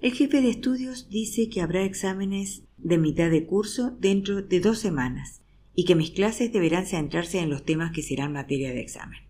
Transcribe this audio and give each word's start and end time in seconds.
El 0.00 0.12
jefe 0.12 0.42
de 0.42 0.50
estudios 0.50 1.08
dice 1.08 1.48
que 1.48 1.62
habrá 1.62 1.82
exámenes 1.82 2.64
de 2.76 2.98
mitad 2.98 3.30
de 3.30 3.46
curso 3.46 3.96
dentro 3.98 4.42
de 4.42 4.60
dos 4.60 4.78
semanas 4.78 5.40
y 5.74 5.84
que 5.84 5.94
mis 5.94 6.10
clases 6.10 6.52
deberán 6.52 6.86
centrarse 6.86 7.38
en 7.38 7.48
los 7.48 7.64
temas 7.64 7.92
que 7.92 8.02
serán 8.02 8.32
materia 8.32 8.72
de 8.72 8.80
examen. 8.80 9.20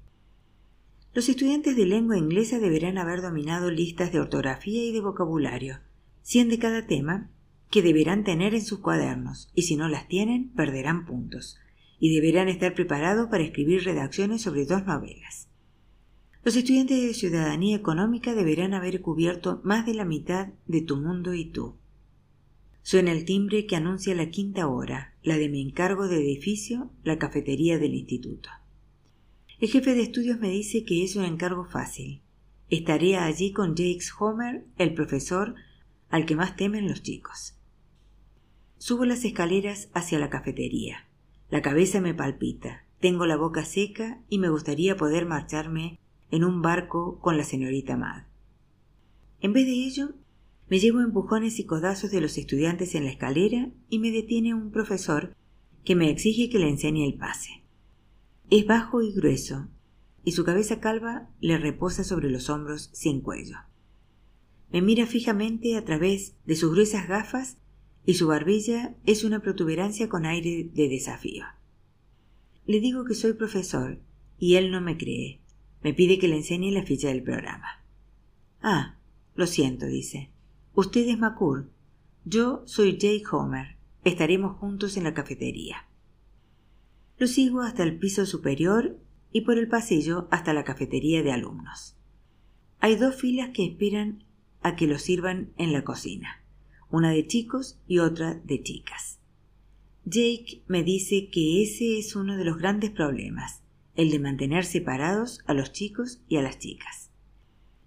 Los 1.14 1.28
estudiantes 1.28 1.76
de 1.76 1.86
lengua 1.86 2.18
inglesa 2.18 2.58
deberán 2.58 2.98
haber 2.98 3.22
dominado 3.22 3.70
listas 3.70 4.12
de 4.12 4.20
ortografía 4.20 4.84
y 4.84 4.92
de 4.92 5.00
vocabulario, 5.00 5.78
100 6.22 6.48
de 6.48 6.58
cada 6.58 6.86
tema, 6.86 7.30
que 7.70 7.82
deberán 7.82 8.24
tener 8.24 8.54
en 8.54 8.64
sus 8.64 8.80
cuadernos, 8.80 9.50
y 9.54 9.62
si 9.62 9.76
no 9.76 9.88
las 9.88 10.08
tienen, 10.08 10.50
perderán 10.50 11.06
puntos, 11.06 11.58
y 11.98 12.14
deberán 12.14 12.48
estar 12.48 12.74
preparados 12.74 13.28
para 13.28 13.44
escribir 13.44 13.84
redacciones 13.84 14.42
sobre 14.42 14.66
dos 14.66 14.84
novelas. 14.84 15.48
Los 16.46 16.54
estudiantes 16.54 17.02
de 17.02 17.12
ciudadanía 17.12 17.74
económica 17.74 18.32
deberán 18.32 18.72
haber 18.72 19.00
cubierto 19.00 19.60
más 19.64 19.84
de 19.84 19.94
la 19.94 20.04
mitad 20.04 20.50
de 20.68 20.80
tu 20.80 20.96
mundo 20.96 21.34
y 21.34 21.46
tú. 21.46 21.74
Suena 22.82 23.10
el 23.10 23.24
timbre 23.24 23.66
que 23.66 23.74
anuncia 23.74 24.14
la 24.14 24.30
quinta 24.30 24.68
hora, 24.68 25.16
la 25.24 25.38
de 25.38 25.48
mi 25.48 25.60
encargo 25.60 26.06
de 26.06 26.18
edificio, 26.18 26.92
la 27.02 27.18
cafetería 27.18 27.78
del 27.78 27.94
instituto. 27.94 28.48
El 29.58 29.70
jefe 29.70 29.96
de 29.96 30.02
estudios 30.02 30.38
me 30.38 30.48
dice 30.48 30.84
que 30.84 31.02
es 31.02 31.16
un 31.16 31.24
encargo 31.24 31.64
fácil. 31.64 32.22
Estaré 32.70 33.16
allí 33.16 33.50
con 33.50 33.70
Jakes 33.70 34.12
Homer, 34.16 34.64
el 34.78 34.94
profesor 34.94 35.56
al 36.10 36.26
que 36.26 36.36
más 36.36 36.54
temen 36.54 36.86
los 36.86 37.02
chicos. 37.02 37.58
Subo 38.78 39.04
las 39.04 39.24
escaleras 39.24 39.88
hacia 39.94 40.20
la 40.20 40.30
cafetería. 40.30 41.08
La 41.50 41.60
cabeza 41.60 42.00
me 42.00 42.14
palpita, 42.14 42.84
tengo 43.00 43.26
la 43.26 43.36
boca 43.36 43.64
seca 43.64 44.22
y 44.28 44.38
me 44.38 44.48
gustaría 44.48 44.96
poder 44.96 45.26
marcharme 45.26 45.98
en 46.30 46.44
un 46.44 46.62
barco 46.62 47.18
con 47.20 47.36
la 47.36 47.44
señorita 47.44 47.96
Mad. 47.96 48.24
En 49.40 49.52
vez 49.52 49.66
de 49.66 49.72
ello, 49.72 50.14
me 50.68 50.80
llevo 50.80 51.00
empujones 51.00 51.58
y 51.60 51.64
codazos 51.64 52.10
de 52.10 52.20
los 52.20 52.36
estudiantes 52.38 52.94
en 52.94 53.04
la 53.04 53.10
escalera 53.10 53.70
y 53.88 53.98
me 53.98 54.10
detiene 54.10 54.54
un 54.54 54.70
profesor 54.70 55.36
que 55.84 55.94
me 55.94 56.10
exige 56.10 56.50
que 56.50 56.58
le 56.58 56.68
enseñe 56.68 57.04
el 57.04 57.14
pase. 57.14 57.62
Es 58.50 58.66
bajo 58.66 59.02
y 59.02 59.12
grueso, 59.12 59.68
y 60.24 60.32
su 60.32 60.44
cabeza 60.44 60.80
calva 60.80 61.30
le 61.40 61.58
reposa 61.58 62.02
sobre 62.02 62.30
los 62.30 62.50
hombros 62.50 62.90
sin 62.92 63.20
cuello. 63.20 63.58
Me 64.72 64.82
mira 64.82 65.06
fijamente 65.06 65.76
a 65.76 65.84
través 65.84 66.34
de 66.44 66.56
sus 66.56 66.72
gruesas 66.72 67.06
gafas 67.06 67.58
y 68.04 68.14
su 68.14 68.26
barbilla 68.26 68.96
es 69.06 69.22
una 69.22 69.40
protuberancia 69.40 70.08
con 70.08 70.26
aire 70.26 70.68
de 70.74 70.88
desafío. 70.88 71.44
Le 72.66 72.80
digo 72.80 73.04
que 73.04 73.14
soy 73.14 73.34
profesor 73.34 74.00
y 74.38 74.56
él 74.56 74.72
no 74.72 74.80
me 74.80 74.96
cree. 74.96 75.40
Me 75.86 75.94
pide 75.94 76.18
que 76.18 76.26
le 76.26 76.34
enseñe 76.34 76.72
la 76.72 76.82
ficha 76.82 77.10
del 77.10 77.22
programa. 77.22 77.80
Ah, 78.60 78.96
lo 79.36 79.46
siento, 79.46 79.86
dice. 79.86 80.30
Usted 80.74 81.06
es 81.06 81.16
Macur. 81.16 81.70
Yo 82.24 82.64
soy 82.66 82.98
Jake 82.98 83.22
Homer. 83.30 83.76
Estaremos 84.02 84.56
juntos 84.56 84.96
en 84.96 85.04
la 85.04 85.14
cafetería. 85.14 85.86
Lo 87.18 87.28
sigo 87.28 87.60
hasta 87.60 87.84
el 87.84 88.00
piso 88.00 88.26
superior 88.26 88.98
y 89.30 89.42
por 89.42 89.58
el 89.58 89.68
pasillo 89.68 90.26
hasta 90.32 90.52
la 90.52 90.64
cafetería 90.64 91.22
de 91.22 91.30
alumnos. 91.30 91.94
Hay 92.80 92.96
dos 92.96 93.14
filas 93.14 93.50
que 93.54 93.64
esperan 93.64 94.24
a 94.62 94.74
que 94.74 94.88
lo 94.88 94.98
sirvan 94.98 95.52
en 95.56 95.72
la 95.72 95.84
cocina, 95.84 96.42
una 96.90 97.12
de 97.12 97.28
chicos 97.28 97.78
y 97.86 98.00
otra 98.00 98.34
de 98.34 98.60
chicas. 98.60 99.20
Jake 100.04 100.64
me 100.66 100.82
dice 100.82 101.28
que 101.30 101.62
ese 101.62 101.96
es 102.00 102.16
uno 102.16 102.36
de 102.36 102.44
los 102.44 102.58
grandes 102.58 102.90
problemas, 102.90 103.62
el 103.96 104.10
de 104.10 104.18
mantener 104.18 104.64
separados 104.64 105.40
a 105.46 105.54
los 105.54 105.72
chicos 105.72 106.22
y 106.28 106.36
a 106.36 106.42
las 106.42 106.58
chicas. 106.58 107.10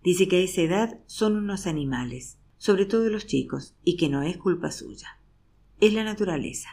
Dice 0.04 0.28
que 0.28 0.38
a 0.38 0.40
esa 0.40 0.62
edad 0.62 1.00
son 1.06 1.36
unos 1.36 1.68
animales, 1.68 2.38
sobre 2.58 2.86
todo 2.86 3.10
los 3.10 3.28
chicos, 3.28 3.76
y 3.84 3.96
que 3.98 4.10
no 4.10 4.22
es 4.22 4.38
culpa 4.38 4.72
suya. 4.72 5.20
Es 5.80 5.94
la 5.94 6.04
naturaleza. 6.04 6.70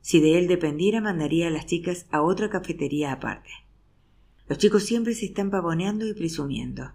Si 0.00 0.20
de 0.20 0.38
él 0.38 0.48
dependiera, 0.48 1.00
mandaría 1.00 1.48
a 1.48 1.50
las 1.50 1.66
chicas 1.66 2.06
a 2.10 2.22
otra 2.22 2.50
cafetería 2.50 3.12
aparte. 3.12 3.50
Los 4.48 4.58
chicos 4.58 4.84
siempre 4.84 5.14
se 5.14 5.26
están 5.26 5.50
pavoneando 5.50 6.06
y 6.06 6.14
presumiendo. 6.14 6.92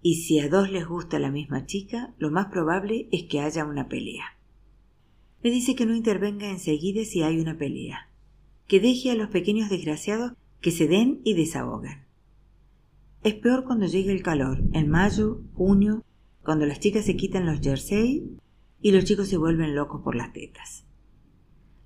Y 0.00 0.22
si 0.22 0.38
a 0.38 0.48
dos 0.48 0.70
les 0.70 0.86
gusta 0.86 1.18
la 1.18 1.30
misma 1.30 1.66
chica, 1.66 2.14
lo 2.18 2.30
más 2.30 2.46
probable 2.46 3.08
es 3.12 3.24
que 3.24 3.40
haya 3.40 3.64
una 3.64 3.88
pelea. 3.88 4.36
Me 5.42 5.50
dice 5.50 5.74
que 5.74 5.86
no 5.86 5.94
intervenga 5.94 6.50
enseguida 6.50 7.04
si 7.04 7.22
hay 7.22 7.38
una 7.38 7.58
pelea, 7.58 8.08
que 8.66 8.80
deje 8.80 9.10
a 9.10 9.14
los 9.14 9.28
pequeños 9.28 9.70
desgraciados 9.70 10.32
que 10.60 10.70
se 10.70 10.88
den 10.88 11.20
y 11.24 11.34
desahogan. 11.34 12.06
Es 13.22 13.34
peor 13.34 13.64
cuando 13.64 13.86
llega 13.86 14.12
el 14.12 14.22
calor, 14.22 14.62
en 14.72 14.88
mayo, 14.88 15.42
junio, 15.54 16.04
cuando 16.42 16.66
las 16.66 16.80
chicas 16.80 17.04
se 17.04 17.16
quitan 17.16 17.46
los 17.46 17.60
jersey 17.60 18.38
y 18.80 18.92
los 18.92 19.04
chicos 19.04 19.28
se 19.28 19.36
vuelven 19.36 19.74
locos 19.74 20.02
por 20.02 20.14
las 20.14 20.32
tetas. 20.32 20.84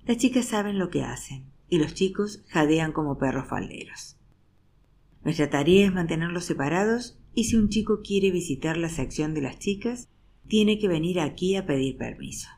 Las 0.05 0.17
chicas 0.17 0.45
saben 0.45 0.77
lo 0.77 0.89
que 0.89 1.03
hacen 1.03 1.45
y 1.69 1.79
los 1.79 1.93
chicos 1.93 2.43
jadean 2.49 2.91
como 2.91 3.17
perros 3.17 3.47
falderos. 3.47 4.17
Nuestra 5.23 5.49
tarea 5.49 5.87
es 5.87 5.93
mantenerlos 5.93 6.45
separados 6.45 7.17
y 7.33 7.45
si 7.45 7.55
un 7.55 7.69
chico 7.69 8.01
quiere 8.03 8.31
visitar 8.31 8.77
la 8.77 8.89
sección 8.89 9.33
de 9.33 9.41
las 9.41 9.59
chicas, 9.59 10.09
tiene 10.47 10.77
que 10.77 10.87
venir 10.87 11.19
aquí 11.19 11.55
a 11.55 11.65
pedir 11.65 11.97
permiso. 11.97 12.49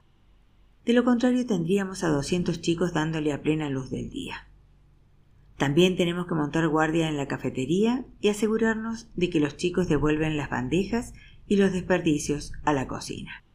De 0.85 0.93
lo 0.93 1.03
contrario 1.03 1.45
tendríamos 1.45 2.03
a 2.03 2.09
doscientos 2.09 2.61
chicos 2.61 2.93
dándole 2.93 3.31
a 3.31 3.41
plena 3.41 3.69
luz 3.69 3.89
del 3.89 4.09
día. 4.09 4.44
También 5.57 5.95
tenemos 5.95 6.27
que 6.27 6.35
montar 6.35 6.67
guardia 6.67 7.07
en 7.07 7.17
la 7.17 7.27
cafetería 7.27 8.05
y 8.19 8.29
asegurarnos 8.29 9.09
de 9.15 9.29
que 9.29 9.39
los 9.39 9.57
chicos 9.57 9.87
devuelven 9.87 10.37
las 10.37 10.49
bandejas 10.49 11.13
y 11.47 11.55
los 11.55 11.71
desperdicios 11.71 12.51
a 12.63 12.73
la 12.73 12.87
cocina 12.87 13.45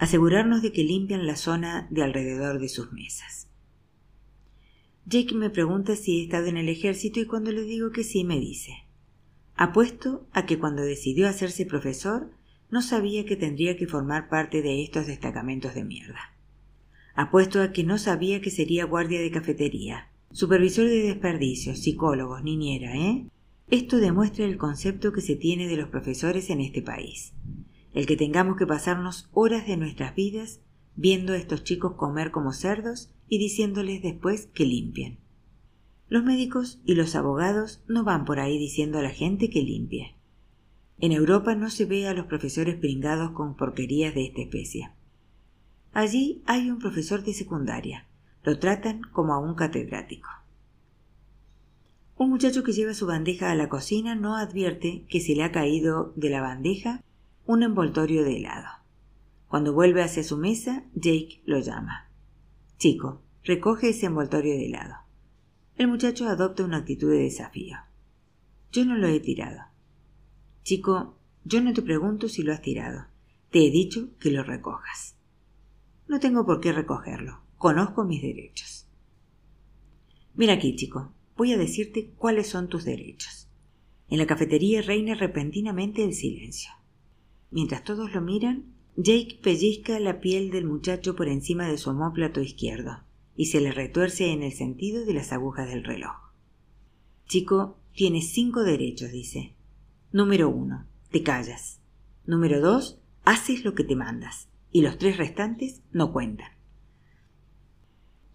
asegurarnos 0.00 0.62
de 0.62 0.72
que 0.72 0.82
limpian 0.82 1.26
la 1.26 1.36
zona 1.36 1.86
de 1.90 2.02
alrededor 2.02 2.58
de 2.58 2.70
sus 2.70 2.90
mesas. 2.90 3.48
Jake 5.04 5.34
me 5.34 5.50
pregunta 5.50 5.94
si 5.94 6.20
he 6.20 6.24
estado 6.24 6.46
en 6.46 6.56
el 6.56 6.70
ejército 6.70 7.20
y 7.20 7.26
cuando 7.26 7.52
le 7.52 7.62
digo 7.62 7.90
que 7.90 8.02
sí 8.02 8.24
me 8.24 8.40
dice 8.40 8.72
Apuesto 9.56 10.26
a 10.32 10.46
que 10.46 10.58
cuando 10.58 10.82
decidió 10.82 11.28
hacerse 11.28 11.66
profesor 11.66 12.30
no 12.70 12.80
sabía 12.80 13.26
que 13.26 13.36
tendría 13.36 13.76
que 13.76 13.86
formar 13.86 14.30
parte 14.30 14.62
de 14.62 14.82
estos 14.82 15.06
destacamentos 15.06 15.74
de 15.74 15.84
mierda. 15.84 16.34
Apuesto 17.14 17.60
a 17.60 17.72
que 17.72 17.84
no 17.84 17.98
sabía 17.98 18.40
que 18.40 18.50
sería 18.50 18.86
guardia 18.86 19.20
de 19.20 19.30
cafetería, 19.30 20.08
supervisor 20.30 20.86
de 20.86 21.02
desperdicios, 21.02 21.78
psicólogos, 21.80 22.42
niñera, 22.42 22.96
¿eh? 22.96 23.26
Esto 23.68 23.98
demuestra 23.98 24.44
el 24.44 24.56
concepto 24.56 25.12
que 25.12 25.20
se 25.20 25.36
tiene 25.36 25.68
de 25.68 25.76
los 25.76 25.88
profesores 25.88 26.50
en 26.50 26.60
este 26.60 26.82
país 26.82 27.32
el 27.92 28.06
que 28.06 28.16
tengamos 28.16 28.56
que 28.56 28.66
pasarnos 28.66 29.28
horas 29.32 29.66
de 29.66 29.76
nuestras 29.76 30.14
vidas 30.14 30.60
viendo 30.96 31.32
a 31.32 31.36
estos 31.36 31.64
chicos 31.64 31.94
comer 31.94 32.30
como 32.30 32.52
cerdos 32.52 33.12
y 33.28 33.38
diciéndoles 33.38 34.02
después 34.02 34.46
que 34.46 34.64
limpien. 34.64 35.18
Los 36.08 36.24
médicos 36.24 36.80
y 36.84 36.94
los 36.94 37.14
abogados 37.14 37.82
no 37.86 38.04
van 38.04 38.24
por 38.24 38.40
ahí 38.40 38.58
diciendo 38.58 38.98
a 38.98 39.02
la 39.02 39.10
gente 39.10 39.48
que 39.50 39.62
limpie. 39.62 40.16
En 40.98 41.12
Europa 41.12 41.54
no 41.54 41.70
se 41.70 41.86
ve 41.86 42.06
a 42.06 42.14
los 42.14 42.26
profesores 42.26 42.76
pringados 42.76 43.30
con 43.30 43.56
porquerías 43.56 44.14
de 44.14 44.26
esta 44.26 44.42
especie. 44.42 44.90
Allí 45.92 46.42
hay 46.46 46.70
un 46.70 46.78
profesor 46.78 47.22
de 47.22 47.32
secundaria. 47.32 48.06
Lo 48.42 48.58
tratan 48.58 49.02
como 49.12 49.34
a 49.34 49.38
un 49.38 49.54
catedrático. 49.54 50.28
Un 52.16 52.30
muchacho 52.30 52.62
que 52.62 52.72
lleva 52.72 52.94
su 52.94 53.06
bandeja 53.06 53.50
a 53.50 53.54
la 53.54 53.68
cocina 53.68 54.14
no 54.14 54.36
advierte 54.36 55.06
que 55.08 55.20
se 55.20 55.34
le 55.34 55.42
ha 55.42 55.52
caído 55.52 56.12
de 56.16 56.30
la 56.30 56.40
bandeja 56.40 57.02
un 57.46 57.62
envoltorio 57.62 58.24
de 58.24 58.36
helado. 58.36 58.68
Cuando 59.48 59.72
vuelve 59.72 60.02
hacia 60.02 60.22
su 60.22 60.36
mesa, 60.36 60.84
Jake 60.94 61.42
lo 61.44 61.58
llama. 61.58 62.08
Chico, 62.78 63.22
recoge 63.42 63.88
ese 63.88 64.06
envoltorio 64.06 64.54
de 64.54 64.66
helado. 64.66 64.96
El 65.76 65.88
muchacho 65.88 66.28
adopta 66.28 66.62
una 66.62 66.76
actitud 66.76 67.10
de 67.10 67.22
desafío. 67.22 67.78
Yo 68.70 68.84
no 68.84 68.96
lo 68.96 69.08
he 69.08 69.18
tirado. 69.18 69.62
Chico, 70.62 71.16
yo 71.44 71.60
no 71.60 71.72
te 71.72 71.82
pregunto 71.82 72.28
si 72.28 72.42
lo 72.42 72.52
has 72.52 72.62
tirado. 72.62 73.06
Te 73.50 73.66
he 73.66 73.70
dicho 73.70 74.10
que 74.18 74.30
lo 74.30 74.42
recojas. 74.44 75.16
No 76.06 76.20
tengo 76.20 76.46
por 76.46 76.60
qué 76.60 76.72
recogerlo. 76.72 77.40
Conozco 77.60 78.04
mis 78.04 78.22
derechos. 78.22 78.86
Mira 80.34 80.54
aquí, 80.54 80.76
chico. 80.76 81.12
Voy 81.36 81.52
a 81.52 81.58
decirte 81.58 82.08
cuáles 82.16 82.46
son 82.46 82.70
tus 82.70 82.86
derechos. 82.86 83.50
En 84.08 84.16
la 84.16 84.26
cafetería 84.26 84.80
reina 84.80 85.14
repentinamente 85.14 86.02
el 86.02 86.14
silencio. 86.14 86.70
Mientras 87.50 87.84
todos 87.84 88.14
lo 88.14 88.22
miran, 88.22 88.72
Jake 88.96 89.40
pellizca 89.42 90.00
la 90.00 90.22
piel 90.22 90.50
del 90.50 90.64
muchacho 90.64 91.14
por 91.14 91.28
encima 91.28 91.68
de 91.68 91.76
su 91.76 91.90
omóplato 91.90 92.40
izquierdo 92.40 93.02
y 93.36 93.44
se 93.44 93.60
le 93.60 93.72
retuerce 93.72 94.32
en 94.32 94.42
el 94.42 94.54
sentido 94.54 95.04
de 95.04 95.12
las 95.12 95.30
agujas 95.30 95.68
del 95.68 95.84
reloj. 95.84 96.16
Chico, 97.26 97.76
tienes 97.92 98.32
cinco 98.32 98.62
derechos, 98.62 99.12
dice. 99.12 99.52
Número 100.12 100.48
uno, 100.48 100.86
te 101.10 101.22
callas. 101.22 101.82
Número 102.24 102.62
dos, 102.62 103.02
haces 103.24 103.66
lo 103.66 103.74
que 103.74 103.84
te 103.84 103.96
mandas. 103.96 104.48
Y 104.72 104.80
los 104.80 104.96
tres 104.96 105.18
restantes 105.18 105.82
no 105.92 106.10
cuentan. 106.10 106.58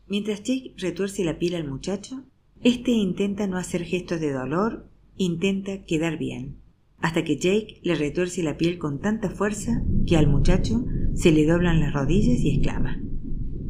Mientras 0.08 0.44
Jake 0.44 0.74
retuerce 0.78 1.24
la 1.24 1.40
piel 1.40 1.56
al 1.56 1.68
muchacho, 1.68 2.24
éste 2.62 2.92
intenta 2.92 3.48
no 3.48 3.58
hacer 3.58 3.84
gestos 3.84 4.20
de 4.20 4.32
dolor, 4.32 4.88
intenta 5.18 5.84
quedar 5.86 6.18
bien, 6.18 6.58
hasta 7.00 7.24
que 7.24 7.38
Jake 7.38 7.80
le 7.84 7.96
retuerce 7.96 8.44
la 8.44 8.58
piel 8.58 8.78
con 8.78 9.00
tanta 9.00 9.30
fuerza 9.30 9.84
que 10.06 10.18
al 10.18 10.28
muchacho 10.28 10.86
se 11.14 11.32
le 11.32 11.46
doblan 11.46 11.80
las 11.80 11.94
rodillas 11.94 12.40
y 12.40 12.56
exclama 12.56 13.02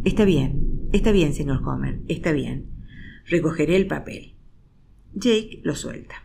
Está 0.04 0.24
bien, 0.24 0.90
está 0.94 1.12
bien, 1.12 1.34
señor 1.34 1.68
Homer, 1.68 2.00
está 2.08 2.32
bien. 2.32 2.70
Recogeré 3.26 3.76
el 3.76 3.88
papel. 3.88 4.36
Jake 5.16 5.62
lo 5.64 5.76
suelta. 5.76 6.16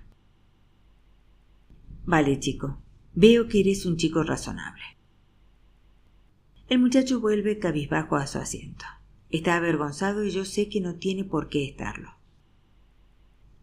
Vale, 2.04 2.38
chico, 2.40 2.82
veo 3.14 3.48
que 3.48 3.60
eres 3.60 3.86
un 3.86 3.96
chico 3.96 4.22
razonable. 4.22 4.82
El 6.68 6.78
muchacho 6.78 7.20
vuelve 7.20 7.58
cabizbajo 7.58 8.16
a 8.16 8.26
su 8.26 8.36
asiento. 8.36 8.84
Está 9.30 9.56
avergonzado 9.56 10.24
y 10.24 10.30
yo 10.30 10.44
sé 10.44 10.68
que 10.68 10.80
no 10.80 10.96
tiene 10.96 11.24
por 11.24 11.48
qué 11.48 11.64
estarlo. 11.64 12.10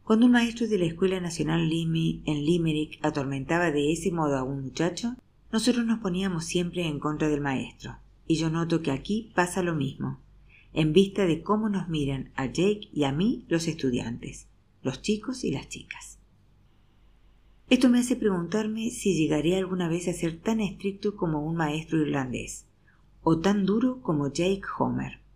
Cuando 0.04 0.26
un 0.26 0.32
maestro 0.32 0.68
de 0.68 0.78
la 0.78 0.86
Escuela 0.86 1.20
Nacional 1.20 1.70
en 1.70 2.46
Limerick 2.46 2.98
atormentaba 3.06 3.72
de 3.72 3.92
ese 3.92 4.10
modo 4.10 4.38
a 4.38 4.44
un 4.44 4.64
muchacho, 4.64 5.18
nosotros 5.52 5.86
nos 5.86 6.00
poníamos 6.00 6.46
siempre 6.46 6.88
en 6.88 7.00
contra 7.00 7.28
del 7.28 7.42
maestro, 7.42 7.98
y 8.26 8.38
yo 8.38 8.50
noto 8.50 8.82
que 8.82 8.92
aquí 8.92 9.32
pasa 9.36 9.62
lo 9.62 9.76
mismo, 9.76 10.22
en 10.72 10.94
vista 10.94 11.26
de 11.26 11.42
cómo 11.42 11.68
nos 11.68 11.90
miran 11.90 12.32
a 12.36 12.46
Jake 12.46 12.88
y 12.94 13.04
a 13.04 13.12
mí 13.12 13.44
los 13.50 13.68
estudiantes, 13.68 14.48
los 14.84 15.02
chicos 15.02 15.44
y 15.44 15.52
las 15.52 15.68
chicas. 15.68 16.20
Esto 17.70 17.90
me 17.90 18.00
hace 18.00 18.16
preguntarme 18.16 18.92
si 18.92 19.14
llegaré 19.14 19.58
alguna 19.58 19.90
vez 19.90 20.08
a 20.08 20.14
ser 20.14 20.40
tan 20.40 20.62
estricto 20.62 21.18
como 21.18 21.46
un 21.46 21.58
maestro 21.58 22.00
irlandés, 22.00 22.66
o 23.24 23.40
tan 23.40 23.66
duro 23.66 24.02
como 24.02 24.32
Jake 24.32 24.62
Homer. 24.80 25.27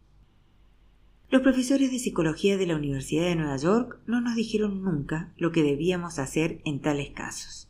Los 1.31 1.43
profesores 1.43 1.91
de 1.91 1.99
psicología 1.99 2.57
de 2.57 2.67
la 2.67 2.75
Universidad 2.75 3.23
de 3.23 3.37
Nueva 3.37 3.55
York 3.55 4.01
no 4.05 4.19
nos 4.19 4.35
dijeron 4.35 4.83
nunca 4.83 5.33
lo 5.37 5.53
que 5.53 5.63
debíamos 5.63 6.19
hacer 6.19 6.59
en 6.65 6.81
tales 6.81 7.11
casos. 7.11 7.69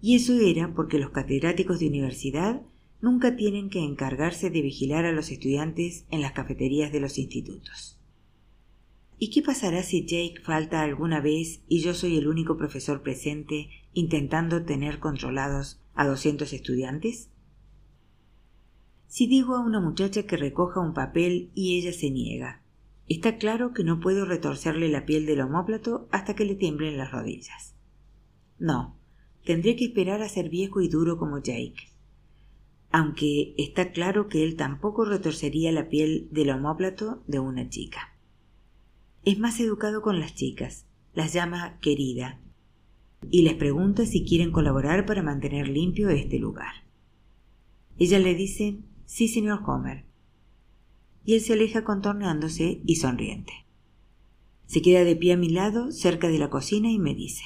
Y 0.00 0.16
eso 0.16 0.32
era 0.40 0.74
porque 0.74 0.98
los 0.98 1.10
catedráticos 1.10 1.78
de 1.78 1.86
universidad 1.86 2.62
nunca 3.00 3.36
tienen 3.36 3.70
que 3.70 3.84
encargarse 3.84 4.50
de 4.50 4.62
vigilar 4.62 5.04
a 5.04 5.12
los 5.12 5.30
estudiantes 5.30 6.06
en 6.10 6.22
las 6.22 6.32
cafeterías 6.32 6.90
de 6.90 6.98
los 6.98 7.18
institutos. 7.18 8.00
¿Y 9.16 9.30
qué 9.30 9.42
pasará 9.42 9.84
si 9.84 10.04
Jake 10.04 10.42
falta 10.42 10.82
alguna 10.82 11.20
vez 11.20 11.62
y 11.68 11.82
yo 11.82 11.94
soy 11.94 12.18
el 12.18 12.26
único 12.26 12.56
profesor 12.56 13.02
presente 13.02 13.68
intentando 13.92 14.64
tener 14.64 14.98
controlados 14.98 15.80
a 15.94 16.04
doscientos 16.04 16.52
estudiantes? 16.52 17.30
Si 19.06 19.28
digo 19.28 19.54
a 19.54 19.60
una 19.60 19.80
muchacha 19.80 20.24
que 20.24 20.36
recoja 20.36 20.80
un 20.80 20.94
papel 20.94 21.52
y 21.54 21.78
ella 21.78 21.92
se 21.92 22.10
niega, 22.10 22.61
Está 23.12 23.36
claro 23.36 23.74
que 23.74 23.84
no 23.84 24.00
puedo 24.00 24.24
retorcerle 24.24 24.88
la 24.88 25.04
piel 25.04 25.26
del 25.26 25.42
homóplato 25.42 26.08
hasta 26.12 26.34
que 26.34 26.46
le 26.46 26.54
tiemblen 26.54 26.96
las 26.96 27.12
rodillas. 27.12 27.74
No, 28.58 28.98
tendré 29.44 29.76
que 29.76 29.84
esperar 29.84 30.22
a 30.22 30.30
ser 30.30 30.48
viejo 30.48 30.80
y 30.80 30.88
duro 30.88 31.18
como 31.18 31.36
Jake. 31.36 31.90
Aunque 32.90 33.54
está 33.58 33.92
claro 33.92 34.28
que 34.28 34.42
él 34.42 34.56
tampoco 34.56 35.04
retorcería 35.04 35.72
la 35.72 35.90
piel 35.90 36.28
del 36.30 36.48
homóplato 36.48 37.22
de 37.26 37.38
una 37.38 37.68
chica. 37.68 38.16
Es 39.26 39.38
más 39.38 39.60
educado 39.60 40.00
con 40.00 40.18
las 40.18 40.34
chicas, 40.34 40.86
las 41.12 41.34
llama 41.34 41.78
querida, 41.82 42.40
y 43.30 43.42
les 43.42 43.56
pregunta 43.56 44.06
si 44.06 44.24
quieren 44.24 44.52
colaborar 44.52 45.04
para 45.04 45.22
mantener 45.22 45.68
limpio 45.68 46.08
este 46.08 46.38
lugar. 46.38 46.72
Ellas 47.98 48.22
le 48.22 48.34
dicen, 48.34 48.86
sí, 49.04 49.28
señor 49.28 49.60
Homer, 49.66 50.06
y 51.24 51.34
él 51.34 51.40
se 51.40 51.52
aleja 51.52 51.84
contorneándose 51.84 52.80
y 52.84 52.96
sonriente. 52.96 53.52
Se 54.66 54.82
queda 54.82 55.04
de 55.04 55.16
pie 55.16 55.34
a 55.34 55.36
mi 55.36 55.50
lado, 55.50 55.92
cerca 55.92 56.28
de 56.28 56.38
la 56.38 56.50
cocina, 56.50 56.90
y 56.90 56.98
me 56.98 57.14
dice 57.14 57.42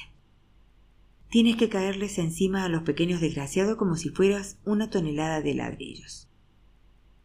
Tienes 1.29 1.57
que 1.57 1.67
caerles 1.67 2.17
encima 2.19 2.63
a 2.63 2.69
los 2.69 2.83
pequeños 2.83 3.19
desgraciados 3.19 3.75
como 3.75 3.97
si 3.97 4.09
fueras 4.09 4.59
una 4.63 4.89
tonelada 4.89 5.41
de 5.41 5.55
ladrillos. 5.55 6.29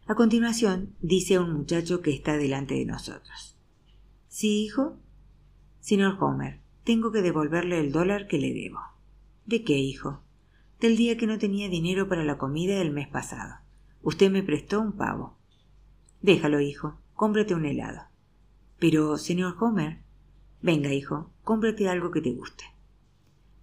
A 0.06 0.16
continuación, 0.16 0.96
dice 1.00 1.36
a 1.36 1.40
un 1.40 1.52
muchacho 1.52 2.02
que 2.02 2.10
está 2.10 2.36
delante 2.36 2.74
de 2.74 2.84
nosotros. 2.84 3.56
¿Sí, 4.26 4.64
hijo? 4.64 4.98
Señor 5.78 6.16
Homer, 6.20 6.60
tengo 6.82 7.12
que 7.12 7.22
devolverle 7.22 7.78
el 7.78 7.92
dólar 7.92 8.26
que 8.26 8.38
le 8.38 8.52
debo. 8.52 8.80
¿De 9.46 9.62
qué, 9.62 9.78
hijo? 9.78 10.22
Del 10.80 10.96
día 10.96 11.16
que 11.16 11.28
no 11.28 11.38
tenía 11.38 11.68
dinero 11.68 12.08
para 12.08 12.24
la 12.24 12.38
comida 12.38 12.76
del 12.76 12.90
mes 12.90 13.06
pasado. 13.06 13.54
Usted 14.02 14.32
me 14.32 14.42
prestó 14.42 14.80
un 14.80 14.92
pavo. 14.92 15.38
Déjalo, 16.22 16.60
hijo, 16.60 17.00
cómprate 17.14 17.52
un 17.52 17.66
helado. 17.66 18.02
Pero, 18.78 19.18
señor 19.18 19.56
Homer. 19.58 19.98
Venga, 20.62 20.94
hijo, 20.94 21.32
cómprate 21.42 21.88
algo 21.88 22.12
que 22.12 22.20
te 22.20 22.32
guste. 22.32 22.64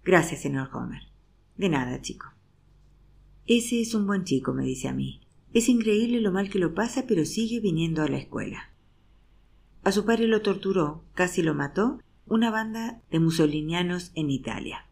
Gracias, 0.04 0.42
señor 0.42 0.68
Homer. 0.74 1.00
De 1.56 1.70
nada, 1.70 2.02
chico. 2.02 2.26
Ese 3.46 3.80
es 3.80 3.94
un 3.94 4.06
buen 4.06 4.24
chico, 4.24 4.52
me 4.52 4.64
dice 4.64 4.88
a 4.88 4.92
mí. 4.92 5.22
Es 5.54 5.70
increíble 5.70 6.20
lo 6.20 6.32
mal 6.32 6.50
que 6.50 6.58
lo 6.58 6.74
pasa, 6.74 7.06
pero 7.08 7.24
sigue 7.24 7.60
viniendo 7.60 8.02
a 8.02 8.08
la 8.08 8.18
escuela. 8.18 8.74
A 9.82 9.90
su 9.90 10.04
padre 10.04 10.26
lo 10.26 10.42
torturó, 10.42 11.04
casi 11.14 11.42
lo 11.42 11.54
mató, 11.54 11.98
una 12.26 12.50
banda 12.50 13.02
de 13.10 13.20
musolinianos 13.20 14.12
en 14.14 14.28
Italia. 14.28 14.86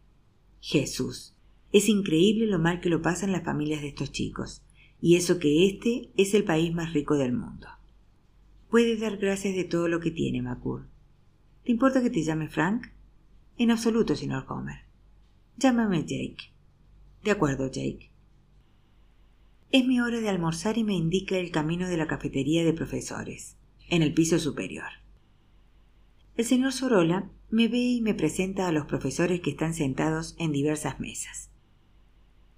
Jesús. 0.60 1.36
Es 1.70 1.90
increíble 1.90 2.46
lo 2.46 2.58
mal 2.58 2.80
que 2.80 2.88
lo 2.88 3.02
pasan 3.02 3.30
las 3.30 3.44
familias 3.44 3.82
de 3.82 3.88
estos 3.88 4.10
chicos 4.10 4.62
y 5.00 5.16
eso 5.16 5.38
que 5.38 5.66
este 5.66 6.10
es 6.16 6.34
el 6.34 6.44
país 6.44 6.74
más 6.74 6.92
rico 6.92 7.16
del 7.16 7.32
mundo. 7.32 7.68
Puede 8.70 8.96
dar 8.96 9.16
gracias 9.16 9.54
de 9.54 9.64
todo 9.64 9.88
lo 9.88 10.00
que 10.00 10.10
tiene, 10.10 10.42
Macur. 10.42 10.86
¿Te 11.64 11.72
importa 11.72 12.02
que 12.02 12.10
te 12.10 12.22
llame 12.22 12.48
Frank? 12.48 12.88
En 13.56 13.70
absoluto, 13.70 14.14
señor 14.14 14.44
Homer. 14.48 14.84
Llámame 15.56 16.02
Jake. 16.02 16.52
De 17.24 17.30
acuerdo, 17.30 17.66
Jake. 17.66 18.10
Es 19.70 19.86
mi 19.86 20.00
hora 20.00 20.20
de 20.20 20.28
almorzar 20.28 20.78
y 20.78 20.84
me 20.84 20.94
indica 20.94 21.36
el 21.36 21.50
camino 21.50 21.88
de 21.88 21.96
la 21.96 22.06
cafetería 22.06 22.64
de 22.64 22.72
profesores, 22.72 23.56
en 23.88 24.02
el 24.02 24.14
piso 24.14 24.38
superior. 24.38 24.88
El 26.36 26.44
señor 26.44 26.72
Sorola 26.72 27.30
me 27.50 27.68
ve 27.68 27.78
y 27.78 28.00
me 28.00 28.14
presenta 28.14 28.68
a 28.68 28.72
los 28.72 28.86
profesores 28.86 29.40
que 29.40 29.50
están 29.50 29.74
sentados 29.74 30.36
en 30.38 30.52
diversas 30.52 31.00
mesas. 31.00 31.50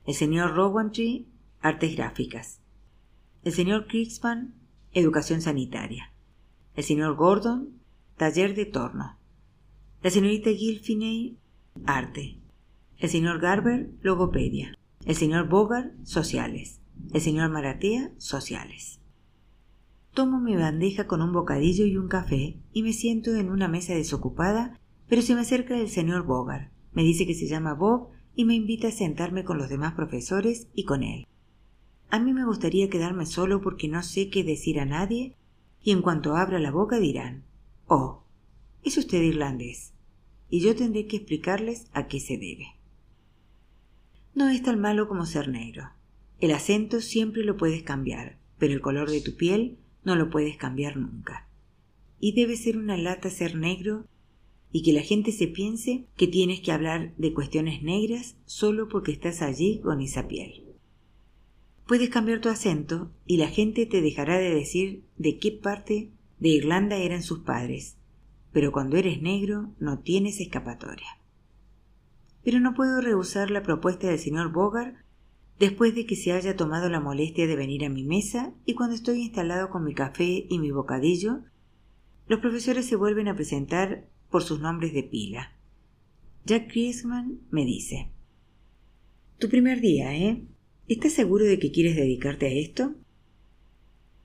El 0.06 0.14
señor 0.14 0.54
Rowantry 0.54 1.26
artes 1.60 1.96
gráficas. 1.96 2.60
El 3.44 3.52
señor 3.52 3.86
Krigsman, 3.86 4.54
educación 4.92 5.40
sanitaria. 5.40 6.12
El 6.74 6.84
señor 6.84 7.16
Gordon, 7.16 7.80
taller 8.16 8.54
de 8.54 8.66
torno. 8.66 9.18
La 10.02 10.10
señorita 10.10 10.50
Gilfiney, 10.50 11.36
arte. 11.84 12.38
El 12.98 13.08
señor 13.08 13.40
Garber, 13.40 13.90
logopedia. 14.02 14.76
El 15.04 15.14
señor 15.14 15.48
Bogart, 15.48 15.92
sociales. 16.04 16.80
El 17.12 17.20
señor 17.20 17.50
Maratea, 17.50 18.12
sociales. 18.18 19.00
Tomo 20.12 20.40
mi 20.40 20.56
bandeja 20.56 21.06
con 21.06 21.22
un 21.22 21.32
bocadillo 21.32 21.86
y 21.86 21.96
un 21.96 22.08
café 22.08 22.58
y 22.72 22.82
me 22.82 22.92
siento 22.92 23.34
en 23.34 23.48
una 23.48 23.68
mesa 23.68 23.94
desocupada, 23.94 24.78
pero 25.08 25.22
se 25.22 25.34
me 25.34 25.40
acerca 25.40 25.78
el 25.78 25.88
señor 25.88 26.24
Bogart. 26.24 26.72
Me 26.92 27.02
dice 27.02 27.26
que 27.26 27.34
se 27.34 27.46
llama 27.46 27.74
Bob 27.74 28.08
y 28.34 28.44
me 28.44 28.54
invita 28.54 28.88
a 28.88 28.92
sentarme 28.92 29.44
con 29.44 29.56
los 29.56 29.68
demás 29.68 29.94
profesores 29.94 30.68
y 30.74 30.84
con 30.84 31.02
él. 31.02 31.26
A 32.10 32.18
mí 32.18 32.32
me 32.32 32.44
gustaría 32.44 32.90
quedarme 32.90 33.24
solo 33.24 33.60
porque 33.60 33.86
no 33.86 34.02
sé 34.02 34.30
qué 34.30 34.42
decir 34.42 34.80
a 34.80 34.84
nadie 34.84 35.36
y 35.80 35.92
en 35.92 36.02
cuanto 36.02 36.36
abra 36.36 36.58
la 36.58 36.72
boca 36.72 36.98
dirán, 36.98 37.44
oh, 37.86 38.24
es 38.82 38.98
usted 38.98 39.22
irlandés, 39.22 39.92
y 40.48 40.60
yo 40.60 40.74
tendré 40.74 41.06
que 41.06 41.18
explicarles 41.18 41.86
a 41.92 42.08
qué 42.08 42.18
se 42.18 42.36
debe. 42.36 42.66
No 44.34 44.48
es 44.48 44.62
tan 44.62 44.80
malo 44.80 45.06
como 45.06 45.24
ser 45.24 45.48
negro. 45.48 45.90
El 46.40 46.52
acento 46.52 47.00
siempre 47.00 47.44
lo 47.44 47.56
puedes 47.56 47.82
cambiar, 47.84 48.38
pero 48.58 48.72
el 48.72 48.80
color 48.80 49.10
de 49.10 49.20
tu 49.20 49.36
piel 49.36 49.78
no 50.04 50.16
lo 50.16 50.30
puedes 50.30 50.56
cambiar 50.56 50.96
nunca. 50.96 51.48
Y 52.18 52.32
debe 52.32 52.56
ser 52.56 52.76
una 52.76 52.96
lata 52.96 53.30
ser 53.30 53.54
negro 53.54 54.06
y 54.72 54.82
que 54.82 54.92
la 54.92 55.02
gente 55.02 55.30
se 55.30 55.46
piense 55.46 56.06
que 56.16 56.26
tienes 56.26 56.60
que 56.60 56.72
hablar 56.72 57.14
de 57.16 57.32
cuestiones 57.32 57.82
negras 57.82 58.36
solo 58.46 58.88
porque 58.88 59.12
estás 59.12 59.42
allí 59.42 59.80
con 59.80 60.00
esa 60.00 60.26
piel. 60.26 60.69
Puedes 61.90 62.10
cambiar 62.10 62.40
tu 62.40 62.48
acento 62.48 63.10
y 63.26 63.38
la 63.38 63.48
gente 63.48 63.84
te 63.84 64.00
dejará 64.00 64.38
de 64.38 64.54
decir 64.54 65.02
de 65.18 65.38
qué 65.38 65.50
parte 65.50 66.12
de 66.38 66.48
Irlanda 66.48 66.94
eran 66.94 67.24
sus 67.24 67.40
padres, 67.40 67.96
pero 68.52 68.70
cuando 68.70 68.96
eres 68.96 69.20
negro 69.20 69.74
no 69.80 69.98
tienes 69.98 70.38
escapatoria. 70.38 71.18
Pero 72.44 72.60
no 72.60 72.74
puedo 72.74 73.00
rehusar 73.00 73.50
la 73.50 73.64
propuesta 73.64 74.06
del 74.06 74.20
señor 74.20 74.52
Bogart 74.52 74.98
después 75.58 75.92
de 75.96 76.06
que 76.06 76.14
se 76.14 76.30
haya 76.30 76.54
tomado 76.54 76.88
la 76.88 77.00
molestia 77.00 77.48
de 77.48 77.56
venir 77.56 77.84
a 77.84 77.90
mi 77.90 78.04
mesa 78.04 78.54
y 78.64 78.74
cuando 78.74 78.94
estoy 78.94 79.22
instalado 79.22 79.68
con 79.68 79.82
mi 79.82 79.92
café 79.92 80.46
y 80.48 80.60
mi 80.60 80.70
bocadillo, 80.70 81.40
los 82.28 82.38
profesores 82.38 82.86
se 82.86 82.94
vuelven 82.94 83.26
a 83.26 83.34
presentar 83.34 84.06
por 84.30 84.44
sus 84.44 84.60
nombres 84.60 84.94
de 84.94 85.02
pila. 85.02 85.56
Jack 86.46 86.70
Kriesman 86.70 87.40
me 87.50 87.64
dice, 87.64 88.12
Tu 89.40 89.48
primer 89.48 89.80
día, 89.80 90.16
¿eh? 90.16 90.46
¿Estás 90.90 91.12
seguro 91.12 91.44
de 91.44 91.60
que 91.60 91.70
quieres 91.70 91.94
dedicarte 91.94 92.46
a 92.46 92.52
esto? 92.52 92.96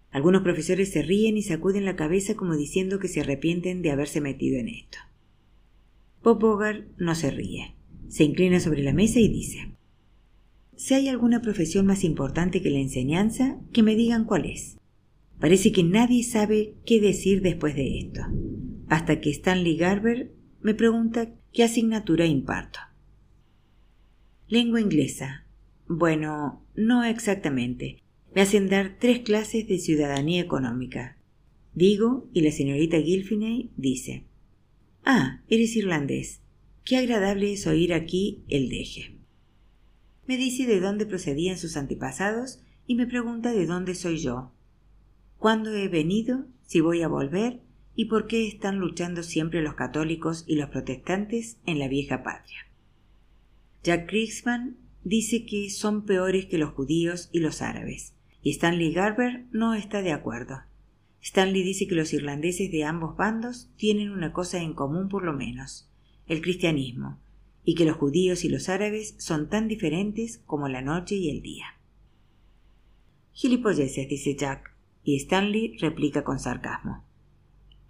Algunos 0.09 0.41
profesores 0.41 0.89
se 0.89 1.03
ríen 1.03 1.37
y 1.37 1.43
sacuden 1.43 1.85
la 1.85 1.95
cabeza 1.95 2.33
como 2.33 2.57
diciendo 2.57 2.97
que 2.97 3.07
se 3.07 3.19
arrepienten 3.19 3.83
de 3.83 3.91
haberse 3.91 4.19
metido 4.19 4.57
en 4.57 4.69
esto. 4.69 4.97
Bob 6.23 6.39
Bogart 6.39 6.87
no 6.97 7.13
se 7.13 7.29
ríe. 7.29 7.75
Se 8.07 8.23
inclina 8.23 8.59
sobre 8.59 8.81
la 8.81 8.93
mesa 8.93 9.19
y 9.19 9.27
dice 9.27 9.75
Si 10.75 10.95
hay 10.95 11.07
alguna 11.07 11.39
profesión 11.39 11.85
más 11.85 12.03
importante 12.03 12.63
que 12.63 12.71
la 12.71 12.79
enseñanza, 12.79 13.59
que 13.71 13.83
me 13.83 13.95
digan 13.95 14.25
cuál 14.25 14.45
es. 14.45 14.79
Parece 15.39 15.71
que 15.71 15.83
nadie 15.83 16.23
sabe 16.23 16.73
qué 16.83 16.99
decir 16.99 17.43
después 17.43 17.75
de 17.75 17.99
esto, 17.99 18.21
hasta 18.87 19.21
que 19.21 19.29
Stanley 19.29 19.77
Garber 19.77 20.31
me 20.61 20.73
pregunta 20.73 21.31
qué 21.53 21.61
asignatura 21.61 22.25
imparto. 22.25 22.79
Lengua 24.47 24.81
inglesa. 24.81 25.44
Bueno, 25.87 26.63
no 26.75 27.03
exactamente. 27.03 28.01
Me 28.33 28.41
hacen 28.41 28.69
dar 28.69 28.97
tres 28.99 29.19
clases 29.19 29.67
de 29.67 29.77
ciudadanía 29.77 30.41
económica. 30.41 31.17
Digo, 31.73 32.27
y 32.33 32.41
la 32.41 32.51
señorita 32.51 32.99
Gilfiney 33.01 33.71
dice 33.77 34.25
Ah, 35.03 35.41
eres 35.47 35.75
irlandés. 35.75 36.41
Qué 36.83 36.97
agradable 36.97 37.53
es 37.53 37.67
oír 37.67 37.93
aquí 37.93 38.43
el 38.47 38.69
deje. 38.69 39.15
Me 40.27 40.37
dice 40.37 40.65
de 40.65 40.79
dónde 40.79 41.05
procedían 41.05 41.57
sus 41.57 41.77
antepasados 41.77 42.59
y 42.87 42.95
me 42.95 43.07
pregunta 43.07 43.53
de 43.53 43.65
dónde 43.65 43.95
soy 43.95 44.17
yo, 44.17 44.51
cuándo 45.37 45.73
he 45.73 45.87
venido, 45.87 46.45
si 46.65 46.81
voy 46.81 47.01
a 47.01 47.07
volver 47.07 47.61
y 47.95 48.05
por 48.05 48.27
qué 48.27 48.47
están 48.47 48.79
luchando 48.79 49.23
siempre 49.23 49.61
los 49.61 49.75
católicos 49.75 50.43
y 50.47 50.55
los 50.55 50.69
protestantes 50.69 51.57
en 51.65 51.79
la 51.79 51.87
vieja 51.87 52.23
patria. 52.23 52.67
Jack 53.83 54.07
Kriegsman 54.07 54.77
dice 55.05 55.45
que 55.45 55.69
son 55.69 56.03
peores 56.03 56.47
que 56.47 56.57
los 56.57 56.73
judíos 56.73 57.29
y 57.31 57.39
los 57.39 57.61
árabes, 57.61 58.15
y 58.41 58.49
Stanley 58.49 58.91
Garber 58.91 59.45
no 59.51 59.75
está 59.75 60.01
de 60.01 60.11
acuerdo. 60.11 60.63
Stanley 61.21 61.63
dice 61.63 61.87
que 61.87 61.95
los 61.95 62.11
irlandeses 62.11 62.71
de 62.71 62.83
ambos 62.83 63.15
bandos 63.15 63.69
tienen 63.77 64.09
una 64.09 64.33
cosa 64.33 64.61
en 64.61 64.73
común 64.73 65.07
por 65.07 65.23
lo 65.23 65.33
menos, 65.33 65.87
el 66.27 66.41
cristianismo, 66.41 67.19
y 67.63 67.75
que 67.75 67.85
los 67.85 67.97
judíos 67.97 68.43
y 68.43 68.49
los 68.49 68.67
árabes 68.67 69.15
son 69.19 69.47
tan 69.47 69.67
diferentes 69.67 70.39
como 70.39 70.67
la 70.67 70.81
noche 70.81 71.15
y 71.15 71.29
el 71.29 71.41
día. 71.41 71.65
Gilipolleces, 73.33 74.09
dice 74.09 74.35
Jack, 74.35 74.75
y 75.03 75.17
Stanley 75.17 75.77
replica 75.77 76.23
con 76.23 76.39
sarcasmo. 76.39 77.03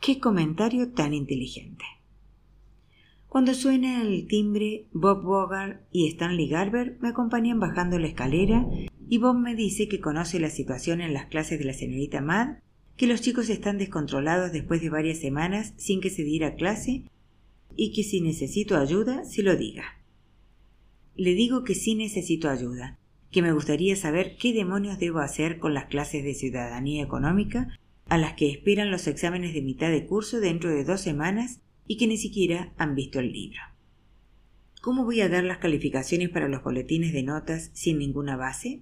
¡Qué 0.01 0.19
comentario 0.19 0.91
tan 0.91 1.13
inteligente! 1.13 1.85
Cuando 3.35 3.53
suena 3.53 4.01
el 4.01 4.27
timbre, 4.27 4.87
Bob 4.93 5.23
Bogart 5.23 5.81
y 5.91 6.07
Stanley 6.07 6.47
Garber 6.47 6.97
me 7.01 7.09
acompañan 7.09 7.59
bajando 7.59 7.99
la 7.99 8.07
escalera 8.07 8.65
y 9.09 9.17
Bob 9.17 9.35
me 9.35 9.55
dice 9.55 9.89
que 9.89 9.99
conoce 9.99 10.39
la 10.39 10.49
situación 10.49 11.01
en 11.01 11.13
las 11.13 11.25
clases 11.25 11.59
de 11.59 11.65
la 11.65 11.73
señorita 11.73 12.21
Mad 12.21 12.59
que 12.95 13.07
los 13.07 13.19
chicos 13.19 13.49
están 13.49 13.77
descontrolados 13.77 14.53
después 14.53 14.81
de 14.81 14.89
varias 14.89 15.19
semanas 15.19 15.73
sin 15.75 15.99
que 15.99 16.11
se 16.11 16.23
diera 16.23 16.55
clase 16.55 17.09
y 17.75 17.91
que 17.91 18.03
si 18.03 18.21
necesito 18.21 18.77
ayuda, 18.77 19.25
se 19.25 19.43
lo 19.43 19.57
diga. 19.57 19.83
Le 21.17 21.33
digo 21.33 21.65
que 21.65 21.75
sí 21.75 21.93
necesito 21.93 22.49
ayuda, 22.49 22.99
que 23.31 23.41
me 23.41 23.51
gustaría 23.51 23.97
saber 23.97 24.37
qué 24.39 24.53
demonios 24.53 24.97
debo 24.97 25.19
hacer 25.19 25.59
con 25.59 25.73
las 25.73 25.87
clases 25.87 26.23
de 26.23 26.35
ciudadanía 26.35 27.03
económica 27.03 27.77
a 28.07 28.17
las 28.17 28.35
que 28.35 28.49
esperan 28.49 28.91
los 28.91 29.07
exámenes 29.07 29.53
de 29.53 29.61
mitad 29.61 29.91
de 29.91 30.05
curso 30.05 30.39
dentro 30.39 30.69
de 30.69 30.85
dos 30.85 31.01
semanas 31.01 31.59
y 31.87 31.97
que 31.97 32.07
ni 32.07 32.17
siquiera 32.17 32.73
han 32.77 32.95
visto 32.95 33.19
el 33.19 33.31
libro. 33.31 33.59
¿Cómo 34.81 35.03
voy 35.03 35.21
a 35.21 35.29
dar 35.29 35.43
las 35.43 35.57
calificaciones 35.57 36.29
para 36.29 36.47
los 36.47 36.63
boletines 36.63 37.11
de 37.11 37.23
notas 37.23 37.71
sin 37.73 37.97
ninguna 37.97 38.37
base? 38.37 38.81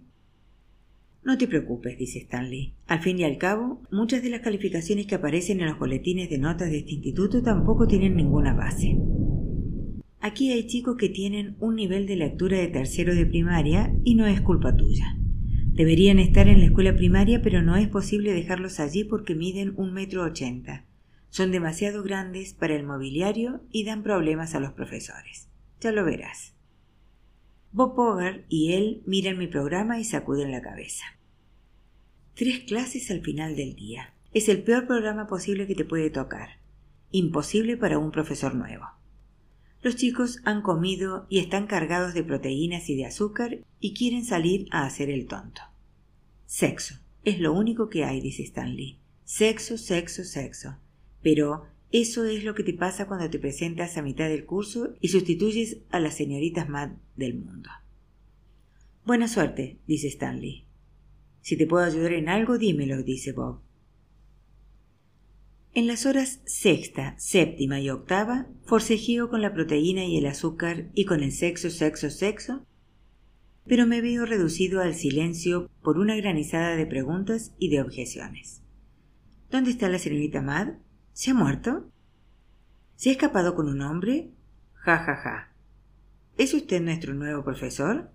No 1.23 1.37
te 1.37 1.47
preocupes, 1.47 1.97
dice 1.97 2.19
Stanley. 2.19 2.73
Al 2.87 2.99
fin 2.99 3.17
y 3.19 3.23
al 3.23 3.37
cabo, 3.37 3.81
muchas 3.89 4.21
de 4.21 4.29
las 4.29 4.41
calificaciones 4.41 5.07
que 5.07 5.15
aparecen 5.15 5.61
en 5.61 5.67
los 5.67 5.79
boletines 5.79 6.29
de 6.29 6.37
notas 6.37 6.69
de 6.69 6.79
este 6.79 6.91
instituto 6.91 7.41
tampoco 7.41 7.87
tienen 7.87 8.17
ninguna 8.17 8.53
base. 8.53 8.97
Aquí 10.19 10.51
hay 10.51 10.67
chicos 10.67 10.97
que 10.97 11.07
tienen 11.07 11.55
un 11.59 11.75
nivel 11.75 12.07
de 12.07 12.17
lectura 12.17 12.57
de 12.57 12.67
tercero 12.67 13.15
de 13.15 13.25
primaria 13.25 13.95
y 14.03 14.15
no 14.15 14.25
es 14.25 14.41
culpa 14.41 14.75
tuya. 14.75 15.17
Deberían 15.73 16.19
estar 16.19 16.47
en 16.49 16.59
la 16.59 16.65
escuela 16.65 16.95
primaria, 16.95 17.41
pero 17.41 17.61
no 17.61 17.77
es 17.77 17.87
posible 17.87 18.33
dejarlos 18.33 18.81
allí 18.81 19.05
porque 19.05 19.35
miden 19.35 19.73
un 19.77 19.93
metro 19.93 20.23
ochenta. 20.23 20.85
Son 21.33 21.49
demasiado 21.49 22.03
grandes 22.03 22.53
para 22.53 22.75
el 22.75 22.83
mobiliario 22.83 23.63
y 23.71 23.85
dan 23.85 24.03
problemas 24.03 24.53
a 24.53 24.59
los 24.59 24.73
profesores. 24.73 25.49
Ya 25.81 25.91
lo 25.91 26.05
verás. 26.05 26.53
Bob 27.71 27.95
Bogart 27.95 28.45
y 28.49 28.73
él 28.73 29.01
miran 29.07 29.39
mi 29.39 29.47
programa 29.47 29.99
y 29.99 30.03
sacuden 30.03 30.51
la 30.51 30.61
cabeza. 30.61 31.03
Tres 32.35 32.59
clases 32.67 33.09
al 33.09 33.21
final 33.21 33.55
del 33.55 33.73
día. 33.73 34.13
Es 34.31 34.47
el 34.47 34.61
peor 34.61 34.85
programa 34.85 35.25
posible 35.25 35.65
que 35.65 35.73
te 35.73 35.85
puede 35.85 36.11
tocar. 36.11 36.59
Imposible 37.09 37.77
para 37.77 37.97
un 37.97 38.11
profesor 38.11 38.53
nuevo. 38.53 38.85
Los 39.81 39.95
chicos 39.95 40.39
han 40.45 40.61
comido 40.61 41.25
y 41.29 41.39
están 41.39 41.65
cargados 41.65 42.13
de 42.13 42.23
proteínas 42.23 42.91
y 42.91 42.95
de 42.95 43.07
azúcar 43.07 43.57
y 43.79 43.95
quieren 43.95 44.23
salir 44.23 44.67
a 44.69 44.85
hacer 44.85 45.09
el 45.09 45.25
tonto. 45.25 45.63
Sexo. 46.45 46.99
Es 47.23 47.39
lo 47.39 47.53
único 47.53 47.89
que 47.89 48.05
hay, 48.05 48.21
dice 48.21 48.43
Stanley. 48.43 48.99
Sexo, 49.23 49.79
sexo, 49.79 50.23
sexo. 50.23 50.77
Pero 51.23 51.63
eso 51.91 52.25
es 52.25 52.43
lo 52.43 52.53
que 52.53 52.63
te 52.63 52.73
pasa 52.73 53.07
cuando 53.07 53.29
te 53.29 53.39
presentas 53.39 53.97
a 53.97 54.03
mitad 54.03 54.29
del 54.29 54.45
curso 54.45 54.95
y 54.99 55.07
sustituyes 55.07 55.79
a 55.89 55.99
las 55.99 56.15
señoritas 56.15 56.69
Mad 56.69 56.91
del 57.15 57.35
mundo. 57.35 57.69
Buena 59.05 59.27
suerte, 59.27 59.79
dice 59.87 60.07
Stanley. 60.07 60.65
Si 61.41 61.57
te 61.57 61.65
puedo 61.67 61.83
ayudar 61.83 62.13
en 62.13 62.29
algo, 62.29 62.57
dímelo, 62.57 63.03
dice 63.03 63.31
Bob. 63.31 63.61
En 65.73 65.87
las 65.87 66.05
horas 66.05 66.41
sexta, 66.45 67.15
séptima 67.17 67.79
y 67.79 67.89
octava, 67.89 68.47
forcejeo 68.63 69.29
con 69.29 69.41
la 69.41 69.53
proteína 69.53 70.05
y 70.05 70.17
el 70.17 70.27
azúcar 70.27 70.91
y 70.93 71.05
con 71.05 71.23
el 71.23 71.31
sexo, 71.31 71.69
sexo, 71.69 72.09
sexo, 72.09 72.65
pero 73.65 73.87
me 73.87 74.01
veo 74.01 74.25
reducido 74.25 74.81
al 74.81 74.93
silencio 74.93 75.69
por 75.81 75.97
una 75.97 76.15
granizada 76.15 76.75
de 76.75 76.85
preguntas 76.85 77.55
y 77.57 77.69
de 77.69 77.81
objeciones. 77.81 78.61
¿Dónde 79.49 79.71
está 79.71 79.89
la 79.89 79.99
señorita 79.99 80.41
Mad? 80.41 80.75
¿Se 81.13 81.29
ha 81.29 81.35
muerto? 81.35 81.91
¿Se 82.95 83.09
ha 83.09 83.11
escapado 83.11 83.53
con 83.53 83.69
un 83.69 83.81
hombre? 83.81 84.31
Ja, 84.73 84.97
ja, 84.97 85.15
ja. 85.15 85.53
¿Es 86.39 86.55
usted 86.55 86.81
nuestro 86.81 87.13
nuevo 87.13 87.43
profesor? 87.43 88.09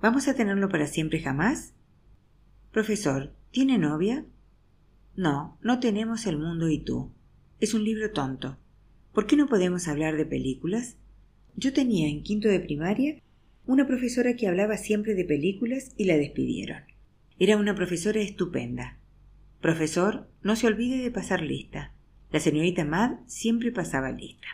¿Vamos 0.00 0.26
a 0.26 0.34
tenerlo 0.34 0.70
para 0.70 0.86
siempre 0.86 1.20
jamás? 1.20 1.74
Profesor, 2.72 3.34
¿tiene 3.50 3.76
novia? 3.76 4.24
No, 5.16 5.58
no 5.60 5.80
tenemos 5.80 6.26
el 6.26 6.38
mundo 6.38 6.70
y 6.70 6.78
tú. 6.78 7.12
Es 7.60 7.74
un 7.74 7.84
libro 7.84 8.10
tonto. 8.10 8.56
¿Por 9.12 9.26
qué 9.26 9.36
no 9.36 9.46
podemos 9.46 9.86
hablar 9.86 10.16
de 10.16 10.24
películas? 10.24 10.96
Yo 11.56 11.74
tenía 11.74 12.08
en 12.08 12.22
quinto 12.22 12.48
de 12.48 12.60
primaria 12.60 13.20
una 13.66 13.86
profesora 13.86 14.34
que 14.34 14.48
hablaba 14.48 14.78
siempre 14.78 15.14
de 15.14 15.26
películas 15.26 15.92
y 15.98 16.04
la 16.04 16.16
despidieron. 16.16 16.84
Era 17.38 17.58
una 17.58 17.74
profesora 17.74 18.20
estupenda. 18.20 18.98
Profesor, 19.60 20.30
no 20.42 20.56
se 20.56 20.68
olvide 20.68 21.02
de 21.02 21.10
pasar 21.10 21.42
lista. 21.42 21.92
La 22.30 22.40
señorita 22.40 22.84
Mad 22.84 23.20
siempre 23.26 23.72
pasaba 23.72 24.10
lista. 24.12 24.48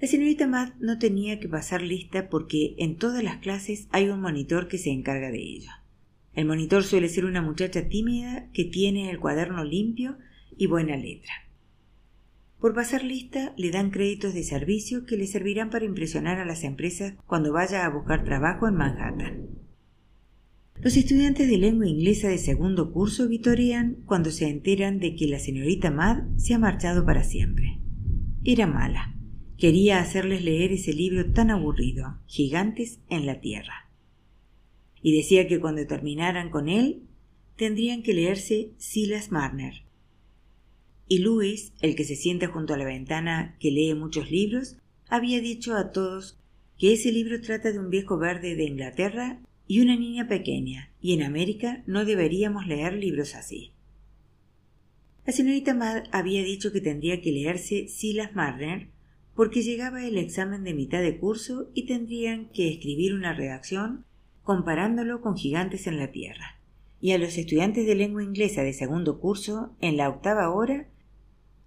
La 0.00 0.08
señorita 0.08 0.46
Mad 0.46 0.70
no 0.80 0.98
tenía 0.98 1.38
que 1.38 1.48
pasar 1.48 1.82
lista 1.82 2.28
porque 2.28 2.74
en 2.78 2.96
todas 2.96 3.22
las 3.22 3.36
clases 3.36 3.86
hay 3.92 4.08
un 4.08 4.20
monitor 4.20 4.66
que 4.66 4.78
se 4.78 4.90
encarga 4.90 5.30
de 5.30 5.38
ello. 5.38 5.70
El 6.34 6.46
monitor 6.46 6.82
suele 6.82 7.08
ser 7.08 7.24
una 7.24 7.42
muchacha 7.42 7.88
tímida 7.88 8.48
que 8.52 8.64
tiene 8.64 9.10
el 9.10 9.20
cuaderno 9.20 9.62
limpio 9.62 10.18
y 10.56 10.66
buena 10.66 10.96
letra. 10.96 11.32
Por 12.58 12.74
pasar 12.74 13.04
lista 13.04 13.54
le 13.56 13.70
dan 13.70 13.90
créditos 13.90 14.34
de 14.34 14.42
servicio 14.42 15.06
que 15.06 15.16
le 15.16 15.26
servirán 15.26 15.70
para 15.70 15.84
impresionar 15.84 16.38
a 16.38 16.44
las 16.44 16.64
empresas 16.64 17.14
cuando 17.26 17.52
vaya 17.52 17.84
a 17.84 17.90
buscar 17.90 18.24
trabajo 18.24 18.66
en 18.68 18.74
Manhattan. 18.74 19.48
Los 20.82 20.96
estudiantes 20.96 21.46
de 21.46 21.58
lengua 21.58 21.86
inglesa 21.86 22.28
de 22.28 22.38
segundo 22.38 22.90
curso 22.90 23.28
vitorean 23.28 23.98
cuando 24.06 24.30
se 24.30 24.48
enteran 24.48 24.98
de 24.98 25.14
que 25.14 25.26
la 25.26 25.38
señorita 25.38 25.90
Mad 25.90 26.22
se 26.38 26.54
ha 26.54 26.58
marchado 26.58 27.04
para 27.04 27.22
siempre. 27.22 27.78
Era 28.44 28.66
mala. 28.66 29.14
Quería 29.58 30.00
hacerles 30.00 30.42
leer 30.42 30.72
ese 30.72 30.94
libro 30.94 31.32
tan 31.32 31.50
aburrido, 31.50 32.18
Gigantes 32.24 33.00
en 33.10 33.26
la 33.26 33.40
Tierra. 33.40 33.90
Y 35.02 35.14
decía 35.14 35.46
que 35.46 35.60
cuando 35.60 35.86
terminaran 35.86 36.48
con 36.48 36.70
él, 36.70 37.02
tendrían 37.56 38.02
que 38.02 38.14
leerse 38.14 38.70
Silas 38.78 39.30
Marner. 39.30 39.82
Y 41.08 41.18
Louis, 41.18 41.74
el 41.82 41.94
que 41.94 42.04
se 42.04 42.16
sienta 42.16 42.46
junto 42.46 42.72
a 42.72 42.78
la 42.78 42.86
ventana 42.86 43.54
que 43.60 43.70
lee 43.70 43.92
muchos 43.94 44.30
libros, 44.30 44.78
había 45.10 45.42
dicho 45.42 45.76
a 45.76 45.92
todos 45.92 46.38
que 46.78 46.94
ese 46.94 47.12
libro 47.12 47.38
trata 47.42 47.70
de 47.70 47.78
un 47.78 47.90
viejo 47.90 48.16
verde 48.16 48.56
de 48.56 48.64
Inglaterra 48.64 49.42
y 49.70 49.78
una 49.78 49.94
niña 49.94 50.26
pequeña, 50.26 50.90
y 51.00 51.12
en 51.12 51.22
América 51.22 51.84
no 51.86 52.04
deberíamos 52.04 52.66
leer 52.66 52.94
libros 52.94 53.36
así. 53.36 53.70
La 55.24 55.32
señorita 55.32 55.74
Mad 55.74 56.06
había 56.10 56.42
dicho 56.42 56.72
que 56.72 56.80
tendría 56.80 57.20
que 57.20 57.30
leerse 57.30 57.86
Silas 57.86 58.34
Marner 58.34 58.88
porque 59.32 59.62
llegaba 59.62 60.04
el 60.04 60.18
examen 60.18 60.64
de 60.64 60.74
mitad 60.74 61.00
de 61.00 61.18
curso 61.18 61.70
y 61.72 61.86
tendrían 61.86 62.48
que 62.48 62.68
escribir 62.68 63.14
una 63.14 63.32
redacción 63.32 64.06
comparándolo 64.42 65.20
con 65.20 65.36
gigantes 65.36 65.86
en 65.86 65.98
la 65.98 66.10
Tierra. 66.10 66.58
Y 67.00 67.12
a 67.12 67.18
los 67.18 67.38
estudiantes 67.38 67.86
de 67.86 67.94
lengua 67.94 68.24
inglesa 68.24 68.64
de 68.64 68.72
segundo 68.72 69.20
curso, 69.20 69.76
en 69.80 69.96
la 69.96 70.08
octava 70.08 70.50
hora, 70.50 70.88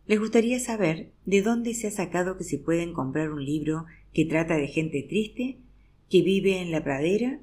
les 0.08 0.20
gustaría 0.20 0.60
saber 0.60 1.14
de 1.26 1.42
dónde 1.42 1.74
se 1.74 1.88
ha 1.88 1.92
sacado 1.92 2.38
que 2.38 2.44
se 2.44 2.58
pueden 2.58 2.92
comprar 2.92 3.32
un 3.32 3.46
libro 3.46 3.86
que 4.12 4.26
trata 4.26 4.58
de 4.58 4.68
gente 4.68 5.04
triste 5.04 5.60
que 6.10 6.22
vive 6.22 6.60
en 6.60 6.70
la 6.70 6.84
pradera 6.84 7.40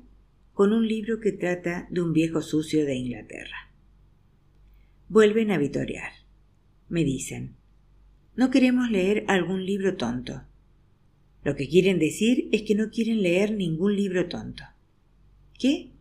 con 0.61 0.75
un 0.75 0.87
libro 0.87 1.21
que 1.21 1.33
trata 1.33 1.89
de 1.89 2.03
un 2.03 2.13
viejo 2.13 2.43
sucio 2.43 2.85
de 2.85 2.95
Inglaterra. 2.95 3.73
Vuelven 5.09 5.53
a 5.53 5.57
vitorear. 5.57 6.13
Me 6.91 7.03
dicen, 7.03 7.57
no 8.37 8.51
queremos 8.51 8.91
leer 8.91 9.25
algún 9.29 9.65
libro 9.65 9.97
tonto. 9.97 10.43
Lo 11.45 11.57
que 11.57 11.67
quieren 11.67 11.99
decir 11.99 12.51
es 12.53 12.61
que 12.61 12.75
no 12.75 12.91
quieren 12.91 13.23
leer 13.23 13.55
ningún 13.55 13.97
libro 13.97 14.29
tonto. 14.29 14.65
¿Qué? 15.59 15.93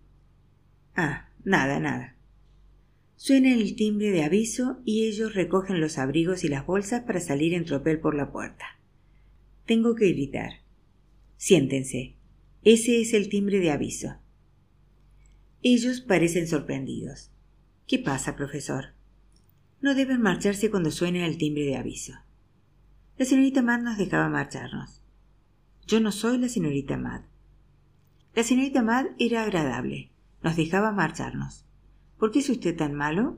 Ah, 0.93 1.29
nada, 1.45 1.79
nada. 1.79 2.17
Suena 3.15 3.53
el 3.53 3.77
timbre 3.77 4.11
de 4.11 4.23
aviso 4.23 4.81
y 4.83 5.05
ellos 5.05 5.35
recogen 5.35 5.79
los 5.79 5.97
abrigos 5.97 6.43
y 6.43 6.49
las 6.49 6.65
bolsas 6.65 7.03
para 7.03 7.21
salir 7.21 7.53
en 7.53 7.63
tropel 7.63 8.01
por 8.01 8.13
la 8.13 8.33
puerta. 8.33 8.77
Tengo 9.65 9.95
que 9.95 10.11
gritar. 10.11 10.51
Siéntense. 11.37 12.15
Ese 12.65 12.99
es 12.99 13.13
el 13.13 13.29
timbre 13.29 13.59
de 13.59 13.71
aviso. 13.71 14.17
Ellos 15.61 15.99
parecen 15.99 16.47
sorprendidos. 16.47 17.31
¿Qué 17.85 17.99
pasa, 17.99 18.37
profesor? 18.37 18.93
No 19.81 19.93
deben 19.93 20.21
marcharse 20.21 20.71
cuando 20.71 20.89
suene 20.89 21.25
el 21.25 21.37
timbre 21.37 21.63
de 21.63 21.75
aviso. 21.75 22.13
La 23.17 23.25
señorita 23.25 23.61
Matt 23.61 23.81
nos 23.81 23.97
dejaba 23.97 24.29
marcharnos. 24.29 25.03
Yo 25.85 25.99
no 25.99 26.13
soy 26.13 26.37
la 26.37 26.47
señorita 26.47 26.95
Matt. 26.95 27.25
La 28.35 28.43
señorita 28.43 28.81
Matt 28.83 29.07
era 29.19 29.43
agradable. 29.43 30.11
Nos 30.41 30.55
dejaba 30.55 30.93
marcharnos. 30.93 31.65
¿Por 32.17 32.31
qué 32.31 32.39
es 32.39 32.49
usted 32.49 32.77
tan 32.77 32.93
malo? 32.93 33.37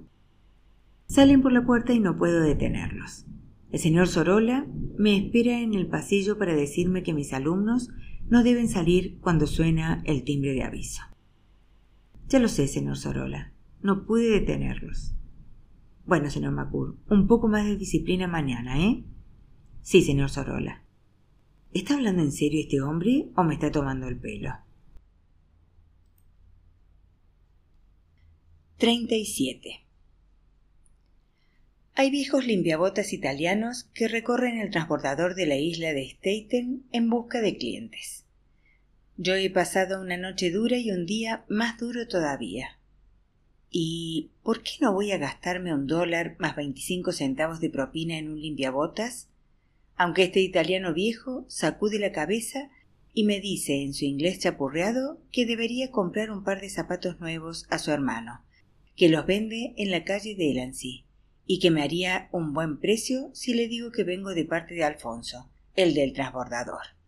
Salen 1.07 1.41
por 1.41 1.51
la 1.51 1.65
puerta 1.65 1.93
y 1.93 1.99
no 1.99 2.17
puedo 2.17 2.41
detenerlos. 2.41 3.25
El 3.71 3.79
señor 3.79 4.07
Sorola 4.07 4.67
me 4.97 5.17
espera 5.17 5.59
en 5.59 5.73
el 5.73 5.87
pasillo 5.87 6.37
para 6.37 6.53
decirme 6.53 7.01
que 7.01 7.15
mis 7.15 7.33
alumnos 7.33 7.89
no 8.29 8.43
deben 8.43 8.69
salir 8.69 9.17
cuando 9.21 9.47
suena 9.47 10.03
el 10.05 10.23
timbre 10.23 10.53
de 10.53 10.63
aviso. 10.63 11.01
Ya 12.31 12.39
lo 12.39 12.47
sé, 12.47 12.69
señor 12.69 12.95
Sorola. 12.95 13.51
No 13.81 14.05
pude 14.05 14.29
detenerlos. 14.29 15.13
Bueno, 16.05 16.29
señor 16.29 16.53
Macur, 16.53 16.97
un 17.09 17.27
poco 17.27 17.49
más 17.49 17.65
de 17.65 17.75
disciplina 17.75 18.25
mañana, 18.25 18.79
¿eh? 18.79 19.03
Sí, 19.81 20.01
señor 20.01 20.29
Sorola. 20.29 20.81
¿Está 21.73 21.95
hablando 21.95 22.21
en 22.21 22.31
serio 22.31 22.61
este 22.61 22.79
hombre 22.79 23.27
o 23.35 23.43
me 23.43 23.55
está 23.55 23.69
tomando 23.69 24.07
el 24.07 24.17
pelo? 24.17 24.53
37. 28.77 29.85
Hay 31.95 32.11
viejos 32.11 32.45
limpiabotas 32.47 33.11
italianos 33.11 33.89
que 33.93 34.07
recorren 34.07 34.57
el 34.57 34.71
transbordador 34.71 35.35
de 35.35 35.47
la 35.47 35.57
isla 35.57 35.91
de 35.91 36.09
Staten 36.09 36.85
en 36.93 37.09
busca 37.09 37.41
de 37.41 37.57
clientes. 37.57 38.20
Yo 39.17 39.35
he 39.35 39.49
pasado 39.49 40.01
una 40.01 40.17
noche 40.17 40.51
dura 40.51 40.77
y 40.77 40.91
un 40.91 41.05
día 41.05 41.43
más 41.47 41.77
duro 41.77 42.07
todavía. 42.07 42.79
¿Y 43.69 44.31
por 44.43 44.63
qué 44.63 44.71
no 44.79 44.93
voy 44.93 45.11
a 45.11 45.17
gastarme 45.17 45.73
un 45.73 45.85
dólar 45.85 46.35
más 46.39 46.55
veinticinco 46.55 47.11
centavos 47.11 47.59
de 47.59 47.69
propina 47.69 48.17
en 48.17 48.29
un 48.29 48.41
limpiabotas? 48.41 49.27
Aunque 49.95 50.23
este 50.23 50.39
italiano 50.39 50.93
viejo 50.93 51.45
sacude 51.47 51.99
la 51.99 52.11
cabeza 52.11 52.69
y 53.13 53.25
me 53.25 53.39
dice 53.39 53.83
en 53.83 53.93
su 53.93 54.05
inglés 54.05 54.39
chapurreado 54.39 55.21
que 55.31 55.45
debería 55.45 55.91
comprar 55.91 56.31
un 56.31 56.43
par 56.43 56.61
de 56.61 56.69
zapatos 56.69 57.19
nuevos 57.19 57.67
a 57.69 57.77
su 57.79 57.91
hermano, 57.91 58.43
que 58.95 59.09
los 59.09 59.25
vende 59.25 59.73
en 59.77 59.91
la 59.91 60.03
calle 60.03 60.35
de 60.35 60.51
Elancy, 60.51 61.05
y 61.45 61.59
que 61.59 61.69
me 61.69 61.83
haría 61.83 62.29
un 62.31 62.53
buen 62.53 62.79
precio 62.79 63.29
si 63.33 63.53
le 63.53 63.67
digo 63.67 63.91
que 63.91 64.03
vengo 64.03 64.33
de 64.33 64.45
parte 64.45 64.73
de 64.73 64.85
Alfonso, 64.85 65.49
el 65.75 65.93
del 65.93 66.13
transbordador. 66.13 67.00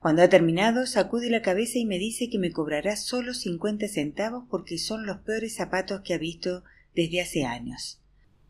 Cuando 0.00 0.22
ha 0.22 0.28
terminado, 0.28 0.86
sacude 0.86 1.28
la 1.28 1.42
cabeza 1.42 1.78
y 1.78 1.84
me 1.84 1.98
dice 1.98 2.30
que 2.30 2.38
me 2.38 2.52
cobrará 2.52 2.94
solo 2.96 3.34
cincuenta 3.34 3.88
centavos 3.88 4.44
porque 4.48 4.78
son 4.78 5.06
los 5.06 5.18
peores 5.18 5.56
zapatos 5.56 6.02
que 6.02 6.14
ha 6.14 6.18
visto 6.18 6.62
desde 6.94 7.20
hace 7.20 7.44
años. 7.44 8.00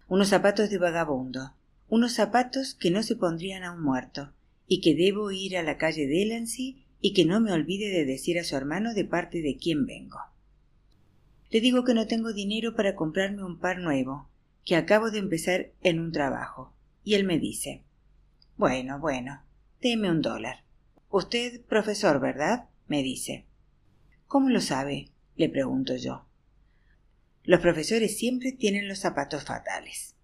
Unos 0.09 0.29
zapatos 0.29 0.69
de 0.69 0.79
vagabundo, 0.79 1.55
unos 1.89 2.13
zapatos 2.13 2.75
que 2.75 2.91
no 2.91 3.03
se 3.03 3.17
pondrían 3.17 3.65
a 3.65 3.73
un 3.73 3.83
muerto, 3.83 4.33
y 4.67 4.83
que 4.83 4.95
debo 4.95 5.31
ir 5.31 5.57
a 5.57 5.63
la 5.63 5.79
calle 5.79 6.07
de 6.07 6.23
Elancy 6.23 6.85
y 7.01 7.15
que 7.15 7.25
no 7.25 7.41
me 7.41 7.53
olvide 7.53 7.89
de 7.89 8.05
decir 8.05 8.39
a 8.39 8.45
su 8.45 8.55
hermano 8.55 8.93
de 8.93 9.05
parte 9.05 9.41
de 9.41 9.57
quién 9.57 9.87
vengo. 9.87 10.19
Le 11.51 11.63
digo 11.63 11.85
que 11.85 11.95
no 11.95 12.07
tengo 12.07 12.35
dinero 12.35 12.75
para 12.75 12.95
comprarme 12.95 13.43
un 13.43 13.59
par 13.59 13.79
nuevo, 13.79 14.29
que 14.67 14.77
acabo 14.77 15.11
de 15.11 15.19
empezar 15.19 15.71
en 15.81 15.99
un 15.99 16.13
trabajo. 16.13 16.75
Y 17.05 17.15
él 17.15 17.25
me 17.25 17.39
dice 17.39 17.85
Bueno, 18.59 18.99
bueno, 18.99 19.43
déme 19.81 20.11
un 20.11 20.21
dólar. 20.21 20.68
Usted, 21.11 21.63
profesor, 21.63 22.21
¿verdad? 22.21 22.69
me 22.87 23.03
dice. 23.03 23.47
¿Cómo 24.27 24.51
lo 24.51 24.61
sabe? 24.61 25.11
le 25.37 25.49
pregunto 25.49 25.97
yo. 25.97 26.27
Los 27.45 27.61
profesores 27.61 28.19
siempre 28.19 28.53
tienen 28.53 28.89
los 28.89 28.99
zapatos 28.99 29.45
fatales. 29.45 30.17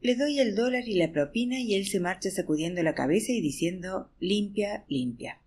Le 0.00 0.14
doy 0.16 0.38
el 0.38 0.54
dólar 0.54 0.86
y 0.86 0.94
la 0.94 1.10
propina 1.10 1.58
y 1.58 1.74
él 1.74 1.86
se 1.86 1.98
marcha 1.98 2.30
sacudiendo 2.30 2.82
la 2.82 2.94
cabeza 2.94 3.32
y 3.32 3.40
diciendo 3.40 4.10
limpia, 4.20 4.84
limpia. 4.86 5.40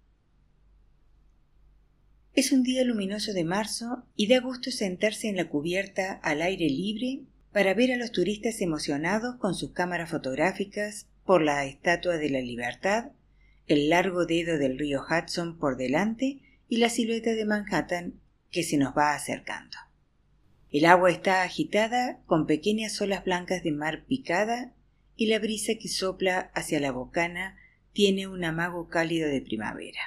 Es 2.34 2.52
un 2.52 2.64
día 2.64 2.84
luminoso 2.84 3.34
de 3.34 3.44
marzo 3.44 4.04
y 4.16 4.28
da 4.28 4.40
gusto 4.40 4.70
sentarse 4.70 5.30
en 5.30 5.38
la 5.38 5.48
cubierta 5.48 6.14
al 6.24 6.42
aire 6.42 6.70
libre 6.70 7.22
para 7.52 7.74
ver 7.74 7.92
a 7.92 7.98
los 7.98 8.12
turistas 8.12 8.62
emocionados 8.62 9.36
con 9.38 9.56
sus 9.56 9.72
cámaras 9.72 10.10
fotográficas 10.10 11.08
por 11.26 11.42
la 11.42 11.66
Estatua 11.66 12.18
de 12.18 12.30
la 12.30 12.42
Libertad, 12.42 13.12
el 13.68 13.90
largo 13.90 14.26
dedo 14.26 14.58
del 14.58 14.80
río 14.80 15.04
Hudson 15.04 15.58
por 15.60 15.78
delante 15.78 16.42
y 16.70 16.78
la 16.78 16.90
silueta 16.90 17.32
de 17.32 17.46
Manhattan 17.46 18.20
que 18.50 18.64
se 18.64 18.78
nos 18.78 18.98
va 18.98 19.14
acercando. 19.14 19.78
El 20.72 20.86
agua 20.86 21.12
está 21.12 21.44
agitada 21.44 22.22
con 22.26 22.46
pequeñas 22.46 23.00
olas 23.02 23.24
blancas 23.24 23.64
de 23.64 23.72
mar 23.72 24.06
picada 24.06 24.74
y 25.16 25.28
la 25.28 25.40
brisa 25.40 25.74
que 25.80 25.88
sopla 25.88 26.52
hacia 26.54 26.80
la 26.80 26.92
bocana 26.92 27.58
tiene 27.94 28.28
un 28.28 28.44
amago 28.44 28.88
cálido 28.88 29.30
de 29.30 29.42
primavera. 29.42 30.00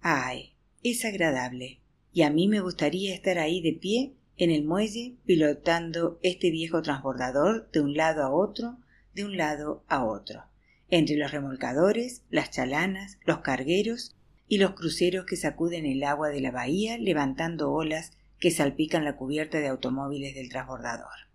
Ay, 0.00 0.54
es 0.82 1.04
agradable, 1.04 1.80
y 2.12 2.22
a 2.22 2.30
mí 2.30 2.48
me 2.48 2.60
gustaría 2.60 3.14
estar 3.14 3.38
ahí 3.38 3.60
de 3.60 3.72
pie 3.72 4.14
en 4.36 4.50
el 4.50 4.64
muelle 4.64 5.16
pilotando 5.26 6.18
este 6.22 6.50
viejo 6.50 6.80
transbordador 6.80 7.70
de 7.72 7.80
un 7.80 7.94
lado 7.94 8.22
a 8.22 8.30
otro, 8.30 8.78
de 9.12 9.24
un 9.24 9.36
lado 9.36 9.84
a 9.88 10.04
otro, 10.04 10.44
entre 10.90 11.16
los 11.16 11.30
remolcadores, 11.30 12.22
las 12.30 12.50
chalanas, 12.50 13.18
los 13.24 13.38
cargueros 13.38 14.16
y 14.48 14.58
los 14.58 14.74
cruceros 14.74 15.26
que 15.26 15.36
sacuden 15.36 15.86
el 15.86 16.02
agua 16.02 16.28
de 16.28 16.40
la 16.40 16.50
bahía 16.50 16.98
levantando 16.98 17.70
olas 17.70 18.12
que 18.38 18.50
salpican 18.50 19.04
la 19.04 19.16
cubierta 19.16 19.60
de 19.60 19.68
automóviles 19.68 20.34
del 20.34 20.48
transbordador. 20.48 21.30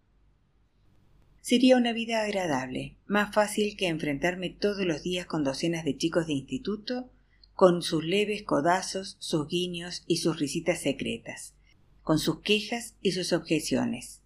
Sería 1.42 1.78
una 1.78 1.94
vida 1.94 2.24
agradable, 2.24 2.98
más 3.06 3.34
fácil 3.34 3.78
que 3.78 3.88
enfrentarme 3.88 4.50
todos 4.50 4.86
los 4.86 5.04
días 5.04 5.28
con 5.28 5.44
docenas 5.44 5.86
de 5.86 5.96
chicos 5.96 6.28
de 6.28 6.34
instituto 6.34 7.12
con 7.54 7.84
sus 7.84 8.04
leves 8.04 8.44
codazos, 8.44 9.16
sus 9.20 9.48
guiños 9.48 10.04
y 10.08 10.18
sus 10.18 10.38
risitas 10.40 10.82
secretas, 10.82 11.54
con 12.02 12.20
sus 12.20 12.42
quejas 12.42 12.96
y 13.02 13.14
sus 13.14 13.32
objeciones, 13.32 14.22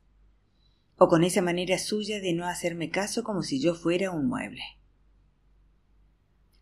o 0.98 1.08
con 1.10 1.24
esa 1.24 1.44
manera 1.44 1.78
suya 1.78 2.20
de 2.22 2.34
no 2.34 2.48
hacerme 2.48 2.90
caso 2.90 3.24
como 3.24 3.44
si 3.44 3.60
yo 3.62 3.76
fuera 3.76 4.12
un 4.12 4.28
mueble. 4.28 4.64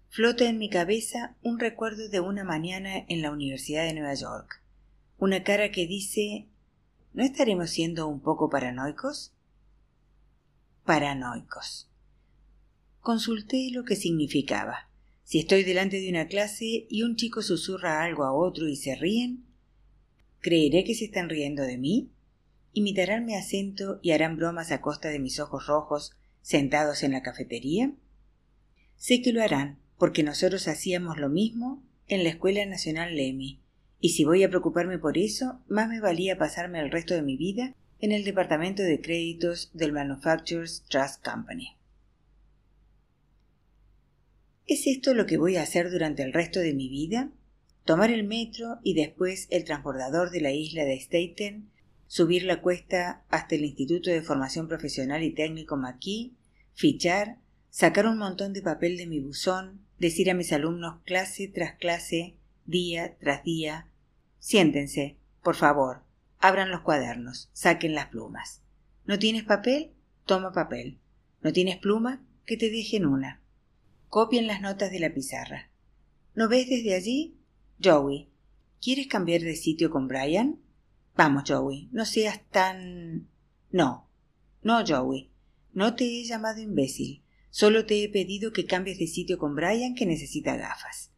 Flota 0.09 0.47
en 0.47 0.57
mi 0.57 0.69
cabeza 0.69 1.35
un 1.41 1.59
recuerdo 1.59 2.09
de 2.09 2.19
una 2.19 2.43
mañana 2.43 3.05
en 3.07 3.21
la 3.21 3.31
Universidad 3.31 3.83
de 3.83 3.93
Nueva 3.93 4.13
York, 4.13 4.63
una 5.17 5.43
cara 5.43 5.71
que 5.71 5.85
dice 5.85 6.47
¿No 7.13 7.23
estaremos 7.23 7.71
siendo 7.71 8.07
un 8.07 8.21
poco 8.21 8.49
paranoicos? 8.49 9.33
Paranoicos. 10.85 11.89
Consulté 13.01 13.69
lo 13.71 13.83
que 13.83 13.95
significaba. 13.95 14.89
Si 15.23 15.39
estoy 15.39 15.63
delante 15.63 15.99
de 15.99 16.09
una 16.09 16.27
clase 16.27 16.85
y 16.89 17.03
un 17.03 17.15
chico 17.15 17.41
susurra 17.41 18.03
algo 18.03 18.23
a 18.23 18.33
otro 18.33 18.67
y 18.67 18.75
se 18.75 18.95
ríen, 18.95 19.45
¿creeré 20.39 20.83
que 20.83 20.95
se 20.95 21.05
están 21.05 21.27
riendo 21.29 21.63
de 21.63 21.77
mí? 21.77 22.11
¿Imitarán 22.73 23.25
mi 23.25 23.35
acento 23.35 23.99
y 24.01 24.11
harán 24.11 24.37
bromas 24.37 24.71
a 24.71 24.79
costa 24.79 25.09
de 25.09 25.19
mis 25.19 25.39
ojos 25.39 25.67
rojos 25.67 26.15
sentados 26.41 27.03
en 27.03 27.11
la 27.11 27.23
cafetería? 27.23 27.91
Sé 28.95 29.21
que 29.21 29.33
lo 29.33 29.41
harán, 29.41 29.79
porque 29.97 30.23
nosotros 30.23 30.67
hacíamos 30.67 31.17
lo 31.17 31.29
mismo 31.29 31.83
en 32.07 32.23
la 32.23 32.29
Escuela 32.29 32.65
Nacional 32.65 33.15
Lemmy, 33.15 33.61
y 33.99 34.09
si 34.09 34.23
voy 34.23 34.43
a 34.43 34.49
preocuparme 34.49 34.99
por 34.99 35.17
eso, 35.17 35.61
más 35.67 35.89
me 35.89 35.99
valía 35.99 36.37
pasarme 36.37 36.79
el 36.79 36.91
resto 36.91 37.15
de 37.15 37.23
mi 37.23 37.35
vida 37.35 37.75
en 37.99 38.11
el 38.11 38.23
departamento 38.23 38.83
de 38.83 39.01
créditos 39.01 39.71
del 39.73 39.91
Manufacturers 39.91 40.83
Trust 40.87 41.25
Company. 41.25 41.75
¿Es 44.67 44.85
esto 44.85 45.13
lo 45.13 45.25
que 45.25 45.37
voy 45.37 45.55
a 45.55 45.63
hacer 45.63 45.89
durante 45.89 46.23
el 46.23 46.33
resto 46.33 46.59
de 46.59 46.73
mi 46.73 46.89
vida? 46.89 47.31
Tomar 47.85 48.11
el 48.11 48.25
metro 48.25 48.79
y 48.83 48.93
después 48.93 49.47
el 49.49 49.63
transbordador 49.63 50.29
de 50.29 50.41
la 50.41 50.51
isla 50.51 50.83
de 50.83 50.99
Staten, 50.99 51.71
subir 52.05 52.43
la 52.43 52.61
cuesta 52.61 53.23
hasta 53.29 53.55
el 53.55 53.63
Instituto 53.63 54.09
de 54.09 54.21
Formación 54.21 54.67
Profesional 54.67 55.23
y 55.23 55.33
Técnico 55.33 55.77
McKee, 55.77 56.33
fichar, 56.73 57.37
sacar 57.69 58.07
un 58.07 58.17
montón 58.17 58.53
de 58.53 58.61
papel 58.61 58.97
de 58.97 59.07
mi 59.07 59.19
buzón, 59.21 59.86
decir 59.99 60.29
a 60.29 60.33
mis 60.33 60.53
alumnos 60.53 61.01
clase 61.03 61.47
tras 61.47 61.75
clase, 61.77 62.37
día 62.65 63.17
tras 63.19 63.43
día, 63.43 63.89
siéntense, 64.39 65.17
por 65.43 65.55
favor, 65.55 66.03
abran 66.39 66.69
los 66.69 66.81
cuadernos, 66.81 67.49
saquen 67.53 67.95
las 67.95 68.07
plumas. 68.07 68.61
¿No 69.05 69.17
tienes 69.19 69.43
papel? 69.43 69.93
Toma 70.25 70.51
papel. 70.51 70.99
¿No 71.41 71.53
tienes 71.53 71.77
pluma? 71.77 72.21
Que 72.45 72.57
te 72.57 72.69
dejen 72.69 73.05
una. 73.05 73.41
Copien 74.09 74.47
las 74.47 74.61
notas 74.61 74.91
de 74.91 74.99
la 74.99 75.13
pizarra. 75.13 75.69
¿No 76.35 76.49
ves 76.49 76.69
desde 76.69 76.93
allí? 76.93 77.37
Joey, 77.83 78.29
¿quieres 78.81 79.07
cambiar 79.07 79.41
de 79.41 79.55
sitio 79.55 79.89
con 79.89 80.07
Brian? 80.07 80.59
Vamos, 81.15 81.43
Joey, 81.47 81.89
no 81.91 82.05
seas 82.05 82.41
tan. 82.51 83.27
No. 83.71 84.07
No, 84.61 84.83
Joey. 84.85 85.31
No 85.73 85.95
te 85.95 86.05
he 86.05 86.23
llamado 86.23 86.59
imbécil. 86.61 87.23
Solo 87.59 87.87
te 87.87 88.03
he 88.03 88.07
pedido 88.07 88.53
que 88.53 88.67
cambies 88.67 88.99
de 88.99 89.07
sitio 89.07 89.39
con 89.39 89.55
Brian 89.55 89.95
que 89.95 90.05
necesita 90.05 90.55
gafas. 90.55 91.09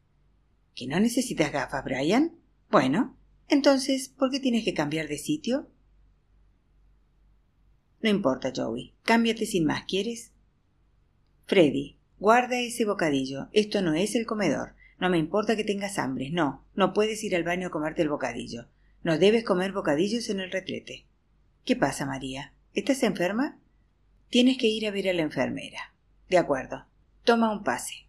¿Que 0.73 0.87
no 0.87 0.97
necesitas 0.97 1.51
gafas, 1.51 1.83
Brian? 1.83 2.31
Bueno, 2.71 3.17
entonces, 3.49 4.07
¿por 4.07 4.31
qué 4.31 4.39
tienes 4.39 4.63
que 4.63 4.73
cambiar 4.73 5.09
de 5.09 5.17
sitio? 5.17 5.67
No 8.01 8.09
importa, 8.09 8.53
Joey. 8.55 8.93
Cámbiate 9.03 9.45
sin 9.45 9.65
más, 9.65 9.83
¿quieres? 9.83 10.31
Freddy, 11.45 11.97
guarda 12.19 12.57
ese 12.57 12.85
bocadillo. 12.85 13.49
Esto 13.51 13.81
no 13.81 13.93
es 13.93 14.15
el 14.15 14.25
comedor. 14.25 14.75
No 14.97 15.09
me 15.09 15.17
importa 15.17 15.57
que 15.57 15.65
tengas 15.65 15.99
hambre. 15.99 16.29
No, 16.29 16.65
no 16.73 16.93
puedes 16.93 17.21
ir 17.25 17.35
al 17.35 17.43
baño 17.43 17.67
a 17.67 17.71
comerte 17.71 18.01
el 18.01 18.07
bocadillo. 18.07 18.69
No 19.03 19.17
debes 19.17 19.43
comer 19.43 19.73
bocadillos 19.73 20.29
en 20.29 20.39
el 20.39 20.51
retrete. 20.51 21.05
¿Qué 21.65 21.75
pasa, 21.75 22.05
María? 22.05 22.53
¿Estás 22.73 23.03
enferma? 23.03 23.59
Tienes 24.29 24.57
que 24.57 24.67
ir 24.67 24.87
a 24.87 24.91
ver 24.91 25.09
a 25.09 25.13
la 25.13 25.23
enfermera. 25.23 25.93
De 26.29 26.37
acuerdo. 26.37 26.85
Toma 27.23 27.51
un 27.51 27.63
pase. 27.63 28.07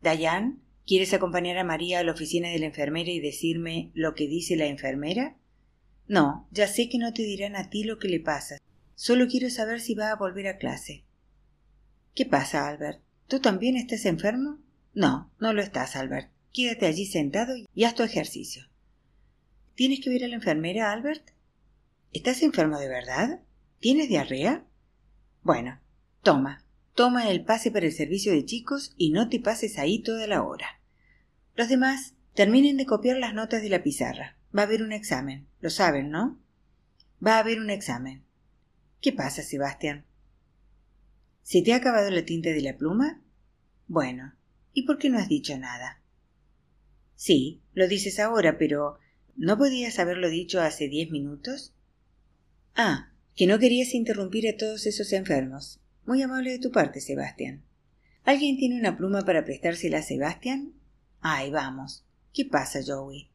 Dayan, 0.00 0.62
¿quieres 0.86 1.12
acompañar 1.12 1.58
a 1.58 1.64
María 1.64 1.98
a 1.98 2.04
la 2.04 2.12
oficina 2.12 2.48
de 2.48 2.58
la 2.60 2.66
enfermera 2.66 3.10
y 3.10 3.20
decirme 3.20 3.90
lo 3.94 4.14
que 4.14 4.28
dice 4.28 4.56
la 4.56 4.66
enfermera? 4.66 5.36
No, 6.06 6.48
ya 6.52 6.68
sé 6.68 6.88
que 6.88 6.98
no 6.98 7.12
te 7.12 7.22
dirán 7.22 7.56
a 7.56 7.68
ti 7.68 7.84
lo 7.84 7.98
que 7.98 8.08
le 8.08 8.20
pasa. 8.20 8.58
Solo 8.94 9.26
quiero 9.28 9.50
saber 9.50 9.80
si 9.80 9.94
va 9.94 10.10
a 10.10 10.16
volver 10.16 10.48
a 10.48 10.56
clase. 10.56 11.04
¿Qué 12.14 12.24
pasa, 12.24 12.66
Albert? 12.66 13.00
¿Tú 13.26 13.40
también 13.40 13.76
estás 13.76 14.06
enfermo? 14.06 14.58
No, 14.94 15.30
no 15.38 15.52
lo 15.52 15.60
estás, 15.60 15.96
Albert. 15.96 16.30
Quédate 16.52 16.86
allí 16.86 17.06
sentado 17.06 17.54
y 17.74 17.84
haz 17.84 17.94
tu 17.94 18.02
ejercicio. 18.02 18.64
¿Tienes 19.74 20.00
que 20.00 20.10
ver 20.10 20.24
a 20.24 20.28
la 20.28 20.36
enfermera, 20.36 20.90
Albert? 20.90 21.30
¿Estás 22.12 22.42
enfermo 22.42 22.78
de 22.78 22.88
verdad? 22.88 23.40
¿Tienes 23.78 24.08
diarrea? 24.08 24.64
Bueno, 25.42 25.78
toma, 26.22 26.64
toma 26.98 27.30
el 27.30 27.44
pase 27.44 27.70
para 27.70 27.86
el 27.86 27.92
servicio 27.92 28.32
de 28.32 28.44
chicos 28.44 28.92
y 28.96 29.12
no 29.12 29.28
te 29.28 29.38
pases 29.38 29.78
ahí 29.78 30.02
toda 30.02 30.26
la 30.26 30.42
hora. 30.42 30.80
Los 31.54 31.68
demás, 31.68 32.14
terminen 32.34 32.76
de 32.76 32.86
copiar 32.86 33.18
las 33.18 33.34
notas 33.34 33.62
de 33.62 33.68
la 33.68 33.84
pizarra. 33.84 34.36
Va 34.56 34.62
a 34.62 34.64
haber 34.64 34.82
un 34.82 34.90
examen. 34.90 35.46
Lo 35.60 35.70
saben, 35.70 36.10
¿no? 36.10 36.40
Va 37.24 37.36
a 37.36 37.38
haber 37.38 37.60
un 37.60 37.70
examen. 37.70 38.24
¿Qué 39.00 39.12
pasa, 39.12 39.44
Sebastián? 39.44 40.06
¿Se 41.44 41.62
te 41.62 41.72
ha 41.72 41.76
acabado 41.76 42.10
la 42.10 42.24
tinta 42.24 42.50
de 42.50 42.62
la 42.62 42.76
pluma? 42.76 43.22
Bueno, 43.86 44.34
¿y 44.72 44.82
por 44.82 44.98
qué 44.98 45.08
no 45.08 45.18
has 45.18 45.28
dicho 45.28 45.56
nada? 45.56 46.02
Sí, 47.14 47.62
lo 47.74 47.86
dices 47.86 48.18
ahora, 48.18 48.58
pero 48.58 48.98
¿no 49.36 49.56
podías 49.56 50.00
haberlo 50.00 50.28
dicho 50.28 50.60
hace 50.60 50.88
diez 50.88 51.12
minutos? 51.12 51.72
Ah, 52.74 53.12
que 53.36 53.46
no 53.46 53.60
querías 53.60 53.94
interrumpir 53.94 54.48
a 54.48 54.56
todos 54.56 54.84
esos 54.84 55.12
enfermos. 55.12 55.80
Muy 56.08 56.22
amable 56.22 56.52
de 56.52 56.58
tu 56.58 56.70
parte, 56.70 57.02
Sebastián. 57.02 57.62
¿Alguien 58.24 58.56
tiene 58.56 58.80
una 58.80 58.96
pluma 58.96 59.26
para 59.26 59.44
prestársela 59.44 59.98
a 59.98 60.02
Sebastián? 60.02 60.72
Ay, 61.20 61.50
vamos. 61.50 62.06
¿Qué 62.32 62.46
pasa, 62.46 62.80
Joey? 62.82 63.28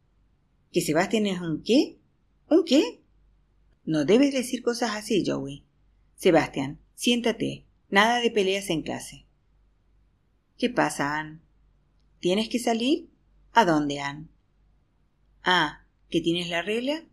¿Que 0.72 0.82
Sebastián 0.82 1.28
es 1.28 1.40
un 1.40 1.62
qué? 1.62 2.00
¿Un 2.50 2.66
qué? 2.66 3.04
No 3.86 4.06
debes 4.06 4.34
decir 4.34 4.64
cosas 4.64 4.96
así, 4.96 5.24
Joey. 5.24 5.64
Sebastián, 6.16 6.80
siéntate. 6.96 7.68
Nada 7.92 8.22
de 8.22 8.32
peleas 8.32 8.72
en 8.72 8.82
clase. 8.82 9.28
¿Qué 10.58 10.72
pasa, 10.72 11.20
Ann? 11.20 11.44
¿Tienes 12.22 12.50
que 12.50 12.58
salir? 12.58 13.08
¿A 13.52 13.66
dónde, 13.66 14.00
Ann? 14.00 14.32
Ah, 15.44 15.86
¿que 16.10 16.22
tienes 16.22 16.50
la 16.50 16.64
regla? 16.64 17.04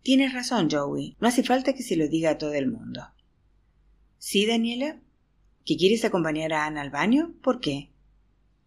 Tienes 0.00 0.32
razón, 0.32 0.70
Joey. 0.70 1.18
No 1.20 1.28
hace 1.28 1.42
falta 1.42 1.74
que 1.74 1.82
se 1.82 1.96
lo 1.96 2.08
diga 2.08 2.30
a 2.30 2.38
todo 2.38 2.54
el 2.54 2.70
mundo. 2.72 3.02
¿Sí, 4.28 4.44
Daniela? 4.44 5.00
¿Que 5.64 5.76
quieres 5.76 6.04
acompañar 6.04 6.52
a 6.52 6.66
Ana 6.66 6.80
al 6.80 6.90
baño? 6.90 7.36
¿Por 7.44 7.60
qué? 7.60 7.92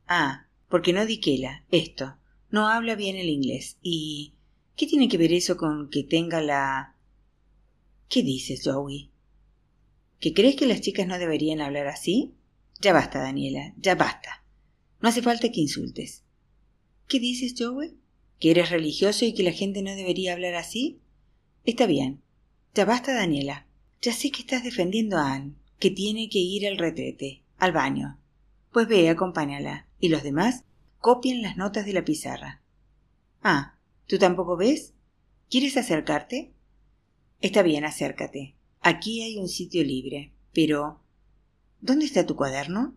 Ah, 0.08 0.48
porque 0.69 0.93
no 0.93 1.06
diquela. 1.06 1.65
Esto. 1.69 2.15
No 2.50 2.69
habla 2.69 2.95
bien 2.95 3.17
el 3.17 3.28
inglés. 3.28 3.78
¿Y 3.82 4.36
qué 4.78 4.88
tiene 4.88 5.10
que 5.10 5.17
ver 5.17 5.34
eso 5.34 5.58
con 5.58 5.89
que 5.89 6.06
tenga 6.06 6.39
la... 6.39 6.95
¿Qué 8.08 8.24
dices, 8.24 8.62
Joey? 8.63 9.12
¿Que 10.22 10.34
crees 10.34 10.56
que 10.56 10.65
las 10.65 10.80
chicas 10.80 11.06
no 11.08 11.19
deberían 11.19 11.60
hablar 11.60 11.88
así? 11.88 12.36
Ya 12.80 12.93
basta, 12.93 13.19
Daniela, 13.19 13.74
ya 13.76 13.95
basta. 13.95 14.45
No 15.02 15.10
hace 15.10 15.22
falta 15.22 15.52
que 15.52 15.60
insultes. 15.60 16.24
¿Qué 17.10 17.19
dices, 17.19 17.54
Joey? 17.58 17.98
¿Que 18.39 18.52
eres 18.52 18.69
religioso 18.69 19.26
y 19.26 19.34
que 19.34 19.43
la 19.43 19.52
gente 19.52 19.82
no 19.82 19.93
debería 19.93 20.32
hablar 20.32 20.56
así? 20.56 21.02
Está 21.65 21.86
bien. 21.86 22.22
Ya 22.74 22.86
basta, 22.86 23.13
Daniela. 23.13 23.67
Ya 24.02 24.14
sé 24.14 24.32
que 24.32 24.42
estás 24.42 24.64
defendiendo 24.64 25.18
a 25.18 25.34
Anne, 25.34 25.56
que 25.78 25.92
tiene 25.92 26.30
que 26.30 26.40
ir 26.40 26.66
al 26.66 26.78
retrete, 26.78 27.44
al 27.58 27.74
baño. 27.74 28.18
Pues 28.72 28.88
ve, 28.88 29.10
acompáñala. 29.10 29.88
Y 30.00 30.08
los 30.08 30.24
demás 30.24 30.64
copien 31.00 31.42
las 31.42 31.58
notas 31.58 31.86
de 31.86 31.94
la 31.94 32.06
pizarra. 32.06 32.62
Ah, 33.44 33.78
¿tú 34.08 34.18
tampoco 34.18 34.56
ves? 34.56 34.94
¿Quieres 35.50 35.76
acercarte? 35.76 36.54
Está 37.42 37.62
bien, 37.62 37.84
acércate. 37.84 38.56
Aquí 38.82 39.22
hay 39.22 39.38
un 39.38 39.50
sitio 39.50 39.84
libre. 39.84 40.32
Pero. 40.54 41.02
¿Dónde 41.82 42.06
está 42.06 42.26
tu 42.26 42.36
cuaderno? 42.36 42.96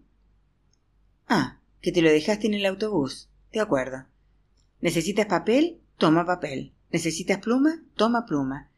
Ah, 1.29 1.61
que 1.81 1.91
te 1.91 2.03
lo 2.03 2.11
dejaste 2.11 2.47
en 2.47 2.55
el 2.55 2.67
autobús. 2.67 3.29
De 3.53 3.61
acuerdo. 3.61 4.07
¿Necesitas 4.81 5.27
papel? 5.27 5.81
Toma 5.99 6.25
papel. 6.25 6.73
¿Necesitas 6.91 7.39
pluma? 7.39 7.83
Toma 7.97 8.27
pluma. 8.27 8.71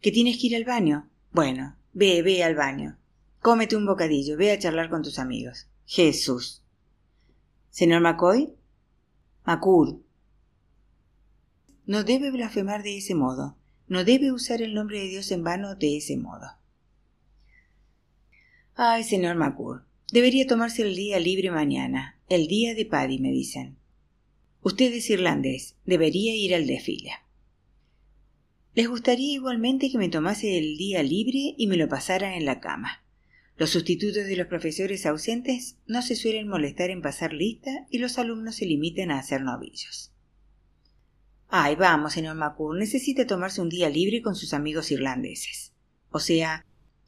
¿Que 0.00 0.12
tienes 0.12 0.38
que 0.38 0.46
ir 0.48 0.56
al 0.56 0.64
baño? 0.64 1.10
Bueno, 1.36 1.76
ve, 1.92 2.22
ve 2.22 2.42
al 2.42 2.54
baño. 2.54 2.96
Cómete 3.40 3.76
un 3.76 3.84
bocadillo, 3.84 4.38
ve 4.38 4.52
a 4.52 4.58
charlar 4.58 4.88
con 4.88 5.02
tus 5.02 5.18
amigos. 5.18 5.68
Jesús. 5.84 6.62
Señor 7.68 8.00
McCoy. 8.00 8.54
Macur. 9.44 10.00
No 11.84 12.04
debe 12.04 12.30
blasfemar 12.30 12.82
de 12.82 12.96
ese 12.96 13.14
modo. 13.14 13.58
No 13.86 14.02
debe 14.02 14.32
usar 14.32 14.62
el 14.62 14.72
nombre 14.72 14.98
de 14.98 15.08
Dios 15.08 15.30
en 15.30 15.44
vano 15.44 15.74
de 15.74 15.98
ese 15.98 16.16
modo. 16.16 16.46
Ay, 18.74 19.04
señor 19.04 19.36
Macur, 19.36 19.84
debería 20.10 20.46
tomarse 20.46 20.84
el 20.84 20.96
día 20.96 21.20
libre 21.20 21.50
mañana, 21.50 22.18
el 22.30 22.46
día 22.46 22.74
de 22.74 22.86
Paddy, 22.86 23.18
me 23.18 23.30
dicen. 23.30 23.76
Usted 24.62 24.90
es 24.90 25.10
irlandés, 25.10 25.76
debería 25.84 26.34
ir 26.34 26.54
al 26.54 26.66
desfile. 26.66 27.10
Les 28.76 28.88
gustaría 28.88 29.32
igualmente 29.32 29.90
que 29.90 29.96
me 29.96 30.10
tomase 30.10 30.58
el 30.58 30.76
día 30.76 31.02
libre 31.02 31.54
y 31.56 31.66
me 31.66 31.78
lo 31.78 31.88
pasara 31.88 32.36
en 32.36 32.44
la 32.44 32.60
cama. 32.60 33.02
Los 33.56 33.70
sustitutos 33.70 34.26
de 34.26 34.36
los 34.36 34.48
profesores 34.48 35.06
ausentes 35.06 35.78
no 35.86 36.02
se 36.02 36.14
suelen 36.14 36.46
molestar 36.46 36.90
en 36.90 37.00
pasar 37.00 37.32
lista 37.32 37.70
y 37.90 37.96
los 37.96 38.18
alumnos 38.18 38.56
se 38.56 38.66
limitan 38.66 39.10
a 39.10 39.18
hacer 39.18 39.40
novillos. 39.40 40.12
Ay, 41.48 41.74
vamos, 41.74 42.12
señor 42.12 42.36
Macur, 42.36 42.76
necesita 42.76 43.26
tomarse 43.26 43.62
un 43.62 43.70
día 43.70 43.88
libre 43.88 44.20
con 44.20 44.36
sus 44.36 44.52
amigos 44.52 44.90
irlandeses. 44.90 45.72
O 46.10 46.18
sea, 46.18 46.66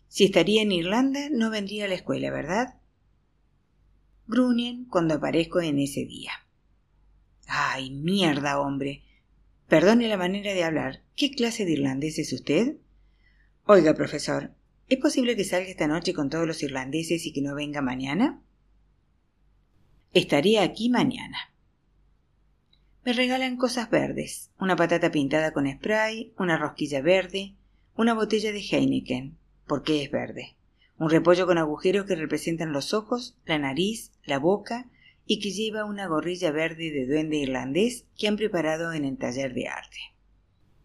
si 0.09 0.25
estaría 0.25 0.63
en 0.63 0.73
Irlanda, 0.73 1.29
no 1.31 1.51
vendría 1.51 1.85
a 1.85 1.89
la 1.89 1.97
escuela, 1.97 2.31
¿verdad? 2.31 2.81
Grunien 4.27 4.87
cuando 4.87 5.17
aparezco 5.17 5.61
en 5.61 5.81
ese 5.81 6.07
día. 6.07 6.33
Ay, 7.47 7.91
mierda, 7.91 8.59
hombre. 8.59 9.03
Perdone 9.69 10.09
la 10.09 10.17
manera 10.17 10.55
de 10.55 10.65
hablar. 10.65 11.08
¿Qué 11.19 11.33
clase 11.33 11.65
de 11.65 11.73
irlandés 11.73 12.17
es 12.21 12.33
usted? 12.33 12.77
Oiga, 13.67 13.93
profesor, 13.95 14.53
¿es 14.89 14.99
posible 14.99 15.35
que 15.35 15.43
salga 15.43 15.69
esta 15.69 15.89
noche 15.89 16.15
con 16.15 16.31
todos 16.31 16.47
los 16.47 16.63
irlandeses 16.63 17.27
y 17.27 17.33
que 17.33 17.43
no 17.43 17.57
venga 17.57 17.83
mañana? 17.83 18.41
Estaría 20.15 20.63
aquí 20.63 20.89
mañana. 20.91 21.37
Me 23.05 23.15
regalan 23.15 23.57
cosas 23.57 23.91
verdes, 23.91 24.53
una 24.61 24.77
patata 24.77 25.11
pintada 25.11 25.53
con 25.53 25.69
spray, 25.69 26.35
una 26.39 26.57
rosquilla 26.57 27.03
verde, 27.03 27.57
una 27.97 28.15
botella 28.15 28.53
de 28.53 28.61
Heineken, 28.61 29.37
porque 29.67 30.05
es 30.05 30.13
verde, 30.13 30.55
un 30.99 31.11
repollo 31.11 31.47
con 31.47 31.59
agujeros 31.59 32.07
que 32.07 32.15
representan 32.15 32.73
los 32.73 32.95
ojos, 32.95 33.37
la 33.45 33.59
nariz, 33.59 34.13
la 34.23 34.39
boca 34.39 34.89
y 35.27 35.41
que 35.41 35.51
lleva 35.51 35.85
una 35.85 36.07
gorrilla 36.07 36.53
verde 36.53 36.93
de 36.93 37.09
duende 37.09 37.39
irlandés 37.39 38.07
que 38.17 38.29
han 38.29 38.37
preparado 38.37 38.93
en 38.93 39.05
el 39.05 39.19
taller 39.19 39.53
de 39.53 39.67
arte. 39.67 39.99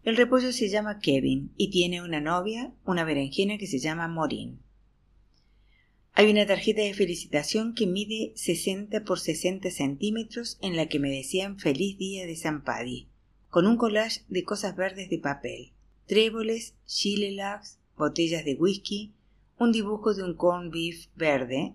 El 0.04 0.18
repollo 0.18 0.52
se 0.52 0.68
llama 0.68 0.98
Kevin 0.98 1.50
y 1.56 1.70
tiene 1.70 2.02
una 2.02 2.20
novia, 2.20 2.74
una 2.84 3.04
berenjena 3.04 3.56
que 3.56 3.66
se 3.66 3.78
llama 3.78 4.06
Morin. 4.06 4.60
Hay 6.12 6.30
una 6.30 6.46
tarjeta 6.46 6.82
de 6.82 6.92
felicitación 6.92 7.74
que 7.74 7.86
mide 7.86 8.32
60 8.36 9.02
por 9.04 9.18
60 9.18 9.70
centímetros 9.70 10.58
en 10.60 10.76
la 10.76 10.88
que 10.88 10.98
me 10.98 11.10
decían 11.10 11.58
feliz 11.58 11.96
día 11.96 12.26
de 12.26 12.36
San 12.36 12.64
Paddy, 12.64 13.08
con 13.48 13.66
un 13.66 13.78
collage 13.78 14.20
de 14.28 14.44
cosas 14.44 14.76
verdes 14.76 15.08
de 15.08 15.18
papel, 15.18 15.72
tréboles, 16.06 16.74
chilelags, 16.84 17.78
botellas 17.96 18.44
de 18.44 18.56
whisky, 18.56 19.14
un 19.58 19.72
dibujo 19.72 20.12
de 20.12 20.22
un 20.22 20.34
corn 20.34 20.70
beef 20.70 21.06
verde, 21.16 21.72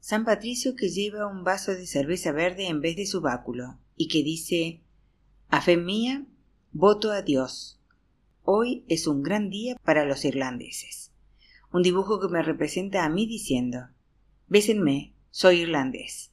San 0.00 0.24
Patricio 0.24 0.74
que 0.74 0.88
lleva 0.88 1.28
un 1.28 1.44
vaso 1.44 1.70
de 1.72 1.86
cerveza 1.86 2.32
verde 2.32 2.66
en 2.66 2.80
vez 2.80 2.96
de 2.96 3.06
su 3.06 3.20
báculo 3.20 3.78
y 3.96 4.08
que 4.08 4.24
dice 4.24 4.80
A 5.48 5.60
fe 5.62 5.76
mía, 5.76 6.26
voto 6.72 7.10
a 7.10 7.22
Dios. 7.22 7.78
Hoy 8.44 8.84
es 8.88 9.06
un 9.06 9.22
gran 9.22 9.50
día 9.50 9.76
para 9.84 10.04
los 10.04 10.24
irlandeses 10.24 11.12
un 11.72 11.82
dibujo 11.82 12.20
que 12.20 12.28
me 12.28 12.42
representa 12.42 13.04
a 13.04 13.08
mí 13.08 13.26
diciendo 13.26 13.88
Bésenme, 14.48 15.14
soy 15.30 15.60
irlandés. 15.60 16.30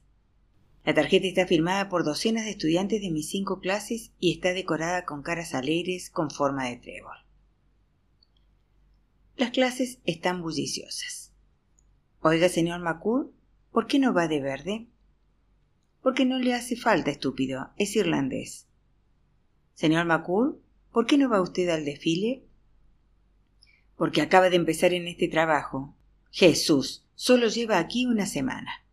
La 0.84 0.94
tarjeta 0.94 1.26
está 1.26 1.46
firmada 1.46 1.88
por 1.88 2.04
docenas 2.04 2.44
de 2.44 2.50
estudiantes 2.50 3.00
de 3.00 3.10
mis 3.10 3.30
cinco 3.30 3.60
clases 3.60 4.12
y 4.18 4.32
está 4.32 4.52
decorada 4.52 5.04
con 5.04 5.22
caras 5.22 5.54
alegres 5.54 6.10
con 6.10 6.30
forma 6.30 6.68
de 6.68 6.76
trébol. 6.76 7.16
Las 9.36 9.50
clases 9.50 10.00
están 10.04 10.42
bulliciosas. 10.42 11.32
Oiga, 12.20 12.50
señor 12.50 12.80
Macur, 12.80 13.32
¿por 13.72 13.86
qué 13.86 13.98
no 13.98 14.12
va 14.12 14.28
de 14.28 14.40
verde? 14.40 14.86
Porque 16.02 16.26
no 16.26 16.38
le 16.38 16.54
hace 16.54 16.76
falta, 16.76 17.10
estúpido, 17.10 17.70
es 17.76 17.96
irlandés. 17.96 18.66
Señor 19.80 20.04
Macur, 20.04 20.60
¿por 20.92 21.06
qué 21.06 21.16
no 21.16 21.30
va 21.30 21.40
usted 21.40 21.68
al 21.70 21.84
desfile? 21.84 22.44
porque 24.00 24.22
acaba 24.22 24.48
de 24.48 24.56
empezar 24.56 24.94
en 24.94 25.06
este 25.08 25.28
trabajo. 25.28 25.94
Jesús, 26.30 27.04
solo 27.14 27.48
lleva 27.48 27.78
aquí 27.78 28.06
una 28.06 28.24
semana. 28.24 28.86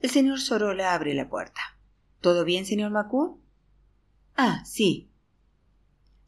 El 0.00 0.10
señor 0.10 0.38
Sorola 0.38 0.94
abre 0.94 1.12
la 1.12 1.28
puerta. 1.28 1.60
¿Todo 2.20 2.44
bien, 2.44 2.66
señor 2.66 2.92
Macur? 2.92 3.36
Ah, 4.36 4.62
sí. 4.64 5.10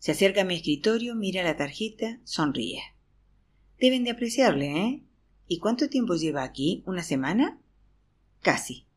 Se 0.01 0.11
acerca 0.11 0.41
a 0.41 0.45
mi 0.45 0.57
escritorio, 0.57 1.15
mira 1.15 1.45
la 1.45 1.57
tarjeta, 1.57 2.19
sonríe. 2.25 2.83
Deben 3.79 4.03
de 4.03 4.11
apreciarle, 4.11 4.77
¿eh? 4.77 5.03
¿Y 5.47 5.61
cuánto 5.61 5.89
tiempo 5.89 6.17
lleva 6.17 6.43
aquí? 6.43 6.83
¿Una 6.85 7.05
semana? 7.05 7.61
Casi. 8.43 8.89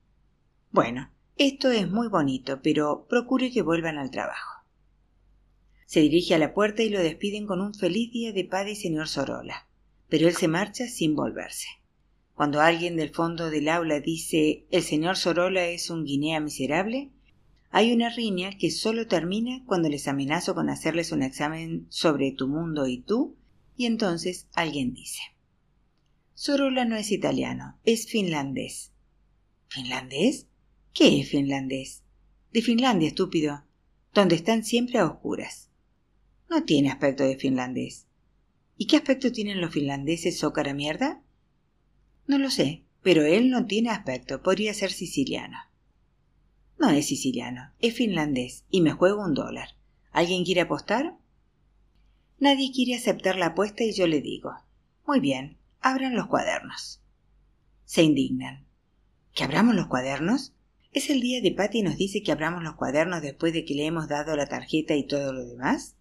Bueno, 0.71 1.11
esto 1.35 1.69
es 1.69 1.87
muy 1.87 2.07
bonito, 2.07 2.63
pero 2.63 3.05
procure 3.07 3.51
que 3.51 3.61
vuelvan 3.61 3.99
al 3.99 4.09
trabajo. 4.09 4.50
Se 5.91 5.99
dirige 5.99 6.33
a 6.33 6.37
la 6.37 6.53
puerta 6.53 6.83
y 6.83 6.89
lo 6.89 7.01
despiden 7.01 7.45
con 7.45 7.59
un 7.59 7.73
feliz 7.73 8.13
día 8.13 8.31
de 8.31 8.45
padre 8.45 8.71
y 8.71 8.75
señor 8.77 9.09
Sorola. 9.09 9.67
Pero 10.07 10.29
él 10.29 10.35
se 10.37 10.47
marcha 10.47 10.87
sin 10.87 11.17
volverse. 11.17 11.67
Cuando 12.33 12.61
alguien 12.61 12.95
del 12.95 13.09
fondo 13.09 13.49
del 13.49 13.67
aula 13.67 13.99
dice 13.99 14.65
el 14.71 14.83
señor 14.83 15.17
Sorola 15.17 15.65
es 15.65 15.89
un 15.89 16.05
guinea 16.05 16.39
miserable, 16.39 17.09
hay 17.71 17.91
una 17.91 18.07
riña 18.07 18.57
que 18.57 18.71
solo 18.71 19.07
termina 19.07 19.65
cuando 19.65 19.89
les 19.89 20.07
amenazo 20.07 20.55
con 20.55 20.69
hacerles 20.69 21.11
un 21.11 21.23
examen 21.23 21.87
sobre 21.89 22.31
tu 22.31 22.47
mundo 22.47 22.87
y 22.87 22.99
tú, 22.99 23.35
y 23.75 23.85
entonces 23.85 24.47
alguien 24.53 24.93
dice 24.93 25.19
Sorola 26.35 26.85
no 26.85 26.95
es 26.95 27.11
italiano, 27.11 27.77
es 27.83 28.09
finlandés. 28.09 28.93
¿Finlandés? 29.67 30.47
¿Qué 30.93 31.19
es 31.19 31.29
finlandés? 31.29 32.03
De 32.53 32.61
Finlandia, 32.61 33.09
estúpido, 33.09 33.65
donde 34.13 34.35
están 34.35 34.63
siempre 34.63 34.97
a 34.97 35.05
oscuras. 35.05 35.67
No 36.51 36.65
tiene 36.65 36.91
aspecto 36.91 37.23
de 37.23 37.37
finlandés. 37.37 38.07
¿Y 38.77 38.87
qué 38.87 38.97
aspecto 38.97 39.31
tienen 39.31 39.61
los 39.61 39.71
finlandeses, 39.71 40.37
zócara 40.37 40.73
mierda? 40.73 41.21
No 42.27 42.37
lo 42.37 42.49
sé, 42.49 42.83
pero 43.01 43.23
él 43.23 43.49
no 43.49 43.67
tiene 43.67 43.89
aspecto, 43.89 44.43
podría 44.43 44.73
ser 44.73 44.91
siciliano. 44.91 45.57
No 46.77 46.89
es 46.89 47.07
siciliano, 47.07 47.71
es 47.79 47.93
finlandés, 47.93 48.65
y 48.69 48.81
me 48.81 48.91
juego 48.91 49.23
un 49.23 49.33
dólar. 49.33 49.69
¿Alguien 50.11 50.43
quiere 50.43 50.59
apostar? 50.59 51.15
Nadie 52.37 52.73
quiere 52.73 52.95
aceptar 52.95 53.37
la 53.37 53.45
apuesta 53.45 53.85
y 53.85 53.93
yo 53.93 54.05
le 54.05 54.19
digo 54.19 54.51
Muy 55.07 55.21
bien, 55.21 55.57
abran 55.79 56.17
los 56.17 56.27
cuadernos. 56.27 57.01
Se 57.85 58.03
indignan. 58.03 58.65
¿Que 59.33 59.45
abramos 59.45 59.73
los 59.73 59.87
cuadernos? 59.87 60.53
¿Es 60.91 61.09
el 61.09 61.21
día 61.21 61.39
de 61.39 61.53
Patty 61.53 61.77
y 61.77 61.83
nos 61.83 61.95
dice 61.95 62.21
que 62.21 62.33
abramos 62.33 62.61
los 62.61 62.75
cuadernos 62.75 63.21
después 63.21 63.53
de 63.53 63.63
que 63.63 63.73
le 63.73 63.85
hemos 63.85 64.09
dado 64.09 64.35
la 64.35 64.47
tarjeta 64.47 64.95
y 64.95 65.07
todo 65.07 65.31
lo 65.31 65.45
demás? 65.45 65.95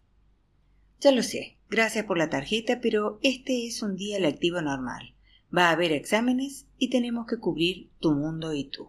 Ya 1.01 1.13
lo 1.13 1.23
sé, 1.23 1.57
gracias 1.71 2.05
por 2.05 2.19
la 2.19 2.29
tarjeta, 2.29 2.81
pero 2.83 3.19
este 3.23 3.67
es 3.67 3.83
un 3.83 3.97
día 3.97 4.21
lectivo 4.21 4.61
normal. 4.61 5.15
Va 5.57 5.69
a 5.69 5.73
haber 5.73 5.93
exámenes 5.93 6.67
y 6.77 6.91
tenemos 6.91 7.27
que 7.27 7.39
cubrir 7.39 7.89
tu 8.01 8.13
mundo 8.13 8.53
y 8.53 8.65
tú. 8.65 8.89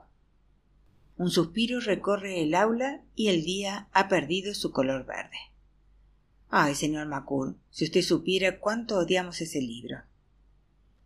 Un 1.15 1.29
suspiro 1.29 1.79
recorre 1.79 2.41
el 2.41 2.53
aula 2.53 3.01
y 3.15 3.29
el 3.29 3.43
día 3.43 3.87
ha 3.93 4.09
perdido 4.09 4.53
su 4.53 4.71
color 4.73 5.05
verde. 5.05 5.37
Ay, 6.49 6.75
señor 6.75 7.07
Macur, 7.07 7.55
si 7.69 7.85
usted 7.85 8.01
supiera 8.01 8.59
cuánto 8.59 8.97
odiamos 8.97 9.39
ese 9.39 9.61
libro. 9.61 9.99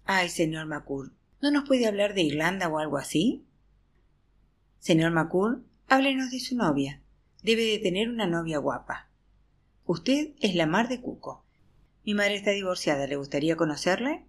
Ay, 0.06 0.30
señor 0.30 0.66
Macur, 0.66 1.12
¿no 1.40 1.52
nos 1.52 1.68
puede 1.68 1.86
hablar 1.86 2.16
de 2.16 2.24
Irlanda 2.24 2.68
o 2.68 2.80
algo 2.80 2.98
así? 2.98 3.46
Señor 4.80 5.12
Macur, 5.12 5.64
háblenos 5.88 6.32
de 6.32 6.40
su 6.40 6.56
novia. 6.56 7.04
Debe 7.44 7.64
de 7.64 7.78
tener 7.78 8.10
una 8.10 8.26
novia 8.26 8.58
guapa. 8.58 9.12
Usted 9.88 10.34
es 10.42 10.56
la 10.56 10.66
mar 10.66 10.90
de 10.90 11.00
Cuco. 11.00 11.46
Mi 12.06 12.16
madre 12.16 12.36
está 12.36 12.50
divorciada. 12.52 13.06
¿Le 13.06 13.18
gustaría 13.18 13.56
conocerle? 13.56 14.26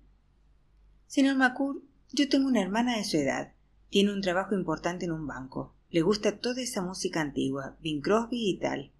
Señor 1.07 1.37
Macur, 1.37 1.83
yo 2.13 2.29
tengo 2.29 2.47
una 2.47 2.61
hermana 2.61 2.99
de 2.99 3.05
su 3.05 3.17
edad. 3.17 3.55
Tiene 3.89 4.13
un 4.13 4.21
trabajo 4.21 4.55
importante 4.55 5.07
en 5.07 5.13
un 5.13 5.27
banco. 5.27 5.75
Le 5.89 6.03
gusta 6.03 6.41
toda 6.41 6.61
esa 6.61 6.83
música 6.83 7.23
antigua, 7.23 7.79
Bing 7.81 8.03
Crosby 8.03 8.51
y 8.51 8.59
tal. 8.59 8.93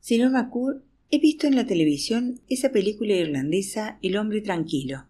Señor 0.00 0.30
Macur, 0.30 0.84
he 1.10 1.18
visto 1.18 1.46
en 1.46 1.56
la 1.56 1.66
televisión 1.66 2.38
esa 2.48 2.70
película 2.70 3.14
irlandesa 3.14 3.98
El 4.02 4.18
hombre 4.18 4.42
tranquilo. 4.42 5.06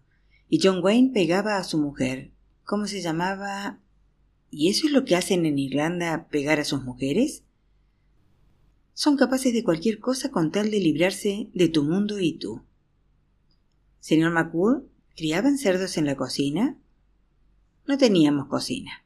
Y 0.47 0.61
John 0.63 0.81
Wayne 0.81 1.11
pegaba 1.13 1.57
a 1.57 1.63
su 1.65 1.77
mujer. 1.77 2.31
¿Cómo 2.63 2.87
se 2.87 3.01
llamaba? 3.01 3.81
¿Y 4.49 4.69
eso 4.69 4.87
es 4.87 4.93
lo 4.93 5.03
que 5.03 5.17
hacen 5.17 5.45
en 5.45 5.59
Irlanda, 5.59 6.29
pegar 6.29 6.61
a 6.61 6.63
sus 6.63 6.83
mujeres? 6.83 7.43
Son 8.97 9.15
capaces 9.15 9.53
de 9.53 9.63
cualquier 9.63 9.99
cosa 9.99 10.31
con 10.31 10.51
tal 10.51 10.71
de 10.71 10.79
librarse 10.79 11.51
de 11.53 11.69
tu 11.69 11.83
mundo 11.83 12.19
y 12.19 12.33
tú. 12.39 12.63
Señor 13.99 14.31
Macur, 14.31 14.89
¿criaban 15.15 15.59
cerdos 15.59 15.99
en 15.99 16.07
la 16.07 16.15
cocina? 16.15 16.79
No 17.85 17.99
teníamos 17.99 18.47
cocina. 18.47 19.05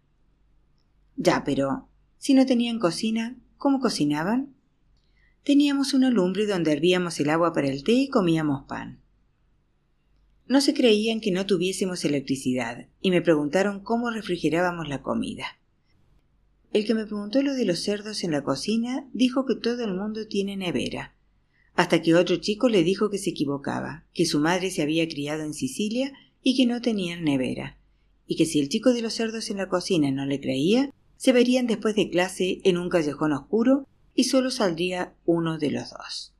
Ya, 1.17 1.43
pero 1.43 1.89
si 2.17 2.34
no 2.34 2.45
tenían 2.45 2.80
cocina, 2.80 3.36
¿cómo 3.58 3.82
cocinaban? 3.82 4.56
Teníamos 5.43 5.93
una 5.93 6.10
lumbre 6.10 6.45
donde 6.45 6.71
hervíamos 6.71 7.19
el 7.19 7.30
agua 7.30 7.51
para 7.51 7.67
el 7.67 7.84
té 7.84 7.91
y 7.91 8.08
comíamos 8.08 8.63
pan. 8.69 9.01
No 10.47 10.62
se 10.62 10.73
creían 10.73 11.19
que 11.19 11.32
no 11.32 11.45
tuviésemos 11.45 12.06
electricidad 12.06 12.88
y 13.01 13.12
me 13.12 13.21
preguntaron 13.21 13.82
cómo 13.82 14.10
refrigerábamos 14.10 14.88
la 14.88 15.01
comida. 15.01 15.61
El 16.74 16.86
que 16.86 16.94
me 16.94 17.06
preguntó 17.06 17.42
lo 17.44 17.54
de 17.54 17.66
los 17.66 17.80
cerdos 17.80 18.24
en 18.24 18.32
la 18.32 18.44
cocina 18.44 19.06
dijo 19.14 19.46
que 19.46 19.56
todo 19.56 19.84
el 19.84 19.94
mundo 19.94 20.26
tiene 20.28 20.56
nevera, 20.56 21.14
hasta 21.76 22.02
que 22.02 22.16
otro 22.16 22.38
chico 22.38 22.70
le 22.70 22.84
dijo 22.84 23.10
que 23.10 23.18
se 23.18 23.32
equivocaba, 23.32 24.06
que 24.14 24.26
su 24.26 24.40
madre 24.40 24.72
se 24.72 24.82
había 24.82 25.08
criado 25.08 25.44
en 25.44 25.54
Sicilia 25.54 26.14
y 26.42 26.56
que 26.56 26.66
no 26.66 26.82
tenían 26.82 27.26
nevera, 27.26 27.78
y 28.26 28.38
que 28.38 28.46
si 28.46 28.60
el 28.60 28.70
chico 28.70 28.94
de 28.94 29.02
los 29.02 29.14
cerdos 29.14 29.50
en 29.50 29.58
la 29.58 29.68
cocina 29.68 30.12
no 30.12 30.26
le 30.26 30.40
creía, 30.40 30.94
se 31.18 31.34
verían 31.34 31.68
después 31.68 31.94
de 31.96 32.10
clase 32.10 32.62
en 32.64 32.78
un 32.78 32.90
callejón 32.90 33.34
oscuro 33.34 33.86
y 34.16 34.24
solo 34.24 34.50
saldría 34.50 35.14
uno 35.26 35.58
de 35.58 35.72
los 35.72 35.90
dos. 35.90 36.34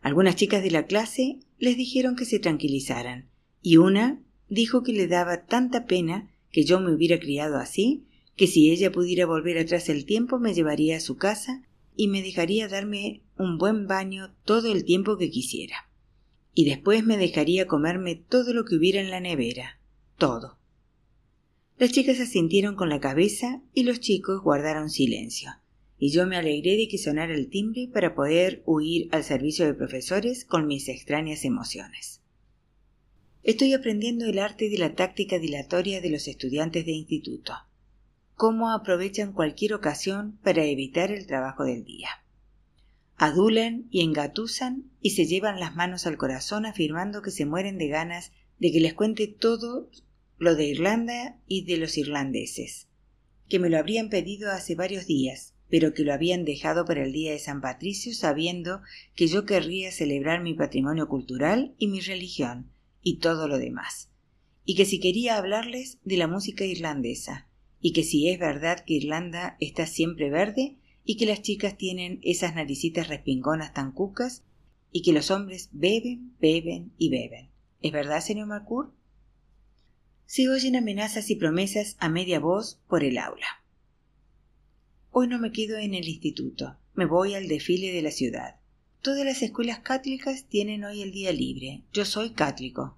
Algunas 0.00 0.36
chicas 0.36 0.62
de 0.62 0.70
la 0.70 0.86
clase 0.86 1.40
les 1.58 1.76
dijeron 1.76 2.16
que 2.16 2.24
se 2.24 2.38
tranquilizaran, 2.38 3.28
y 3.60 3.76
una 3.76 4.22
dijo 4.48 4.82
que 4.82 4.92
le 4.94 5.06
daba 5.06 5.44
tanta 5.44 5.84
pena 5.84 6.30
que 6.50 6.64
yo 6.64 6.80
me 6.80 6.94
hubiera 6.94 7.20
criado 7.20 7.58
así 7.58 8.06
que 8.36 8.46
si 8.46 8.70
ella 8.70 8.90
pudiera 8.90 9.26
volver 9.26 9.58
atrás 9.58 9.88
el 9.88 10.04
tiempo 10.04 10.38
me 10.38 10.54
llevaría 10.54 10.96
a 10.96 11.00
su 11.00 11.16
casa 11.16 11.62
y 11.94 12.08
me 12.08 12.22
dejaría 12.22 12.68
darme 12.68 13.22
un 13.36 13.58
buen 13.58 13.86
baño 13.86 14.34
todo 14.44 14.72
el 14.72 14.84
tiempo 14.84 15.18
que 15.18 15.30
quisiera. 15.30 15.90
Y 16.54 16.64
después 16.64 17.04
me 17.04 17.16
dejaría 17.16 17.66
comerme 17.66 18.14
todo 18.16 18.54
lo 18.54 18.64
que 18.64 18.76
hubiera 18.76 19.00
en 19.00 19.10
la 19.10 19.20
nevera, 19.20 19.80
todo. 20.16 20.58
Las 21.78 21.92
chicas 21.92 22.20
asintieron 22.20 22.76
con 22.76 22.88
la 22.88 23.00
cabeza 23.00 23.62
y 23.74 23.82
los 23.82 24.00
chicos 24.00 24.42
guardaron 24.42 24.88
silencio, 24.88 25.50
y 25.98 26.10
yo 26.10 26.26
me 26.26 26.36
alegré 26.36 26.76
de 26.76 26.88
que 26.88 26.98
sonara 26.98 27.34
el 27.34 27.48
timbre 27.48 27.88
para 27.92 28.14
poder 28.14 28.62
huir 28.66 29.08
al 29.12 29.24
servicio 29.24 29.66
de 29.66 29.74
profesores 29.74 30.44
con 30.44 30.66
mis 30.66 30.88
extrañas 30.88 31.44
emociones. 31.44 32.20
Estoy 33.42 33.72
aprendiendo 33.72 34.26
el 34.26 34.38
arte 34.38 34.70
de 34.70 34.78
la 34.78 34.94
táctica 34.94 35.38
dilatoria 35.38 36.00
de 36.00 36.10
los 36.10 36.28
estudiantes 36.28 36.86
de 36.86 36.92
instituto 36.92 37.54
cómo 38.34 38.70
aprovechan 38.70 39.32
cualquier 39.32 39.74
ocasión 39.74 40.38
para 40.42 40.64
evitar 40.64 41.10
el 41.10 41.26
trabajo 41.26 41.64
del 41.64 41.84
día. 41.84 42.08
Adulan 43.16 43.86
y 43.90 44.02
engatusan 44.02 44.90
y 45.00 45.10
se 45.10 45.26
llevan 45.26 45.60
las 45.60 45.76
manos 45.76 46.06
al 46.06 46.16
corazón 46.16 46.66
afirmando 46.66 47.22
que 47.22 47.30
se 47.30 47.46
mueren 47.46 47.78
de 47.78 47.88
ganas 47.88 48.32
de 48.58 48.72
que 48.72 48.80
les 48.80 48.94
cuente 48.94 49.26
todo 49.26 49.88
lo 50.38 50.56
de 50.56 50.66
Irlanda 50.66 51.38
y 51.46 51.64
de 51.64 51.76
los 51.76 51.96
irlandeses, 51.98 52.88
que 53.48 53.58
me 53.58 53.68
lo 53.68 53.78
habrían 53.78 54.08
pedido 54.08 54.50
hace 54.50 54.74
varios 54.74 55.06
días, 55.06 55.54
pero 55.68 55.94
que 55.94 56.02
lo 56.02 56.12
habían 56.12 56.44
dejado 56.44 56.84
para 56.84 57.04
el 57.04 57.12
día 57.12 57.32
de 57.32 57.38
San 57.38 57.60
Patricio 57.60 58.12
sabiendo 58.12 58.82
que 59.14 59.26
yo 59.26 59.46
querría 59.46 59.92
celebrar 59.92 60.42
mi 60.42 60.54
patrimonio 60.54 61.08
cultural 61.08 61.74
y 61.78 61.86
mi 61.88 62.00
religión 62.00 62.72
y 63.02 63.18
todo 63.18 63.48
lo 63.48 63.58
demás, 63.58 64.10
y 64.64 64.74
que 64.74 64.84
si 64.84 65.00
quería 65.00 65.36
hablarles 65.36 65.98
de 66.04 66.16
la 66.16 66.26
música 66.26 66.64
irlandesa, 66.64 67.48
y 67.82 67.92
que 67.92 68.04
si 68.04 68.28
es 68.28 68.38
verdad 68.38 68.84
que 68.86 68.94
Irlanda 68.94 69.56
está 69.60 69.86
siempre 69.86 70.30
verde 70.30 70.76
y 71.04 71.16
que 71.16 71.26
las 71.26 71.42
chicas 71.42 71.76
tienen 71.76 72.20
esas 72.22 72.54
naricitas 72.54 73.08
respingonas 73.08 73.74
tan 73.74 73.90
cucas 73.90 74.44
y 74.92 75.02
que 75.02 75.12
los 75.12 75.32
hombres 75.32 75.68
beben, 75.72 76.36
beben 76.40 76.92
y 76.96 77.10
beben. 77.10 77.50
¿Es 77.82 77.90
verdad, 77.90 78.20
señor 78.20 78.46
Marcourt? 78.46 78.94
Se 80.26 80.48
oyen 80.48 80.76
amenazas 80.76 81.28
y 81.30 81.34
promesas 81.34 81.96
a 81.98 82.08
media 82.08 82.38
voz 82.38 82.80
por 82.88 83.02
el 83.02 83.18
aula. 83.18 83.64
Hoy 85.10 85.26
no 85.26 85.40
me 85.40 85.50
quedo 85.50 85.76
en 85.76 85.92
el 85.94 86.08
instituto, 86.08 86.78
me 86.94 87.04
voy 87.04 87.34
al 87.34 87.48
desfile 87.48 87.92
de 87.92 88.02
la 88.02 88.12
ciudad. 88.12 88.60
Todas 89.02 89.24
las 89.24 89.42
escuelas 89.42 89.80
cáticas 89.80 90.46
tienen 90.48 90.84
hoy 90.84 91.02
el 91.02 91.10
día 91.10 91.32
libre. 91.32 91.82
Yo 91.92 92.04
soy 92.04 92.30
cático. 92.30 92.96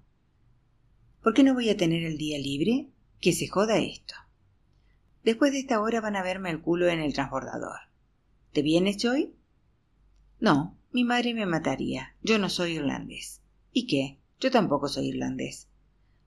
¿Por 1.23 1.33
qué 1.33 1.41
no 1.41 1.55
voy 1.55 1.69
a 1.69 1.77
tener 1.77 2.03
el 2.03 2.19
día 2.19 2.37
libre? 2.37 2.89
Que 3.19 3.33
se 3.33 3.47
joda 3.47 3.79
esto. 3.79 4.13
Después 5.25 5.51
de 5.51 5.59
esta 5.59 5.81
hora 5.81 6.01
van 6.01 6.15
a 6.15 6.21
verme 6.21 6.51
el 6.51 6.61
culo 6.61 6.87
en 6.87 6.99
el 6.99 7.13
transbordador. 7.13 7.79
¿Te 8.53 8.61
vienes, 8.61 8.97
Joy? 8.97 9.33
No, 10.39 10.77
mi 10.91 11.03
madre 11.03 11.33
me 11.33 11.47
mataría. 11.47 12.15
Yo 12.21 12.37
no 12.37 12.47
soy 12.47 12.73
irlandés. 12.73 13.41
¿Y 13.73 13.87
qué? 13.87 14.19
Yo 14.39 14.51
tampoco 14.51 14.87
soy 14.87 15.07
irlandés. 15.07 15.67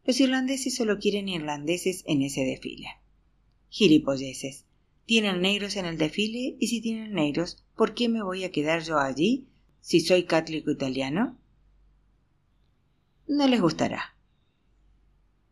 Los 0.05 0.19
irlandeses 0.19 0.75
solo 0.75 0.99
quieren 0.99 1.29
irlandeses 1.29 2.03
en 2.09 2.23
ese 2.23 2.45
desfile. 2.45 2.89
Gilipolleces. 3.69 4.67
Tienen 5.07 5.43
negros 5.43 5.77
en 5.77 5.87
el 5.87 5.97
desfile 5.97 6.57
y 6.59 6.67
si 6.67 6.81
tienen 6.81 7.13
negros, 7.13 7.65
¿por 7.77 7.95
qué 7.95 8.09
me 8.09 8.25
voy 8.25 8.43
a 8.43 8.51
quedar 8.51 8.83
yo 8.83 8.99
allí 8.99 9.47
si 9.81 10.01
soy 10.01 10.25
católico 10.25 10.73
italiano? 10.73 11.39
No 13.29 13.47
les 13.47 13.61
gustará. 13.61 14.18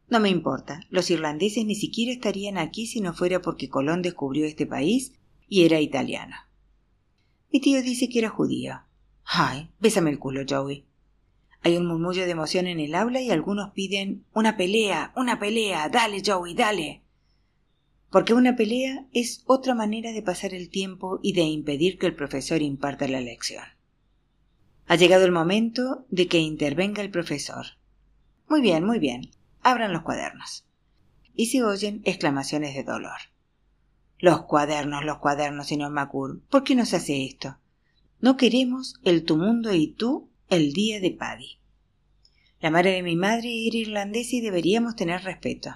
No 0.08 0.20
me 0.20 0.28
importa, 0.28 0.80
los 0.90 1.10
irlandeses 1.10 1.64
ni 1.64 1.74
siquiera 1.74 2.12
estarían 2.12 2.58
aquí 2.58 2.86
si 2.86 3.00
no 3.00 3.12
fuera 3.12 3.42
porque 3.42 3.68
Colón 3.68 4.02
descubrió 4.02 4.46
este 4.46 4.66
país 4.66 5.12
y 5.48 5.64
era 5.64 5.80
italiano. 5.80 6.36
Mi 7.52 7.60
tío 7.60 7.82
dice 7.82 8.08
que 8.08 8.20
era 8.20 8.28
judío. 8.28 8.82
Ay, 9.24 9.70
bésame 9.80 10.10
el 10.10 10.18
culo, 10.18 10.42
Joey. 10.48 10.84
Hay 11.62 11.76
un 11.76 11.86
murmullo 11.86 12.24
de 12.24 12.30
emoción 12.30 12.66
en 12.66 12.78
el 12.78 12.94
aula 12.94 13.20
y 13.20 13.30
algunos 13.30 13.72
piden 13.72 14.24
una 14.32 14.56
pelea, 14.56 15.12
una 15.16 15.38
pelea, 15.38 15.88
dale, 15.88 16.22
Joey, 16.24 16.54
dale 16.54 17.02
porque 18.10 18.34
una 18.34 18.56
pelea 18.56 19.06
es 19.12 19.42
otra 19.46 19.74
manera 19.74 20.12
de 20.12 20.22
pasar 20.22 20.54
el 20.54 20.70
tiempo 20.70 21.20
y 21.22 21.32
de 21.32 21.42
impedir 21.42 21.98
que 21.98 22.06
el 22.06 22.14
profesor 22.14 22.62
imparta 22.62 23.08
la 23.08 23.20
lección. 23.20 23.64
Ha 24.86 24.96
llegado 24.96 25.24
el 25.24 25.32
momento 25.32 26.06
de 26.08 26.26
que 26.26 26.38
intervenga 26.38 27.02
el 27.02 27.10
profesor. 27.10 27.66
Muy 28.48 28.62
bien, 28.62 28.84
muy 28.84 29.00
bien. 29.00 29.30
Abran 29.68 29.92
los 29.92 30.02
cuadernos. 30.02 30.64
Y 31.34 31.46
se 31.46 31.64
oyen 31.64 32.00
exclamaciones 32.04 32.76
de 32.76 32.84
dolor. 32.84 33.18
Los 34.16 34.42
cuadernos, 34.42 35.04
los 35.04 35.18
cuadernos, 35.18 35.66
señor 35.66 35.90
Macur. 35.90 36.40
¿Por 36.42 36.62
qué 36.62 36.76
nos 36.76 36.94
hace 36.94 37.24
esto? 37.24 37.58
No 38.20 38.36
queremos 38.36 38.94
el 39.02 39.24
tu 39.24 39.36
mundo 39.36 39.74
y 39.74 39.88
tú 39.88 40.30
el 40.50 40.72
día 40.72 41.00
de 41.00 41.10
Paddy. 41.10 41.58
La 42.60 42.70
madre 42.70 42.92
de 42.92 43.02
mi 43.02 43.16
madre 43.16 43.66
era 43.66 43.76
irlandesa 43.76 44.36
y 44.36 44.40
deberíamos 44.40 44.94
tener 44.94 45.24
respeto. 45.24 45.70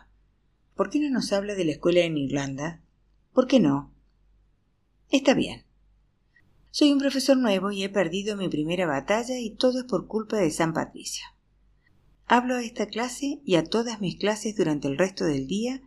¿Por 0.77 0.89
qué 0.89 1.01
no 1.01 1.11
nos 1.11 1.33
habla 1.33 1.57
de 1.57 1.65
la 1.65 1.73
escuela 1.73 1.99
en 2.03 2.17
Irlanda? 2.17 2.83
¿Por 3.33 3.49
qué 3.49 3.59
no? 3.59 3.93
Está 5.11 5.35
bien. 5.35 5.65
Soy 6.71 6.93
un 6.93 7.01
profesor 7.01 7.37
nuevo 7.37 7.73
y 7.73 7.83
he 7.83 7.89
perdido 7.89 8.37
mi 8.37 8.49
primera 8.49 8.87
batalla 8.87 9.37
y 9.37 9.51
todo 9.51 9.81
es 9.81 9.85
por 9.87 10.07
culpa 10.07 10.37
de 10.37 10.53
San 10.53 10.75
Patricio. 10.75 11.25
Hablo 12.33 12.55
a 12.55 12.63
esta 12.63 12.87
clase 12.87 13.41
y 13.45 13.57
a 13.57 13.65
todas 13.65 14.01
mis 14.01 14.15
clases 14.15 14.55
durante 14.55 14.87
el 14.87 14.97
resto 14.97 15.25
del 15.25 15.49
día 15.49 15.83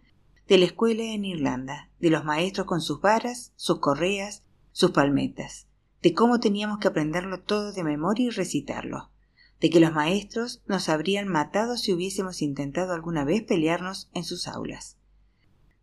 de 0.45 0.57
la 0.57 0.65
escuela 0.65 1.05
en 1.05 1.23
Irlanda, 1.23 1.89
de 2.01 2.09
los 2.09 2.25
maestros 2.25 2.67
con 2.67 2.81
sus 2.81 2.99
varas, 2.99 3.53
sus 3.55 3.79
correas, 3.79 4.43
sus 4.73 4.91
palmetas, 4.91 5.67
de 6.01 6.13
cómo 6.13 6.41
teníamos 6.41 6.79
que 6.79 6.89
aprenderlo 6.89 7.39
todo 7.39 7.71
de 7.71 7.85
memoria 7.85 8.25
y 8.25 8.29
recitarlo, 8.29 9.09
de 9.61 9.69
que 9.69 9.79
los 9.79 9.93
maestros 9.93 10.61
nos 10.67 10.89
habrían 10.89 11.29
matado 11.29 11.77
si 11.77 11.93
hubiésemos 11.93 12.41
intentado 12.41 12.91
alguna 12.91 13.23
vez 13.23 13.43
pelearnos 13.43 14.09
en 14.13 14.25
sus 14.25 14.49
aulas, 14.49 14.97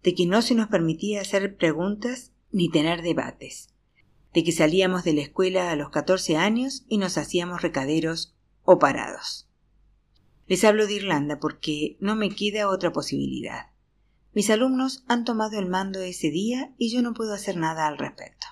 de 0.03 0.15
que 0.15 0.27
no 0.27 0.43
se 0.43 0.55
nos 0.55 0.69
permitía 0.69 1.23
hacer 1.23 1.57
preguntas 1.57 2.33
ni 2.53 2.71
tener 2.71 3.01
debates, 3.01 3.71
de 4.35 4.45
que 4.45 4.53
salíamos 4.53 5.05
de 5.05 5.15
la 5.15 5.23
escuela 5.23 5.71
a 5.71 5.77
los 5.77 5.89
catorce 5.89 6.37
años 6.37 6.85
y 6.87 6.99
nos 6.99 7.17
hacíamos 7.17 7.63
recaderos 7.63 8.37
o 8.65 8.79
parados. 8.79 9.50
Les 10.51 10.65
hablo 10.65 10.89
de 10.89 10.95
Irlanda 10.95 11.39
porque 11.39 11.97
no 12.01 12.17
me 12.17 12.29
queda 12.29 12.69
otra 12.69 12.93
posibilidad. 12.93 13.67
Mis 14.35 14.51
alumnos 14.51 15.05
han 15.07 15.25
tomado 15.25 15.61
el 15.61 15.69
mando 15.69 16.01
ese 16.01 16.29
día 16.29 16.75
y 16.77 16.91
yo 16.91 17.03
no 17.03 17.15
puedo 17.15 17.33
hacer 17.33 17.57
nada 17.57 17.87
al 17.87 17.99
respecto. 17.99 18.49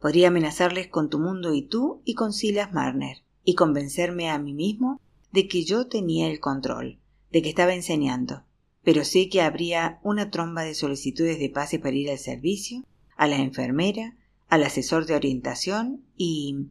Podría 0.00 0.28
amenazarles 0.28 0.88
con 0.88 1.10
tu 1.10 1.18
mundo 1.18 1.52
y 1.52 1.60
tú 1.60 2.00
y 2.06 2.14
con 2.14 2.32
Silas 2.32 2.72
Marner, 2.72 3.18
y 3.44 3.54
convencerme 3.54 4.30
a 4.30 4.38
mí 4.38 4.54
mismo 4.54 4.98
de 5.30 5.46
que 5.46 5.62
yo 5.62 5.88
tenía 5.88 6.26
el 6.26 6.40
control, 6.40 7.00
de 7.30 7.42
que 7.42 7.50
estaba 7.50 7.74
enseñando, 7.74 8.46
pero 8.82 9.04
sé 9.04 9.28
que 9.28 9.42
habría 9.42 10.00
una 10.02 10.30
tromba 10.30 10.62
de 10.62 10.74
solicitudes 10.74 11.38
de 11.38 11.50
pase 11.50 11.78
para 11.78 11.96
ir 11.96 12.10
al 12.10 12.18
servicio, 12.18 12.86
a 13.18 13.26
la 13.26 13.36
enfermera, 13.36 14.16
al 14.48 14.62
asesor 14.62 15.04
de 15.04 15.16
orientación 15.16 16.02
y... 16.16 16.70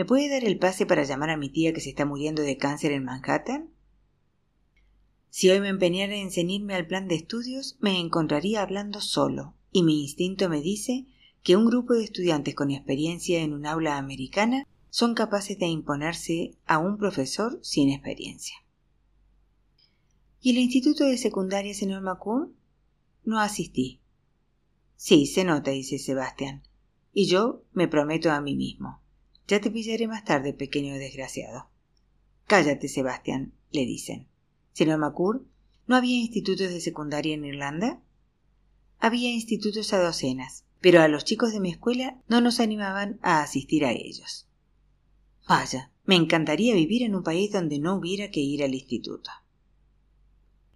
¿Me 0.00 0.06
puede 0.06 0.30
dar 0.30 0.44
el 0.44 0.58
pase 0.58 0.86
para 0.86 1.04
llamar 1.04 1.28
a 1.28 1.36
mi 1.36 1.50
tía 1.50 1.74
que 1.74 1.82
se 1.82 1.90
está 1.90 2.06
muriendo 2.06 2.40
de 2.40 2.56
cáncer 2.56 2.92
en 2.92 3.04
Manhattan? 3.04 3.68
Si 5.28 5.50
hoy 5.50 5.60
me 5.60 5.68
empeñara 5.68 6.14
en 6.14 6.30
ceñirme 6.30 6.74
al 6.74 6.86
plan 6.86 7.06
de 7.06 7.16
estudios, 7.16 7.76
me 7.80 8.00
encontraría 8.00 8.62
hablando 8.62 9.02
solo, 9.02 9.56
y 9.72 9.82
mi 9.82 10.00
instinto 10.00 10.48
me 10.48 10.62
dice 10.62 11.04
que 11.42 11.54
un 11.54 11.66
grupo 11.66 11.92
de 11.92 12.04
estudiantes 12.04 12.54
con 12.54 12.70
experiencia 12.70 13.42
en 13.42 13.52
un 13.52 13.66
aula 13.66 13.98
americana 13.98 14.66
son 14.88 15.12
capaces 15.12 15.58
de 15.58 15.66
imponerse 15.66 16.56
a 16.64 16.78
un 16.78 16.96
profesor 16.96 17.58
sin 17.60 17.90
experiencia. 17.90 18.56
¿Y 20.40 20.52
el 20.52 20.58
instituto 20.60 21.04
de 21.04 21.18
secundaria, 21.18 21.74
señor 21.74 22.00
McCool? 22.00 22.56
No 23.22 23.38
asistí. 23.38 24.00
Sí, 24.96 25.26
se 25.26 25.44
nota, 25.44 25.72
dice 25.72 25.98
Sebastián. 25.98 26.62
Y 27.12 27.26
yo 27.26 27.64
me 27.74 27.86
prometo 27.86 28.30
a 28.30 28.40
mí 28.40 28.56
mismo. 28.56 28.99
Ya 29.50 29.60
te 29.60 29.72
pillaré 29.72 30.06
más 30.06 30.24
tarde, 30.24 30.54
pequeño 30.54 30.94
desgraciado. 30.94 31.70
Cállate, 32.46 32.86
Sebastián, 32.86 33.52
le 33.72 33.84
dicen. 33.84 34.28
Señor 34.72 35.00
McCool, 35.00 35.44
¿no 35.88 35.96
había 35.96 36.14
institutos 36.14 36.70
de 36.70 36.80
secundaria 36.80 37.34
en 37.34 37.44
Irlanda? 37.44 38.00
Había 39.00 39.28
institutos 39.28 39.92
a 39.92 40.00
docenas, 40.00 40.66
pero 40.80 41.02
a 41.02 41.08
los 41.08 41.24
chicos 41.24 41.52
de 41.52 41.58
mi 41.58 41.68
escuela 41.68 42.22
no 42.28 42.40
nos 42.40 42.60
animaban 42.60 43.18
a 43.22 43.42
asistir 43.42 43.84
a 43.84 43.90
ellos. 43.90 44.46
Vaya, 45.48 45.90
me 46.04 46.14
encantaría 46.14 46.76
vivir 46.76 47.02
en 47.02 47.16
un 47.16 47.24
país 47.24 47.50
donde 47.50 47.80
no 47.80 47.96
hubiera 47.96 48.30
que 48.30 48.38
ir 48.38 48.62
al 48.62 48.72
instituto. 48.72 49.32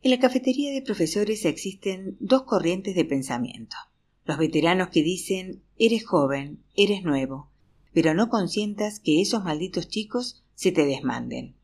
En 0.02 0.10
la 0.10 0.18
cafetería 0.18 0.72
de 0.72 0.82
profesores 0.82 1.44
existen 1.44 2.16
dos 2.18 2.42
corrientes 2.42 2.96
de 2.96 3.04
pensamiento. 3.04 3.76
Los 4.24 4.36
veteranos 4.36 4.88
que 4.88 5.04
dicen 5.04 5.62
eres 5.78 6.04
joven, 6.04 6.64
eres 6.74 7.04
nuevo, 7.04 7.53
pero 7.94 8.12
no 8.12 8.28
consientas 8.28 8.98
que 8.98 9.22
esos 9.22 9.44
malditos 9.44 9.88
chicos 9.88 10.42
se 10.54 10.72
te 10.72 10.84
desmanden. 10.84 11.54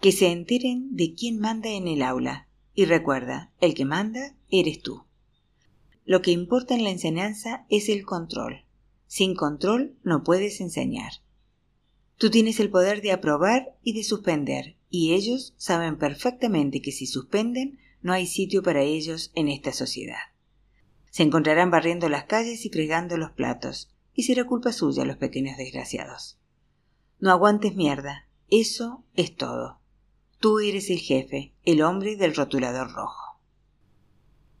Que 0.00 0.12
se 0.12 0.30
enteren 0.30 0.94
de 0.94 1.14
quién 1.14 1.40
manda 1.40 1.70
en 1.70 1.88
el 1.88 2.02
aula, 2.02 2.46
y 2.74 2.84
recuerda, 2.84 3.50
el 3.60 3.74
que 3.74 3.86
manda 3.86 4.36
eres 4.50 4.82
tú. 4.82 5.04
Lo 6.04 6.20
que 6.20 6.30
importa 6.30 6.74
en 6.74 6.84
la 6.84 6.90
enseñanza 6.90 7.64
es 7.70 7.88
el 7.88 8.04
control. 8.04 8.64
Sin 9.06 9.34
control 9.34 9.96
no 10.02 10.24
puedes 10.24 10.60
enseñar. 10.60 11.12
Tú 12.18 12.30
tienes 12.30 12.60
el 12.60 12.68
poder 12.68 13.00
de 13.00 13.12
aprobar 13.12 13.76
y 13.82 13.94
de 13.94 14.04
suspender, 14.04 14.76
y 14.90 15.14
ellos 15.14 15.54
saben 15.56 15.96
perfectamente 15.96 16.82
que 16.82 16.92
si 16.92 17.06
suspenden 17.06 17.78
no 18.02 18.12
hay 18.12 18.26
sitio 18.26 18.62
para 18.62 18.82
ellos 18.82 19.32
en 19.34 19.48
esta 19.48 19.72
sociedad. 19.72 20.18
Se 21.10 21.22
encontrarán 21.22 21.70
barriendo 21.70 22.10
las 22.10 22.24
calles 22.24 22.66
y 22.66 22.68
fregando 22.68 23.16
los 23.16 23.30
platos, 23.30 23.93
y 24.14 24.22
será 24.22 24.44
culpa 24.44 24.72
suya 24.72 25.04
los 25.04 25.16
pequeños 25.16 25.56
desgraciados. 25.56 26.38
No 27.18 27.30
aguantes 27.30 27.74
mierda, 27.74 28.28
eso 28.50 29.04
es 29.14 29.34
todo. 29.34 29.80
Tú 30.38 30.60
eres 30.60 30.90
el 30.90 30.98
jefe, 30.98 31.54
el 31.64 31.82
hombre 31.82 32.16
del 32.16 32.34
rotulador 32.34 32.92
rojo. 32.92 33.40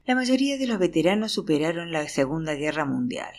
La 0.06 0.14
mayoría 0.14 0.58
de 0.58 0.66
los 0.66 0.78
veteranos 0.78 1.32
superaron 1.32 1.92
la 1.92 2.06
Segunda 2.08 2.54
Guerra 2.54 2.84
Mundial. 2.84 3.32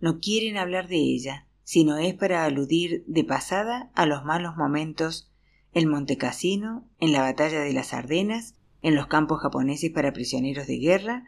No 0.00 0.20
quieren 0.20 0.56
hablar 0.56 0.88
de 0.88 0.96
ella, 0.96 1.46
sino 1.64 1.98
es 1.98 2.14
para 2.14 2.44
aludir 2.44 3.04
de 3.06 3.24
pasada 3.24 3.90
a 3.94 4.06
los 4.06 4.24
malos 4.24 4.56
momentos 4.56 5.30
el 5.72 5.86
Monte 5.86 6.16
Cassino, 6.16 6.88
en 6.98 7.12
la 7.12 7.20
batalla 7.20 7.60
de 7.60 7.72
las 7.72 7.92
Ardenas, 7.92 8.54
en 8.82 8.94
los 8.94 9.06
campos 9.06 9.40
japoneses 9.40 9.90
para 9.90 10.12
prisioneros 10.12 10.66
de 10.66 10.78
guerra, 10.78 11.24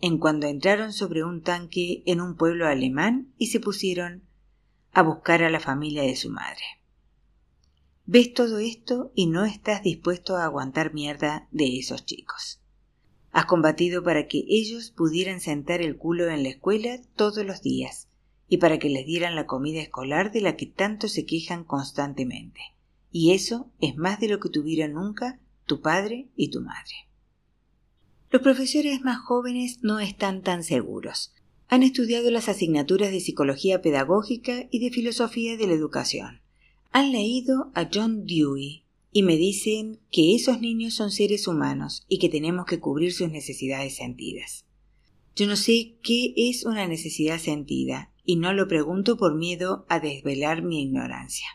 en 0.00 0.18
cuando 0.18 0.46
entraron 0.46 0.92
sobre 0.92 1.24
un 1.24 1.42
tanque 1.42 2.02
en 2.06 2.20
un 2.20 2.36
pueblo 2.36 2.66
alemán 2.66 3.32
y 3.38 3.48
se 3.48 3.60
pusieron 3.60 4.22
a 4.92 5.02
buscar 5.02 5.42
a 5.42 5.50
la 5.50 5.60
familia 5.60 6.02
de 6.02 6.16
su 6.16 6.30
madre. 6.30 6.64
Ves 8.06 8.34
todo 8.34 8.58
esto 8.58 9.12
y 9.14 9.26
no 9.26 9.44
estás 9.44 9.82
dispuesto 9.82 10.36
a 10.36 10.44
aguantar 10.44 10.94
mierda 10.94 11.46
de 11.52 11.78
esos 11.78 12.04
chicos. 12.04 12.60
Has 13.30 13.44
combatido 13.44 14.02
para 14.02 14.26
que 14.26 14.44
ellos 14.48 14.90
pudieran 14.90 15.40
sentar 15.40 15.80
el 15.80 15.96
culo 15.96 16.28
en 16.28 16.42
la 16.42 16.48
escuela 16.48 17.00
todos 17.14 17.44
los 17.46 17.62
días 17.62 18.08
y 18.48 18.56
para 18.56 18.78
que 18.78 18.88
les 18.88 19.06
dieran 19.06 19.36
la 19.36 19.46
comida 19.46 19.80
escolar 19.80 20.32
de 20.32 20.40
la 20.40 20.56
que 20.56 20.66
tanto 20.66 21.06
se 21.06 21.24
quejan 21.24 21.62
constantemente. 21.62 22.60
Y 23.12 23.32
eso 23.32 23.70
es 23.80 23.96
más 23.96 24.18
de 24.18 24.28
lo 24.28 24.40
que 24.40 24.48
tuvieron 24.48 24.94
nunca 24.94 25.38
tu 25.66 25.80
padre 25.80 26.28
y 26.34 26.50
tu 26.50 26.60
madre. 26.60 27.09
Los 28.32 28.42
profesores 28.42 29.00
más 29.00 29.18
jóvenes 29.18 29.80
no 29.82 29.98
están 29.98 30.42
tan 30.42 30.62
seguros. 30.62 31.34
Han 31.66 31.82
estudiado 31.82 32.30
las 32.30 32.48
asignaturas 32.48 33.10
de 33.10 33.18
psicología 33.18 33.82
pedagógica 33.82 34.68
y 34.70 34.78
de 34.78 34.90
filosofía 34.90 35.56
de 35.56 35.66
la 35.66 35.72
educación. 35.72 36.40
Han 36.92 37.10
leído 37.10 37.72
a 37.74 37.88
John 37.92 38.26
Dewey 38.26 38.84
y 39.10 39.24
me 39.24 39.36
dicen 39.36 39.98
que 40.12 40.36
esos 40.36 40.60
niños 40.60 40.94
son 40.94 41.10
seres 41.10 41.48
humanos 41.48 42.04
y 42.08 42.20
que 42.20 42.28
tenemos 42.28 42.66
que 42.66 42.78
cubrir 42.78 43.12
sus 43.12 43.32
necesidades 43.32 43.96
sentidas. 43.96 44.64
Yo 45.34 45.48
no 45.48 45.56
sé 45.56 45.96
qué 46.00 46.32
es 46.36 46.64
una 46.64 46.86
necesidad 46.86 47.38
sentida 47.38 48.12
y 48.24 48.36
no 48.36 48.52
lo 48.52 48.68
pregunto 48.68 49.16
por 49.16 49.34
miedo 49.34 49.86
a 49.88 49.98
desvelar 49.98 50.62
mi 50.62 50.82
ignorancia. 50.82 51.48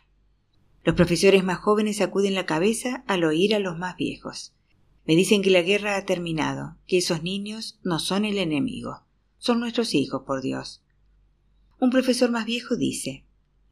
Los 0.83 0.95
profesores 0.95 1.45
más 1.45 1.59
jóvenes 1.59 1.97
sacuden 1.97 2.35
la 2.35 2.45
cabeza 2.45 3.05
al 3.07 3.23
oír 3.23 3.55
a 3.55 3.59
los 3.59 3.77
más 3.77 3.95
viejos. 3.95 4.54
Me 5.07 5.15
dicen 5.15 5.41
que 5.41 5.51
la 5.51 5.61
guerra 5.61 5.97
ha 5.97 6.05
terminado, 6.05 6.77
que 6.87 6.97
esos 6.97 7.21
niños 7.21 7.79
no 7.83 7.99
son 7.99 8.25
el 8.25 8.37
enemigo, 8.37 9.03
son 9.37 9.59
nuestros 9.59 9.93
hijos, 9.93 10.23
por 10.25 10.41
Dios. 10.41 10.81
Un 11.79 11.89
profesor 11.91 12.31
más 12.31 12.45
viejo 12.45 12.75
dice 12.75 13.25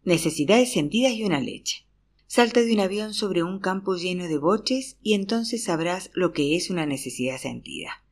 necesidades 0.03 0.73
sentidas 0.73 1.13
y 1.13 1.23
una 1.23 1.39
leche. 1.39 1.86
Salta 2.27 2.61
de 2.61 2.73
un 2.73 2.79
avión 2.79 3.13
sobre 3.13 3.43
un 3.43 3.59
campo 3.59 3.95
lleno 3.95 4.27
de 4.27 4.38
boches 4.38 4.97
y 5.01 5.13
entonces 5.13 5.63
sabrás 5.63 6.11
lo 6.13 6.34
que 6.34 6.55
es 6.55 6.69
una 6.69 6.86
necesidad 6.86 7.38
sentida. 7.38 8.03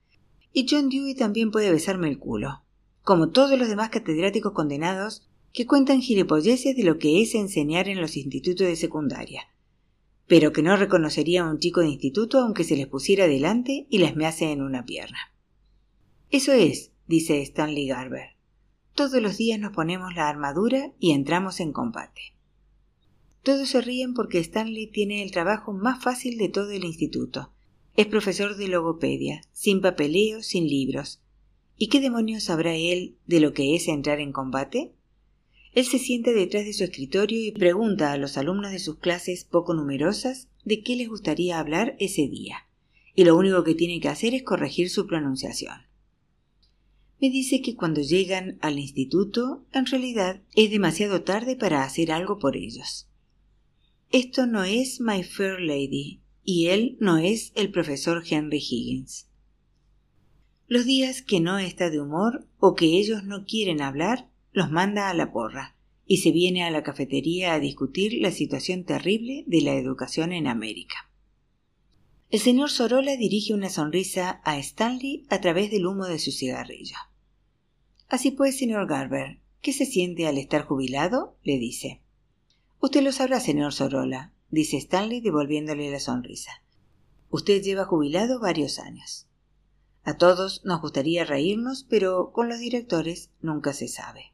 Y 0.53 0.65
John 0.69 0.89
Dewey 0.89 1.15
también 1.15 1.51
puede 1.51 1.71
besarme 1.71 2.07
el 2.07 2.19
culo, 2.19 2.63
como 3.03 3.29
todos 3.29 3.57
los 3.57 3.67
demás 3.67 3.89
catedráticos 3.89 4.53
condenados 4.53 5.27
que 5.53 5.65
cuentan 5.65 6.01
gilipolleces 6.01 6.75
de 6.75 6.83
lo 6.83 6.97
que 6.97 7.21
es 7.21 7.35
enseñar 7.35 7.89
en 7.89 7.99
los 7.99 8.15
institutos 8.15 8.67
de 8.67 8.75
secundaria, 8.75 9.43
pero 10.31 10.53
que 10.53 10.63
no 10.63 10.77
reconocería 10.77 11.41
a 11.41 11.51
un 11.51 11.59
chico 11.59 11.81
de 11.81 11.89
instituto 11.89 12.39
aunque 12.39 12.63
se 12.63 12.77
les 12.77 12.87
pusiera 12.87 13.27
delante 13.27 13.85
y 13.89 13.97
les 13.97 14.15
mease 14.15 14.49
en 14.49 14.61
una 14.61 14.85
pierna. 14.85 15.17
Eso 16.29 16.53
es, 16.53 16.93
dice 17.05 17.41
Stanley 17.41 17.87
Garber. 17.87 18.37
Todos 18.95 19.21
los 19.21 19.35
días 19.35 19.59
nos 19.59 19.73
ponemos 19.73 20.15
la 20.15 20.29
armadura 20.29 20.93
y 20.99 21.11
entramos 21.11 21.59
en 21.59 21.73
combate. 21.73 22.21
Todos 23.43 23.67
se 23.67 23.81
ríen 23.81 24.13
porque 24.13 24.39
Stanley 24.39 24.87
tiene 24.87 25.21
el 25.21 25.31
trabajo 25.31 25.73
más 25.73 26.01
fácil 26.01 26.37
de 26.37 26.47
todo 26.47 26.71
el 26.71 26.85
instituto. 26.85 27.51
Es 27.97 28.05
profesor 28.07 28.55
de 28.55 28.69
logopedia, 28.69 29.41
sin 29.51 29.81
papeleo, 29.81 30.43
sin 30.43 30.65
libros. 30.65 31.21
¿Y 31.77 31.87
qué 31.87 31.99
demonios 31.99 32.45
sabrá 32.45 32.73
él 32.73 33.17
de 33.27 33.41
lo 33.41 33.51
que 33.51 33.75
es 33.75 33.89
entrar 33.89 34.21
en 34.21 34.31
combate? 34.31 34.93
Él 35.73 35.85
se 35.85 35.99
sienta 35.99 36.31
detrás 36.31 36.65
de 36.65 36.73
su 36.73 36.83
escritorio 36.83 37.39
y 37.45 37.51
pregunta 37.51 38.11
a 38.11 38.17
los 38.17 38.37
alumnos 38.37 38.71
de 38.71 38.79
sus 38.79 38.97
clases 38.97 39.45
poco 39.45 39.73
numerosas 39.73 40.49
de 40.65 40.81
qué 40.81 40.95
les 40.95 41.07
gustaría 41.07 41.59
hablar 41.59 41.95
ese 41.99 42.27
día. 42.27 42.67
Y 43.15 43.23
lo 43.23 43.37
único 43.37 43.63
que 43.63 43.75
tiene 43.75 43.99
que 43.99 44.09
hacer 44.09 44.33
es 44.33 44.43
corregir 44.43 44.89
su 44.89 45.07
pronunciación 45.07 45.91
me 47.21 47.29
dice 47.29 47.61
que 47.61 47.75
cuando 47.75 48.01
llegan 48.01 48.57
al 48.61 48.79
instituto, 48.79 49.63
en 49.71 49.85
realidad 49.85 50.41
es 50.55 50.71
demasiado 50.71 51.21
tarde 51.21 51.55
para 51.55 51.83
hacer 51.83 52.11
algo 52.11 52.39
por 52.39 52.57
ellos. 52.57 53.07
Esto 54.09 54.47
no 54.47 54.63
es 54.63 54.99
My 54.99 55.23
Fair 55.23 55.61
Lady, 55.61 56.21
y 56.43 56.67
él 56.67 56.97
no 56.99 57.19
es 57.19 57.51
el 57.53 57.69
profesor 57.69 58.23
Henry 58.27 58.57
Higgins. 58.57 59.27
Los 60.67 60.85
días 60.85 61.21
que 61.21 61.39
no 61.39 61.59
está 61.59 61.91
de 61.91 62.01
humor 62.01 62.47
o 62.57 62.73
que 62.73 62.97
ellos 62.97 63.23
no 63.23 63.45
quieren 63.45 63.81
hablar, 63.81 64.30
los 64.51 64.69
manda 64.71 65.09
a 65.09 65.13
la 65.13 65.31
porra 65.31 65.75
y 66.05 66.17
se 66.17 66.31
viene 66.31 66.63
a 66.63 66.71
la 66.71 66.83
cafetería 66.83 67.53
a 67.53 67.59
discutir 67.59 68.21
la 68.21 68.31
situación 68.31 68.83
terrible 68.83 69.45
de 69.47 69.61
la 69.61 69.75
educación 69.75 70.33
en 70.33 70.47
América. 70.47 71.09
El 72.29 72.39
señor 72.39 72.69
Sorolla 72.69 73.15
dirige 73.17 73.53
una 73.53 73.69
sonrisa 73.69 74.41
a 74.43 74.57
Stanley 74.57 75.25
a 75.29 75.41
través 75.41 75.71
del 75.71 75.85
humo 75.85 76.05
de 76.05 76.19
su 76.19 76.31
cigarrillo. 76.31 76.95
Así 78.09 78.31
pues, 78.31 78.57
señor 78.57 78.87
Garber, 78.87 79.39
¿qué 79.61 79.73
se 79.73 79.85
siente 79.85 80.27
al 80.27 80.37
estar 80.37 80.65
jubilado? 80.65 81.37
le 81.43 81.57
dice. 81.57 82.01
Usted 82.81 83.03
lo 83.03 83.11
sabrá, 83.11 83.39
señor 83.39 83.73
Sorolla, 83.73 84.33
dice 84.49 84.77
Stanley 84.77 85.21
devolviéndole 85.21 85.91
la 85.91 85.99
sonrisa. 85.99 86.51
Usted 87.29 87.61
lleva 87.61 87.85
jubilado 87.85 88.39
varios 88.41 88.79
años. 88.79 89.27
A 90.03 90.17
todos 90.17 90.65
nos 90.65 90.81
gustaría 90.81 91.23
reírnos, 91.23 91.85
pero 91.89 92.31
con 92.33 92.49
los 92.49 92.59
directores 92.59 93.29
nunca 93.41 93.71
se 93.73 93.87
sabe. 93.87 94.30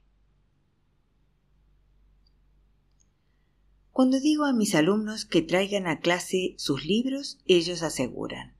Cuando 3.97 4.19
digo 4.19 4.45
a 4.45 4.53
mis 4.53 4.75
alumnos 4.75 5.25
que 5.25 5.41
traigan 5.41 5.87
a 5.87 5.99
clase 5.99 6.53
sus 6.59 6.85
libros, 6.85 7.39
ellos 7.47 7.81
aseguran. 7.81 8.53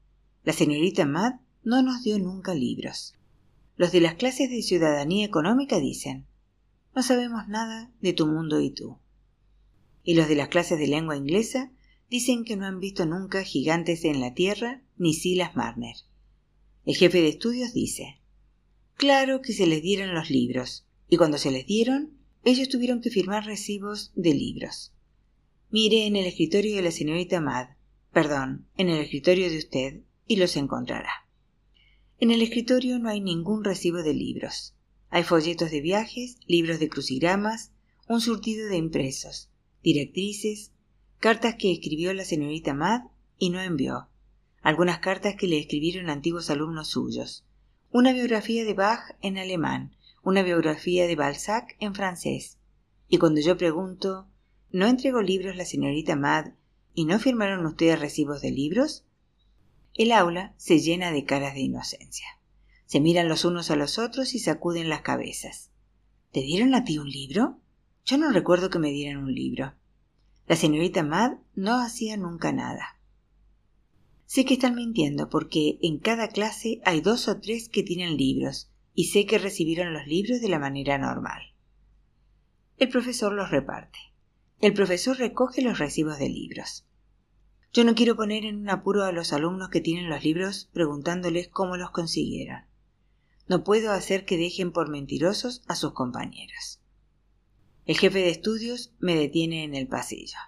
La 0.44 0.52
señorita 0.52 1.06
Matt 1.06 1.40
no 1.64 1.84
nos 1.84 2.02
dio 2.02 2.18
nunca 2.18 2.56
libros. 2.56 3.14
Los 3.76 3.92
de 3.92 4.02
las 4.02 4.16
clases 4.16 4.50
de 4.50 4.64
ciudadanía 4.64 5.24
económica 5.24 5.80
dicen, 5.80 6.26
no 6.96 7.04
sabemos 7.04 7.48
nada 7.48 7.92
de 8.02 8.14
tu 8.14 8.26
mundo 8.26 8.62
y 8.62 8.72
tú. 8.72 8.98
Y 10.02 10.16
los 10.16 10.28
de 10.28 10.38
las 10.38 10.48
clases 10.48 10.80
de 10.80 10.88
lengua 10.88 11.16
inglesa 11.16 11.72
dicen 12.10 12.44
que 12.44 12.56
no 12.56 12.66
han 12.66 12.80
visto 12.80 13.06
nunca 13.06 13.44
gigantes 13.44 14.06
en 14.06 14.20
la 14.20 14.34
tierra 14.34 14.82
ni 14.98 15.14
Silas 15.14 15.56
Marner. 15.56 15.98
El 16.84 16.96
jefe 16.96 17.22
de 17.22 17.28
estudios 17.28 17.76
dice, 17.76 18.24
claro 18.96 19.44
que 19.44 19.54
se 19.54 19.68
les 19.68 19.84
dieron 19.84 20.16
los 20.16 20.32
libros, 20.32 20.88
y 21.08 21.18
cuando 21.18 21.38
se 21.38 21.52
les 21.52 21.68
dieron, 21.68 22.18
ellos 22.44 22.70
tuvieron 22.70 23.02
que 23.02 23.12
firmar 23.12 23.46
recibos 23.46 24.12
de 24.16 24.34
libros. 24.34 24.94
Mire 25.70 26.06
en 26.06 26.16
el 26.16 26.26
escritorio 26.26 26.76
de 26.76 26.82
la 26.82 26.92
señorita 26.92 27.42
Mad, 27.42 27.68
perdón, 28.14 28.68
en 28.78 28.90
el 28.90 29.00
escritorio 29.00 29.50
de 29.50 29.58
usted, 29.58 30.02
y 30.26 30.38
los 30.38 30.56
encontrará. 30.56 31.28
En 32.20 32.32
el 32.32 32.42
escritorio 32.42 33.00
no 33.00 33.10
hay 33.10 33.22
ningún 33.22 33.64
recibo 33.64 34.02
de 34.02 34.14
libros. 34.14 34.76
Hay 35.10 35.24
folletos 35.24 35.72
de 35.72 35.82
viajes, 35.82 36.38
libros 36.48 36.80
de 36.80 36.90
crucigramas, 36.90 37.72
un 38.08 38.22
surtido 38.22 38.70
de 38.70 38.78
impresos, 38.78 39.50
directrices, 39.84 40.72
cartas 41.20 41.56
que 41.56 41.72
escribió 41.72 42.14
la 42.14 42.26
señorita 42.26 42.74
Mad 42.74 43.02
y 43.38 43.50
no 43.50 43.62
envió, 43.62 44.08
algunas 44.62 45.00
cartas 45.00 45.36
que 45.36 45.48
le 45.48 45.60
escribieron 45.60 46.10
antiguos 46.10 46.50
alumnos 46.50 46.90
suyos, 46.90 47.46
una 47.92 48.14
biografía 48.14 48.66
de 48.66 48.74
Bach 48.74 49.16
en 49.22 49.38
alemán, 49.38 49.96
una 50.24 50.44
biografía 50.44 51.08
de 51.08 51.16
Balzac 51.16 51.76
en 51.80 51.96
francés. 51.96 52.58
Y 53.08 53.18
cuando 53.18 53.40
yo 53.42 53.58
pregunto, 53.58 54.28
¿no 54.72 54.88
entregó 54.88 55.22
libros 55.22 55.56
la 55.56 55.66
señorita 55.66 56.16
Mad 56.16 56.54
y 56.94 57.06
no 57.06 57.20
firmaron 57.20 57.66
ustedes 57.66 58.00
recibos 58.00 58.42
de 58.42 58.52
libros? 58.52 59.06
El 59.94 60.12
aula 60.12 60.54
se 60.58 60.80
llena 60.80 61.12
de 61.12 61.26
caras 61.26 61.54
de 61.54 61.62
inocencia. 61.62 62.28
Se 62.86 63.00
miran 63.00 63.28
los 63.28 63.46
unos 63.46 63.72
a 63.72 63.76
los 63.76 63.98
otros 64.00 64.34
y 64.36 64.40
sacuden 64.40 64.90
las 64.90 65.02
cabezas. 65.02 65.72
¿Te 66.32 66.42
dieron 66.42 66.76
a 66.76 66.84
ti 66.84 66.98
un 66.98 67.10
libro? 67.10 67.60
Yo 68.06 68.18
no 68.18 68.32
recuerdo 68.32 68.70
que 68.70 68.80
me 68.80 68.92
dieran 68.92 69.24
un 69.24 69.34
libro. 69.34 69.74
La 70.48 70.56
señorita 70.56 71.04
Mad 71.04 71.38
no 71.56 71.80
hacía 71.80 72.16
nunca 72.16 72.52
nada. 72.52 73.00
Sé 74.26 74.46
que 74.46 74.56
están 74.56 74.76
mintiendo 74.76 75.30
porque 75.30 75.80
en 75.82 76.00
cada 76.00 76.28
clase 76.28 76.82
hay 76.86 77.02
dos 77.02 77.28
o 77.28 77.40
tres 77.40 77.70
que 77.70 77.84
tienen 77.84 78.18
libros 78.18 78.70
y 78.94 79.06
sé 79.06 79.26
que 79.26 79.38
recibieron 79.38 79.94
los 79.94 80.06
libros 80.06 80.42
de 80.42 80.50
la 80.50 80.60
manera 80.60 80.98
normal. 80.98 81.42
El 82.78 82.90
profesor 82.90 83.34
los 83.34 83.50
reparte. 83.52 84.00
El 84.60 84.74
profesor 84.74 85.18
recoge 85.18 85.62
los 85.62 85.78
recibos 85.78 86.18
de 86.18 86.30
libros. 86.30 86.84
Yo 87.74 87.84
no 87.84 87.94
quiero 87.94 88.16
poner 88.16 88.44
en 88.44 88.58
un 88.58 88.70
apuro 88.70 89.04
a 89.04 89.12
los 89.12 89.32
alumnos 89.32 89.70
que 89.70 89.82
tienen 89.82 90.10
los 90.10 90.24
libros 90.24 90.68
preguntándoles 90.74 91.48
cómo 91.48 91.78
los 91.78 91.92
consiguieron. 91.92 92.62
No 93.48 93.64
puedo 93.64 93.92
hacer 93.92 94.26
que 94.26 94.36
dejen 94.36 94.72
por 94.72 94.90
mentirosos 94.90 95.62
a 95.68 95.76
sus 95.76 95.94
compañeros. 95.94 96.80
El 97.86 98.00
jefe 98.00 98.18
de 98.18 98.32
estudios 98.32 98.94
me 98.98 99.16
detiene 99.16 99.64
en 99.64 99.76
el 99.76 99.88
pasillo. 99.88 100.40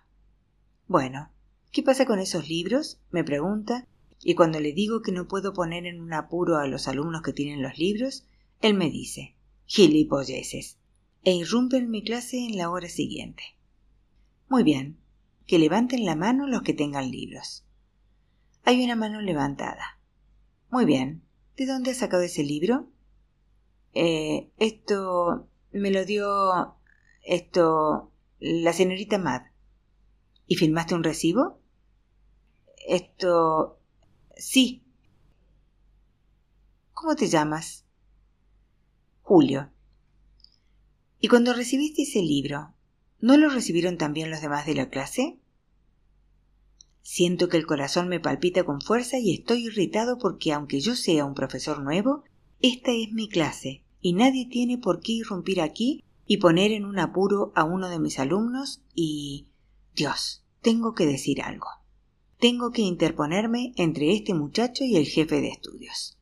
Bueno, 0.88 1.32
¿qué 1.72 1.84
pasa 1.84 2.08
con 2.08 2.18
esos 2.18 2.50
libros? 2.50 3.00
me 3.12 3.24
pregunta, 3.24 3.88
y 4.24 4.34
cuando 4.34 4.60
le 4.60 4.74
digo 4.74 5.04
que 5.04 5.12
no 5.12 5.28
puedo 5.28 5.54
poner 5.54 5.86
en 5.86 6.02
un 6.02 6.14
apuro 6.14 6.58
a 6.58 6.68
los 6.68 6.88
alumnos 6.88 7.22
que 7.22 7.32
tienen 7.32 7.62
los 7.62 7.78
libros, 7.78 8.26
él 8.62 8.74
me 8.74 8.90
dice 8.90 9.36
gilipolleces, 9.68 10.80
e 11.24 11.36
irrumpe 11.36 11.78
en 11.78 11.92
mi 11.92 12.04
clase 12.04 12.40
en 12.40 12.58
la 12.58 12.72
hora 12.72 12.90
siguiente. 12.90 13.59
Muy 14.50 14.64
bien, 14.64 15.00
que 15.46 15.60
levanten 15.60 16.06
la 16.06 16.16
mano 16.16 16.48
los 16.48 16.64
que 16.64 16.74
tengan 16.74 17.12
libros. 17.12 17.66
Hay 18.64 18.84
una 18.84 18.96
mano 18.96 19.22
levantada. 19.22 20.00
Muy 20.72 20.86
bien. 20.86 21.24
¿De 21.56 21.66
dónde 21.66 21.92
has 21.92 21.98
sacado 21.98 22.24
ese 22.24 22.44
libro? 22.44 22.90
Eh, 23.94 24.52
esto 24.58 25.48
me 25.72 25.92
lo 25.92 26.06
dio 26.06 26.76
esto 27.24 28.12
la 28.40 28.74
señorita 28.74 29.18
Mad. 29.18 29.44
¿Y 30.48 30.56
firmaste 30.56 30.96
un 30.96 31.04
recibo? 31.04 31.60
Esto 32.88 33.80
sí. 34.36 34.84
¿Cómo 36.94 37.16
te 37.16 37.28
llamas? 37.28 37.86
Julio. 39.22 39.70
¿Y 41.20 41.28
cuando 41.28 41.54
recibiste 41.54 42.02
ese 42.02 42.22
libro, 42.22 42.74
no 43.22 43.38
lo 43.38 43.50
recibieron 43.50 43.98
también 43.98 44.30
los 44.30 44.42
demás 44.42 44.66
de 44.66 44.76
la 44.76 44.90
clase? 44.90 45.38
Siento 47.02 47.50
que 47.50 47.58
el 47.58 47.66
corazón 47.66 48.08
me 48.08 48.20
palpita 48.20 48.64
con 48.64 48.82
fuerza 48.82 49.20
y 49.20 49.34
estoy 49.34 49.66
irritado 49.66 50.18
porque 50.18 50.54
aunque 50.54 50.80
yo 50.80 50.96
sea 50.96 51.26
un 51.26 51.34
profesor 51.34 51.82
nuevo, 51.82 52.24
esta 52.62 52.92
es 52.92 53.12
mi 53.12 53.28
clase 53.28 53.84
y 54.02 54.14
nadie 54.14 54.48
tiene 54.48 54.78
por 54.78 55.02
qué 55.02 55.14
irrumpir 55.14 55.62
aquí 55.62 56.04
y 56.26 56.38
poner 56.38 56.72
en 56.72 56.86
un 56.86 57.00
apuro 57.00 57.52
a 57.56 57.64
uno 57.64 57.90
de 57.90 58.00
mis 58.00 58.20
alumnos 58.20 58.82
y... 58.94 59.48
Dios, 59.96 60.46
tengo 60.62 60.94
que 60.94 61.06
decir 61.06 61.42
algo. 61.42 61.68
Tengo 62.40 62.72
que 62.72 62.84
interponerme 62.84 63.74
entre 63.76 64.14
este 64.14 64.34
muchacho 64.34 64.86
y 64.86 64.96
el 64.96 65.08
jefe 65.08 65.42
de 65.42 65.50
estudios. 65.50 66.18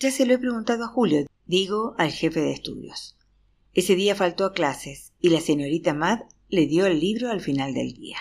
Ya 0.00 0.10
se 0.10 0.26
lo 0.26 0.34
he 0.34 0.38
preguntado 0.38 0.84
a 0.84 0.88
Julio, 0.88 1.26
digo 1.46 1.94
al 1.98 2.10
jefe 2.10 2.40
de 2.40 2.52
estudios. 2.52 3.16
Ese 3.74 3.94
día 3.94 4.16
faltó 4.16 4.46
a 4.46 4.52
clases 4.52 5.07
y 5.20 5.30
la 5.30 5.40
señorita 5.40 5.94
Mad 5.94 6.20
le 6.48 6.66
dio 6.66 6.86
el 6.86 7.00
libro 7.00 7.30
al 7.30 7.40
final 7.40 7.74
del 7.74 7.92
día. 7.92 8.18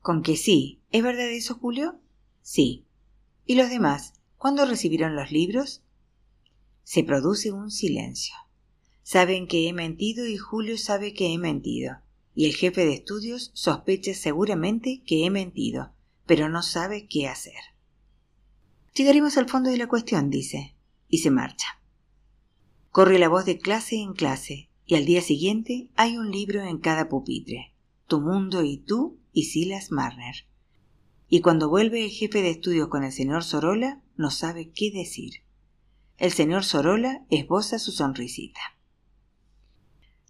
Con 0.00 0.22
que 0.22 0.36
sí, 0.36 0.80
¿es 0.90 1.02
verdad 1.02 1.30
eso, 1.30 1.54
Julio? 1.54 2.00
Sí. 2.42 2.86
¿Y 3.46 3.54
los 3.54 3.70
demás? 3.70 4.14
¿Cuándo 4.36 4.64
recibieron 4.64 5.14
los 5.14 5.30
libros? 5.30 5.82
Se 6.84 7.04
produce 7.04 7.52
un 7.52 7.70
silencio. 7.70 8.34
Saben 9.02 9.46
que 9.46 9.68
he 9.68 9.72
mentido 9.72 10.26
y 10.26 10.36
Julio 10.36 10.78
sabe 10.78 11.12
que 11.12 11.32
he 11.32 11.38
mentido. 11.38 11.98
Y 12.34 12.46
el 12.46 12.54
jefe 12.54 12.86
de 12.86 12.94
estudios 12.94 13.50
sospecha 13.54 14.14
seguramente 14.14 15.02
que 15.04 15.26
he 15.26 15.30
mentido, 15.30 15.92
pero 16.26 16.48
no 16.48 16.62
sabe 16.62 17.06
qué 17.08 17.28
hacer. 17.28 17.60
Llegaremos 18.94 19.36
al 19.36 19.48
fondo 19.48 19.70
de 19.70 19.76
la 19.76 19.88
cuestión, 19.88 20.30
dice, 20.30 20.74
y 21.08 21.18
se 21.18 21.30
marcha. 21.30 21.80
Corre 22.90 23.18
la 23.18 23.28
voz 23.28 23.44
de 23.44 23.58
clase 23.58 23.96
en 23.96 24.14
clase, 24.14 24.69
y 24.90 24.96
al 24.96 25.04
día 25.04 25.22
siguiente 25.22 25.88
hay 25.94 26.16
un 26.16 26.32
libro 26.32 26.64
en 26.64 26.78
cada 26.78 27.08
pupitre. 27.08 27.76
Tu 28.08 28.20
mundo 28.20 28.64
y 28.64 28.76
tú 28.76 29.20
y 29.32 29.44
Silas 29.44 29.92
Marner. 29.92 30.48
Y 31.28 31.42
cuando 31.42 31.68
vuelve 31.68 32.04
el 32.04 32.10
jefe 32.10 32.42
de 32.42 32.50
estudios 32.50 32.88
con 32.88 33.04
el 33.04 33.12
señor 33.12 33.44
Sorola, 33.44 34.02
no 34.16 34.32
sabe 34.32 34.72
qué 34.72 34.90
decir. 34.90 35.44
El 36.16 36.32
señor 36.32 36.64
Sorola 36.64 37.24
esboza 37.30 37.78
su 37.78 37.92
sonrisita. 37.92 38.58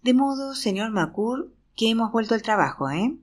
De 0.03 0.13
modo, 0.13 0.53
señor 0.53 0.91
Macur, 0.91 1.55
que 1.75 1.89
hemos 1.89 2.11
vuelto 2.11 2.35
al 2.35 2.43
trabajo, 2.43 2.91
¿eh? 2.91 3.17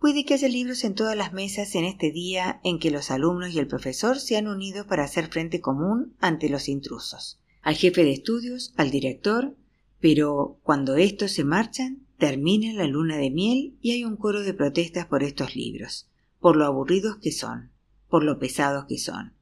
Puede 0.00 0.24
que 0.24 0.34
haya 0.34 0.48
libros 0.48 0.82
en 0.82 0.96
todas 0.96 1.16
las 1.16 1.32
mesas 1.32 1.76
en 1.76 1.84
este 1.84 2.10
día 2.10 2.60
en 2.64 2.80
que 2.80 2.90
los 2.90 3.12
alumnos 3.12 3.50
y 3.50 3.60
el 3.60 3.68
profesor 3.68 4.18
se 4.18 4.36
han 4.36 4.48
unido 4.48 4.84
para 4.88 5.04
hacer 5.04 5.28
frente 5.28 5.60
común 5.60 6.16
ante 6.18 6.48
los 6.48 6.68
intrusos, 6.68 7.40
al 7.62 7.76
jefe 7.76 8.02
de 8.02 8.14
estudios, 8.14 8.74
al 8.76 8.90
director, 8.90 9.56
pero 10.02 10.58
cuando 10.62 10.96
estos 10.96 11.32
se 11.32 11.44
marchan, 11.44 12.02
Termina 12.22 12.72
la 12.72 12.86
luna 12.86 13.16
de 13.16 13.32
miel 13.32 13.76
y 13.80 13.90
hay 13.90 14.04
un 14.04 14.16
coro 14.16 14.44
de 14.44 14.54
protestas 14.54 15.06
por 15.06 15.24
estos 15.24 15.56
libros, 15.56 16.08
por 16.38 16.54
lo 16.54 16.66
aburridos 16.66 17.16
que 17.16 17.32
son, 17.32 17.72
por 18.08 18.22
lo 18.22 18.38
pesados 18.38 18.84
que 18.84 18.96
son. 18.96 19.32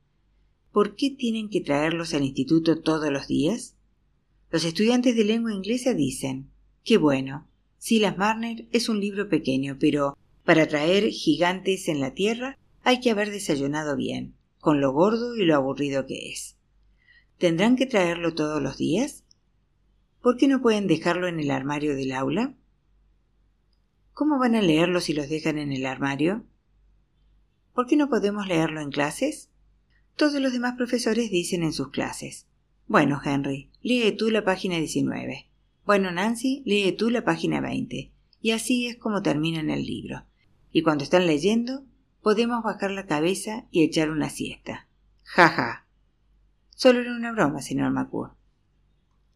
¿Por 0.73 0.97
qué 0.97 1.11
tienen 1.11 1.51
que 1.51 1.61
traerlos 1.61 2.15
al 2.15 2.25
instituto 2.25 2.81
todos 2.81 3.13
los 3.13 3.29
días? 3.29 3.77
Los 4.51 4.65
estudiantes 4.65 5.15
de 5.15 5.25
lengua 5.25 5.53
inglesa 5.53 5.93
dicen, 5.93 6.49
qué 6.83 6.97
bueno, 6.97 7.47
Silas 7.77 8.17
Marner 8.17 8.67
es 8.73 8.89
un 8.89 8.99
libro 8.99 9.29
pequeño, 9.29 9.77
pero 9.79 10.17
para 10.47 10.67
traer 10.67 11.11
gigantes 11.11 11.87
en 11.87 12.01
la 12.01 12.15
tierra 12.15 12.57
hay 12.83 13.01
que 13.01 13.11
haber 13.11 13.31
desayunado 13.31 13.95
bien, 13.95 14.37
con 14.59 14.81
lo 14.81 14.91
gordo 14.95 15.37
y 15.37 15.45
lo 15.45 15.55
aburrido 15.55 16.07
que 16.07 16.31
es. 16.31 16.57
¿Tendrán 17.37 17.77
que 17.77 17.85
traerlo 17.85 18.33
todos 18.33 18.63
los 18.63 18.79
días? 18.79 19.23
¿Por 20.23 20.37
qué 20.37 20.49
no 20.49 20.61
pueden 20.61 20.87
dejarlo 20.87 21.29
en 21.29 21.41
el 21.41 21.51
armario 21.51 21.97
del 21.97 22.13
aula? 22.13 22.55
¿Cómo 24.13 24.39
van 24.39 24.55
a 24.55 24.61
leerlo 24.61 25.01
si 25.01 25.15
los 25.15 25.31
dejan 25.31 25.57
en 25.57 25.73
el 25.73 25.87
armario? 25.87 26.45
¿Por 27.75 27.87
qué 27.87 27.97
no 27.97 28.11
podemos 28.11 28.47
leerlo 28.47 28.83
en 28.83 28.91
clases? 28.91 29.49
Todos 30.17 30.35
los 30.43 30.53
demás 30.53 30.75
profesores 30.77 31.31
dicen 31.31 31.63
en 31.63 31.73
sus 31.73 31.89
clases. 31.89 32.47
Bueno, 32.87 33.19
Henry, 33.25 33.71
lee 33.81 34.13
tú 34.13 34.29
la 34.29 34.45
página 34.45 34.77
19. 34.77 35.49
Bueno, 35.87 36.11
Nancy, 36.11 36.63
lee 36.67 36.93
tú 36.93 37.09
la 37.09 37.25
página 37.25 37.63
20. 37.63 38.13
Y 38.43 38.51
así 38.51 38.89
es 38.89 38.97
como 38.97 39.23
terminan 39.23 39.71
el 39.71 39.87
libro. 39.87 40.27
Y 40.71 40.83
cuando 40.83 41.05
están 41.05 41.27
leyendo, 41.27 41.87
podemos 42.21 42.63
bajar 42.63 42.91
la 42.91 43.07
cabeza 43.07 43.67
y 43.71 43.85
echar 43.85 44.11
una 44.11 44.29
siesta. 44.29 44.87
Ja, 45.23 45.49
ja. 45.49 45.87
Solo 46.75 47.01
era 47.01 47.17
una 47.17 47.33
broma, 47.33 47.63
señor 47.63 47.91
McCool. 47.91 48.33